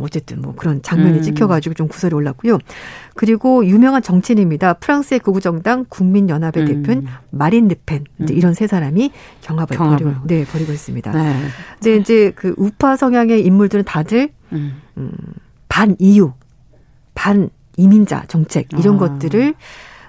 어쨌든 0.00 0.42
뭐 0.42 0.54
그런 0.54 0.82
장면이 0.82 1.18
음. 1.18 1.22
찍혀가지고 1.22 1.74
좀 1.74 1.88
구설이 1.88 2.14
올랐고요. 2.14 2.58
그리고 3.14 3.64
유명한 3.64 4.02
정치인입니다. 4.02 4.74
프랑스의 4.74 5.20
극우 5.20 5.40
정당 5.40 5.84
국민연합의 5.88 6.62
음. 6.64 6.66
대표인 6.66 7.06
마린 7.30 7.68
르펜 7.68 8.04
이제 8.22 8.34
음. 8.34 8.36
이런 8.36 8.54
세 8.54 8.66
사람이 8.66 9.12
경합을, 9.42 9.76
경합을. 9.76 10.04
벌이고 10.04 10.26
네 10.26 10.44
벌이고 10.44 10.72
있습니다. 10.72 11.12
네. 11.12 11.36
근데 11.74 11.96
이제 11.96 12.32
그 12.34 12.54
우파 12.56 12.96
성향의 12.96 13.44
인물들은 13.46 13.84
다들 13.84 14.30
음. 14.52 14.82
음, 14.96 15.12
반이유, 15.68 16.32
반 17.14 17.50
이민자 17.76 18.24
정책 18.28 18.72
이런 18.72 18.96
아. 18.96 18.98
것들을 18.98 19.54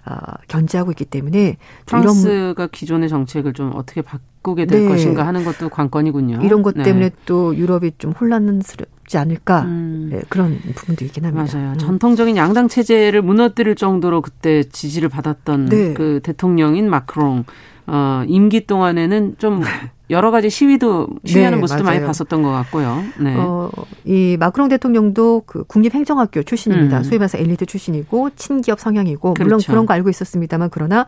어, 0.05 0.15
견제하고 0.47 0.91
있기 0.91 1.05
때문에 1.05 1.57
프랑스가 1.85 2.53
이런, 2.55 2.69
기존의 2.71 3.09
정책을 3.09 3.51
좀 3.53 3.73
어떻게 3.75 4.01
바꾸게 4.01 4.65
될 4.65 4.83
네. 4.83 4.87
것인가 4.87 5.27
하는 5.27 5.43
것도 5.43 5.69
관건이군요. 5.69 6.39
이런 6.43 6.63
것 6.63 6.75
네. 6.75 6.83
때문에 6.83 7.11
또 7.25 7.55
유럽이 7.55 7.91
좀 7.97 8.13
혼란스럽 8.13 8.87
어렵지 9.07 9.17
않을까 9.17 9.61
음. 9.63 10.09
네, 10.11 10.21
그런 10.29 10.59
부분도 10.75 11.05
있긴 11.05 11.25
합니다. 11.25 11.57
맞아요. 11.57 11.71
음. 11.71 11.77
전통적인 11.77 12.37
양당 12.37 12.67
체제를 12.67 13.21
무너뜨릴 13.21 13.75
정도로 13.75 14.21
그때 14.21 14.63
지지를 14.63 15.09
받았던 15.09 15.65
네. 15.67 15.93
그 15.93 16.19
대통령인 16.21 16.89
마크롱 16.89 17.45
어, 17.87 18.23
임기 18.27 18.67
동안에는 18.67 19.35
좀 19.37 19.61
여러 20.09 20.31
가지 20.31 20.49
시위도 20.49 21.07
시위하는 21.25 21.57
네, 21.57 21.61
모습도 21.61 21.83
맞아요. 21.83 21.97
많이 21.97 22.05
봤었던 22.05 22.41
것 22.41 22.51
같고요. 22.51 23.03
네. 23.19 23.35
어, 23.37 23.69
이 24.05 24.37
마크롱 24.39 24.69
대통령도 24.69 25.43
그 25.45 25.63
국립행정학교 25.65 26.43
출신입니다. 26.43 26.99
음. 26.99 27.03
소위 27.03 27.17
말해서 27.17 27.37
엘리트 27.37 27.65
출신이고 27.65 28.31
친기업 28.35 28.79
성향이고 28.79 29.33
그렇죠. 29.33 29.43
물론 29.43 29.59
그런 29.65 29.85
거 29.85 29.93
알고 29.93 30.09
있었습니다만 30.09 30.69
그러나 30.71 31.07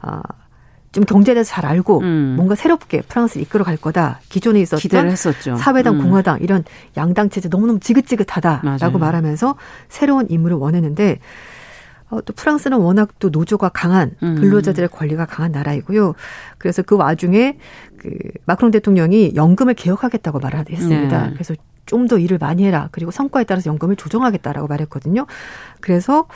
아, 0.00 0.22
좀 0.92 1.04
경제에 1.04 1.34
대해서 1.34 1.50
잘 1.50 1.66
알고 1.66 2.00
음. 2.00 2.34
뭔가 2.36 2.54
새롭게 2.54 3.02
프랑스를 3.02 3.42
이끌어 3.42 3.64
갈 3.64 3.76
거다. 3.76 4.20
기존에 4.28 4.60
있었던 4.60 5.10
사회당, 5.56 5.96
음. 5.96 6.02
공화당 6.02 6.38
이런 6.40 6.64
양당 6.96 7.30
체제 7.30 7.48
너무너무 7.48 7.78
지긋지긋하다라고 7.80 8.64
맞아요. 8.64 8.98
말하면서 8.98 9.56
새로운 9.88 10.26
인물을 10.28 10.56
원했는데 10.56 11.18
어, 12.10 12.22
또 12.22 12.32
프랑스는 12.32 12.78
워낙 12.78 13.10
또 13.18 13.28
노조가 13.28 13.68
강한 13.70 14.12
음. 14.22 14.36
근로자들의 14.36 14.88
권리가 14.88 15.26
강한 15.26 15.52
나라이고요. 15.52 16.14
그래서 16.56 16.82
그 16.82 16.96
와중에 16.96 17.58
그 17.98 18.10
마크롱 18.46 18.70
대통령이 18.70 19.32
연금을 19.34 19.74
개혁하겠다고 19.74 20.38
말을 20.38 20.64
했습니다. 20.70 21.26
네. 21.26 21.32
그래서 21.34 21.54
좀 21.88 22.08
더 22.08 22.18
일을 22.18 22.38
많이 22.38 22.64
해라. 22.64 22.88
그리고 22.92 23.10
성과에 23.10 23.44
따라서 23.44 23.70
연금을 23.70 23.96
조정하겠다라고 23.96 24.66
말했거든요. 24.68 25.26
그래서 25.80 26.26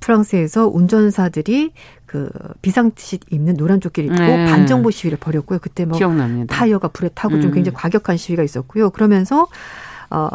프랑스에서 0.00 0.66
운전사들이 0.66 1.72
그 2.06 2.28
비상식 2.60 3.26
입는 3.30 3.56
노란 3.56 3.80
조끼를 3.80 4.10
입고 4.10 4.22
네. 4.22 4.46
반정부 4.46 4.90
시위를 4.90 5.18
벌였고요. 5.18 5.60
그때 5.60 5.84
뭐 5.84 5.96
기억납니다. 5.96 6.54
타이어가 6.54 6.88
불에 6.88 7.08
타고 7.14 7.40
좀 7.40 7.50
음. 7.50 7.54
굉장히 7.54 7.74
과격한 7.74 8.16
시위가 8.16 8.42
있었고요. 8.42 8.90
그러면서 8.90 9.46
어 10.10 10.28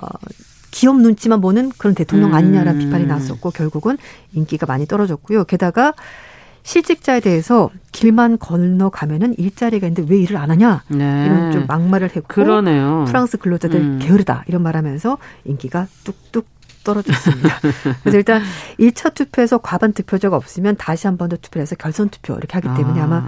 기업 0.71 0.99
눈치만 1.01 1.41
보는 1.41 1.71
그런 1.77 1.95
대통령 1.95 2.33
아니냐라는 2.33 2.79
음. 2.79 2.85
비판이 2.85 3.05
나왔었고 3.05 3.51
결국은 3.51 3.97
인기가 4.33 4.65
많이 4.65 4.85
떨어졌고요. 4.85 5.43
게다가 5.45 5.93
실직자에 6.67 7.21
대해서 7.21 7.69
길만 7.93 8.37
건너가면은 8.39 9.35
일자리가 9.37 9.87
있는데 9.87 10.13
왜 10.13 10.19
일을 10.21 10.35
안 10.35 10.51
하냐 10.51 10.83
네. 10.89 11.25
이런 11.25 11.51
좀 11.53 11.65
막말을 11.65 12.09
했고 12.13 12.27
그러네요. 12.27 13.05
프랑스 13.07 13.37
근로자들 13.37 13.79
음. 13.79 13.99
게으르다 14.01 14.43
이런 14.47 14.63
말하면서 14.63 15.17
인기가 15.45 15.87
뚝뚝 16.03 16.45
떨어졌습니다. 16.83 17.59
그래서 18.03 18.17
일단 18.17 18.41
1차 18.81 19.13
투표에서 19.13 19.59
과반 19.59 19.93
투표자가 19.93 20.35
없으면 20.35 20.75
다시 20.75 21.07
한 21.07 21.15
번 21.17 21.29
더 21.29 21.37
투표해서 21.37 21.75
결선 21.75 22.09
투표 22.09 22.33
이렇게 22.33 22.53
하기 22.59 22.67
때문에 22.75 22.99
아. 22.99 23.07
마 23.07 23.25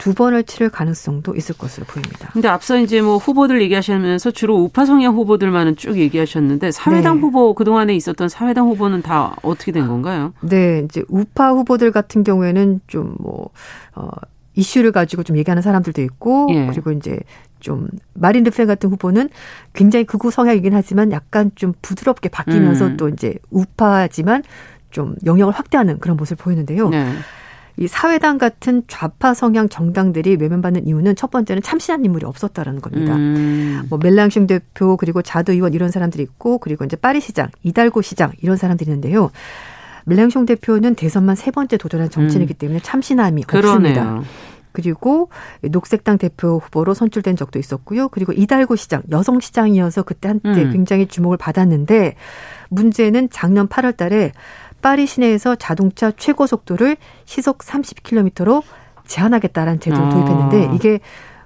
두 0.00 0.14
번을 0.14 0.42
치를 0.42 0.70
가능성도 0.70 1.36
있을 1.36 1.56
것으로 1.56 1.86
보입니다. 1.86 2.30
근데 2.32 2.48
앞서 2.48 2.78
이제 2.78 3.00
뭐 3.00 3.18
후보들 3.18 3.62
얘기하시면서 3.62 4.32
주로 4.32 4.56
우파 4.56 4.84
성향 4.86 5.14
후보들만은 5.14 5.76
쭉 5.76 5.98
얘기하셨는데 5.98 6.72
사회당 6.72 7.16
네. 7.16 7.20
후보 7.20 7.54
그동안에 7.54 7.94
있었던 7.94 8.28
사회당 8.28 8.66
후보는 8.66 9.02
다 9.02 9.36
어떻게 9.42 9.70
된 9.70 9.86
건가요? 9.86 10.32
네, 10.40 10.82
이제 10.84 11.04
우파 11.08 11.52
후보들 11.52 11.92
같은 11.92 12.24
경우에는 12.24 12.80
좀 12.88 13.20
뭐 13.20 13.50
어, 13.94 14.08
이슈를 14.54 14.92
가지고 14.92 15.22
좀 15.22 15.36
얘기하는 15.36 15.62
사람들도 15.62 16.02
있고 16.02 16.48
예. 16.50 16.66
그리고 16.66 16.92
이제 16.92 17.18
좀 17.60 17.88
마린 18.14 18.44
르펜 18.44 18.66
같은 18.66 18.90
후보는 18.90 19.28
굉장히 19.74 20.04
극우 20.04 20.30
성향이긴 20.30 20.74
하지만 20.74 21.12
약간 21.12 21.50
좀 21.54 21.74
부드럽게 21.82 22.28
바뀌면서 22.30 22.86
음. 22.86 22.96
또 22.96 23.08
이제 23.08 23.34
우파지만 23.50 24.42
좀 24.90 25.14
영역을 25.24 25.52
확대하는 25.54 25.98
그런 25.98 26.16
모습을 26.16 26.42
보이는데요. 26.42 26.88
네. 26.88 27.12
이 27.76 27.86
사회당 27.86 28.38
같은 28.38 28.82
좌파 28.88 29.34
성향 29.34 29.68
정당들이 29.68 30.36
외면받는 30.36 30.86
이유는 30.86 31.16
첫 31.16 31.30
번째는 31.30 31.62
참신한 31.62 32.04
인물이 32.04 32.26
없었다라는 32.26 32.80
겁니다. 32.80 33.14
음. 33.16 33.82
뭐 33.88 33.98
멜랑숑 33.98 34.46
대표 34.46 34.96
그리고 34.96 35.22
자도 35.22 35.52
의원 35.52 35.72
이런 35.74 35.90
사람들이 35.90 36.22
있고 36.22 36.58
그리고 36.58 36.84
이제 36.84 36.96
파리 36.96 37.20
시장, 37.20 37.48
이달고 37.62 38.02
시장 38.02 38.32
이런 38.42 38.56
사람들이 38.56 38.90
있는데요. 38.90 39.30
멜랑숑 40.04 40.46
대표는 40.46 40.94
대선만 40.94 41.36
세 41.36 41.50
번째 41.50 41.76
도전한 41.76 42.10
정치인이기 42.10 42.54
음. 42.54 42.58
때문에 42.58 42.80
참신함이 42.80 43.44
그러네요. 43.44 44.00
없습니다. 44.00 44.22
그리고 44.72 45.30
녹색당 45.62 46.18
대표 46.18 46.58
후보로 46.58 46.94
선출된 46.94 47.36
적도 47.36 47.58
있었고요. 47.58 48.08
그리고 48.08 48.32
이달고 48.32 48.76
시장, 48.76 49.02
여성 49.10 49.40
시장이어서 49.40 50.04
그때 50.04 50.28
한때 50.28 50.62
음. 50.62 50.72
굉장히 50.72 51.06
주목을 51.06 51.36
받았는데 51.36 52.14
문제는 52.68 53.30
작년 53.30 53.68
8월 53.68 53.96
달에 53.96 54.32
파리 54.80 55.06
시내에서 55.06 55.54
자동차 55.56 56.10
최고 56.16 56.46
속도를 56.46 56.96
시속 57.24 57.58
30km로 57.58 58.62
제한하겠다라는 59.06 59.80
제도를 59.80 60.04
아. 60.04 60.08
도입했는데 60.10 60.70
이게 60.74 61.00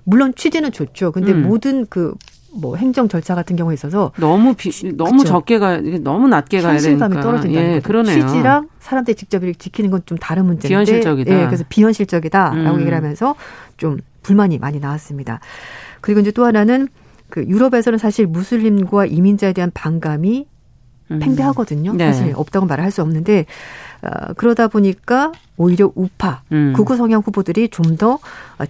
물론 0.05 0.35
취지는 0.35 0.71
좋죠. 0.73 1.13
근데 1.13 1.33
음. 1.33 1.43
모든 1.43 1.87
그뭐 1.87 2.77
행정 2.77 3.09
절차 3.09 3.35
같은 3.35 3.57
경우에 3.57 3.73
있어서 3.75 4.13
너무 4.19 4.55
비, 4.55 4.71
너무 4.97 5.19
그쵸? 5.19 5.29
적게 5.29 5.59
가 5.59 5.79
너무 6.03 6.29
낮게 6.29 6.61
가야 6.61 6.77
되니까 6.79 7.07
현실감이 7.07 7.23
떨어진다는 7.23 7.73
예, 7.77 7.81
그러네요. 7.81 8.27
취지랑 8.27 8.69
사람들이 8.81 9.15
직접 9.15 9.43
지키는 9.59 9.91
건 9.91 10.03
좀 10.05 10.19
다른 10.19 10.45
문제인데 10.45 10.69
비현실적이다. 10.69 11.41
예, 11.41 11.47
그래서 11.47 11.65
비현실적이다라고 11.69 12.77
음. 12.77 12.81
얘기를 12.81 12.95
하면서 12.97 13.35
좀 13.79 13.99
불만이 14.23 14.59
많이 14.59 14.79
나왔습니다. 14.79 15.41
그리고 16.03 16.21
이제 16.21 16.31
또 16.31 16.45
하나는 16.45 16.89
그 17.31 17.43
유럽에서는 17.45 17.99
사실 17.99 18.27
무슬림과 18.27 19.07
이민자에 19.07 19.55
대한 19.55 19.71
반감이 19.73 20.41
음. 20.41 20.54
팽배하거든요. 21.21 21.95
네. 21.95 22.13
사실 22.13 22.33
없다고 22.37 22.67
말을 22.67 22.83
할 22.85 22.91
수 22.95 23.03
없는데 23.03 23.47
어, 24.03 24.35
그러다 24.37 24.69
보니까 24.69 25.33
오히려 25.57 25.91
우파 25.95 26.43
음. 26.53 26.73
극우 26.77 26.97
성향 26.97 27.23
후보들이 27.25 27.69
좀 27.69 27.97
더 27.97 28.19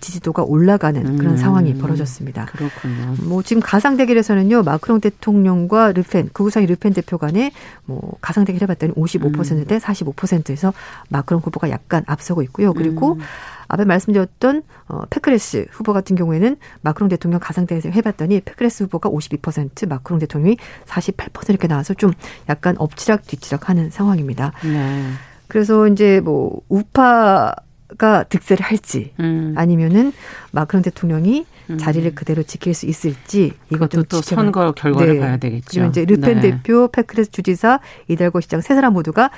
지지도가 0.01 0.43
올라가는 0.43 1.17
그런 1.17 1.33
음. 1.33 1.37
상황이 1.37 1.75
벌어졌습니다. 1.75 2.47
그렇군요. 2.47 3.15
뭐 3.23 3.43
지금 3.43 3.63
가상 3.63 3.97
대결에서는요 3.97 4.63
마크롱 4.63 5.01
대통령과 5.01 5.93
르펜 5.93 6.29
극우 6.33 6.51
성향 6.51 6.69
르펜 6.69 6.93
대표 6.93 7.19
간에 7.19 7.53
뭐 7.85 8.13
가상 8.21 8.45
대결 8.45 8.63
해봤더니 8.63 8.93
55%대 8.95 9.75
음. 9.75 9.79
45%에서 9.81 10.73
마크롱 11.09 11.43
후보가 11.45 11.71
약간 11.71 12.03
앞서고 12.07 12.43
있고요. 12.43 12.73
그리고 12.73 13.15
음. 13.15 13.21
앞에 13.69 13.85
말씀드렸던 13.85 14.63
어, 14.89 15.03
페크레스 15.11 15.67
후보 15.71 15.93
같은 15.93 16.17
경우에는 16.17 16.57
마크롱 16.83 17.09
대통령 17.09 17.41
가상대에서 17.41 17.91
해봤더니 17.91 18.41
페크레스 18.41 18.85
후보가 18.85 19.11
52% 19.11 19.89
마크롱 19.89 20.19
대통령이 20.21 20.57
48% 20.87 21.51
이렇게 21.51 21.69
나와서 21.69 21.95
좀 21.95 22.13
약간 22.49 22.77
엎치락 22.79 23.27
뒤치락 23.27 23.69
하는 23.69 23.91
상황입니다. 23.91 24.53
네. 24.63 25.05
그래서 25.49 25.87
이제 25.89 26.21
뭐 26.21 26.61
우파 26.69 27.55
가 27.97 28.25
득세를 28.25 28.65
할지 28.65 29.13
음. 29.21 29.55
아니면은 29.57 30.13
마크롱 30.53 30.83
대통령이 30.83 31.47
음. 31.71 31.79
자리를 31.79 32.15
그대로 32.15 32.43
지킬 32.43 32.75
수 32.75 32.87
있을지 32.87 33.53
이것도 33.71 34.05
또 34.05 34.21
선거 34.21 34.73
결과를 34.73 35.15
네. 35.15 35.21
봐야 35.21 35.37
되겠죠. 35.37 35.67
그리고 35.71 35.87
이제 35.91 36.05
르펜 36.05 36.41
네. 36.41 36.51
대표, 36.51 36.89
페크레스 36.89 37.31
주지사, 37.31 37.81
이달고 38.09 38.41
시장 38.41 38.61
세 38.61 38.75
사람 38.75 38.93
모두가 38.93 39.31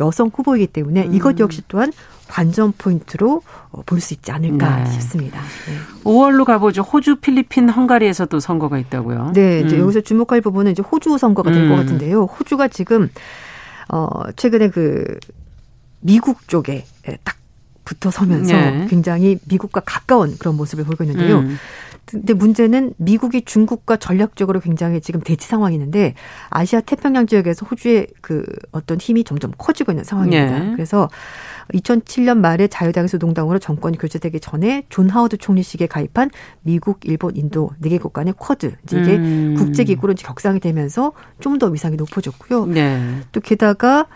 여성 0.00 0.30
후보이기 0.34 0.68
때문에 0.68 1.06
음. 1.06 1.14
이것 1.14 1.38
역시 1.38 1.62
또한 1.68 1.92
관전 2.28 2.72
포인트로 2.78 3.42
어, 3.70 3.82
볼수 3.84 4.14
있지 4.14 4.30
않을까 4.30 4.84
네. 4.84 4.90
싶습니다. 4.92 5.40
네. 5.40 6.02
5월로 6.04 6.44
가보죠. 6.44 6.82
호주, 6.82 7.16
필리핀, 7.16 7.68
헝가리에서도 7.68 8.40
선거가 8.40 8.78
있다고요. 8.78 9.32
네, 9.34 9.60
이제 9.60 9.76
음. 9.76 9.82
여기서 9.82 10.00
주목할 10.00 10.40
부분은 10.40 10.72
이제 10.72 10.82
호주 10.82 11.18
선거가 11.18 11.50
될것 11.50 11.70
음. 11.70 11.76
같은데요. 11.76 12.24
호주가 12.24 12.68
지금 12.68 13.10
어 13.88 14.30
최근에 14.36 14.68
그 14.68 15.18
미국 16.00 16.46
쪽에 16.48 16.84
딱 17.24 17.39
붙어 17.90 18.08
서면서 18.08 18.52
네. 18.52 18.86
굉장히 18.88 19.40
미국과 19.46 19.80
가까운 19.84 20.36
그런 20.38 20.56
모습을 20.56 20.84
보이고 20.84 21.02
있는데요. 21.02 21.40
음. 21.40 21.56
근데 22.06 22.34
문제는 22.34 22.94
미국이 22.98 23.42
중국과 23.42 23.96
전략적으로 23.96 24.60
굉장히 24.60 25.00
지금 25.00 25.20
대치 25.20 25.48
상황이 25.48 25.74
있는데 25.74 26.14
아시아 26.50 26.80
태평양 26.80 27.26
지역에서 27.26 27.66
호주의 27.66 28.06
그 28.20 28.44
어떤 28.70 28.98
힘이 28.98 29.24
점점 29.24 29.50
커지고 29.58 29.90
있는 29.90 30.04
상황입니다. 30.04 30.58
네. 30.60 30.72
그래서 30.72 31.08
2007년 31.74 32.38
말에 32.38 32.68
자유당에서 32.68 33.18
노동당으로 33.18 33.58
정권이 33.58 33.98
교체되기 33.98 34.38
전에 34.38 34.84
존 34.88 35.08
하워드 35.08 35.38
총리 35.38 35.64
시기에 35.64 35.88
가입한 35.88 36.30
미국, 36.62 37.00
일본, 37.04 37.36
인도 37.36 37.70
네 37.80 37.88
개국 37.88 38.12
간의 38.12 38.34
쿼드 38.36 38.76
이제 38.84 39.00
이게 39.00 39.16
음. 39.16 39.54
국제기구로 39.58 40.14
격상이 40.14 40.60
되면서 40.60 41.12
좀 41.40 41.58
더 41.58 41.66
위상이 41.66 41.96
높아졌고요. 41.96 42.66
네. 42.66 43.20
또 43.32 43.40
게다가 43.40 44.06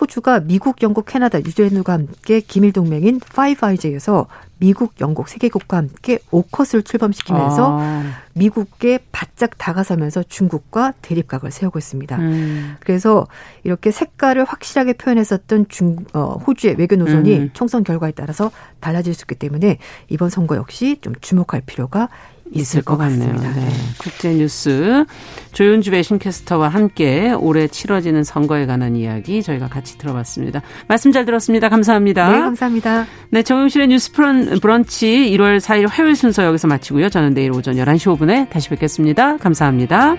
호주가 0.00 0.40
미국, 0.40 0.82
영국, 0.82 1.06
캐나다, 1.06 1.38
뉴질랜드과 1.38 1.92
함께 1.92 2.40
기밀 2.40 2.72
동맹인 2.72 3.20
파이브 3.20 3.64
아이즈에서 3.64 4.26
미국, 4.58 4.94
영국 5.00 5.28
세 5.28 5.38
개국과 5.38 5.76
함께 5.76 6.18
오커스를 6.30 6.82
출범시키면서 6.82 7.78
아. 7.80 8.04
미국에 8.34 8.98
바짝 9.12 9.56
다가서면서 9.56 10.24
중국과 10.24 10.94
대립각을 11.02 11.50
세우고 11.50 11.78
있습니다. 11.78 12.16
음. 12.16 12.76
그래서 12.80 13.26
이렇게 13.62 13.90
색깔을 13.90 14.44
확실하게 14.44 14.94
표현했었던 14.94 15.66
중 15.68 15.96
어, 16.12 16.38
호주의 16.46 16.74
외교 16.76 16.96
노선이 16.96 17.36
음. 17.36 17.50
총선 17.52 17.84
결과에 17.84 18.12
따라서 18.12 18.50
달라질 18.80 19.14
수 19.14 19.22
있기 19.24 19.36
때문에 19.36 19.78
이번 20.08 20.30
선거 20.30 20.56
역시 20.56 20.98
좀 21.00 21.14
주목할 21.20 21.62
필요가 21.66 22.08
있을 22.52 22.82
것, 22.82 22.96
것 22.96 23.04
같네요. 23.04 23.32
네. 23.32 23.52
네. 23.54 23.68
국제 23.98 24.32
뉴스 24.34 25.04
조윤주 25.52 25.90
외신캐스터와 25.92 26.68
함께 26.68 27.32
올해 27.32 27.66
치러지는 27.68 28.24
선거에 28.24 28.66
관한 28.66 28.96
이야기 28.96 29.42
저희가 29.42 29.68
같이 29.68 29.98
들어봤습니다. 29.98 30.62
말씀 30.86 31.12
잘 31.12 31.24
들었습니다. 31.24 31.68
감사합니다. 31.68 32.30
네, 32.30 32.40
감사합니다. 32.40 33.06
네, 33.30 33.42
정용실의 33.42 33.88
뉴스 33.88 34.12
브런치 34.12 35.30
1월 35.36 35.58
4일 35.60 35.88
화요일 35.88 36.16
순서 36.16 36.44
여기서 36.44 36.68
마치고요. 36.68 37.08
저는 37.08 37.34
내일 37.34 37.52
오전 37.52 37.74
11시 37.74 38.16
5분에 38.16 38.50
다시 38.50 38.68
뵙겠습니다. 38.68 39.36
감사합니다. 39.38 40.16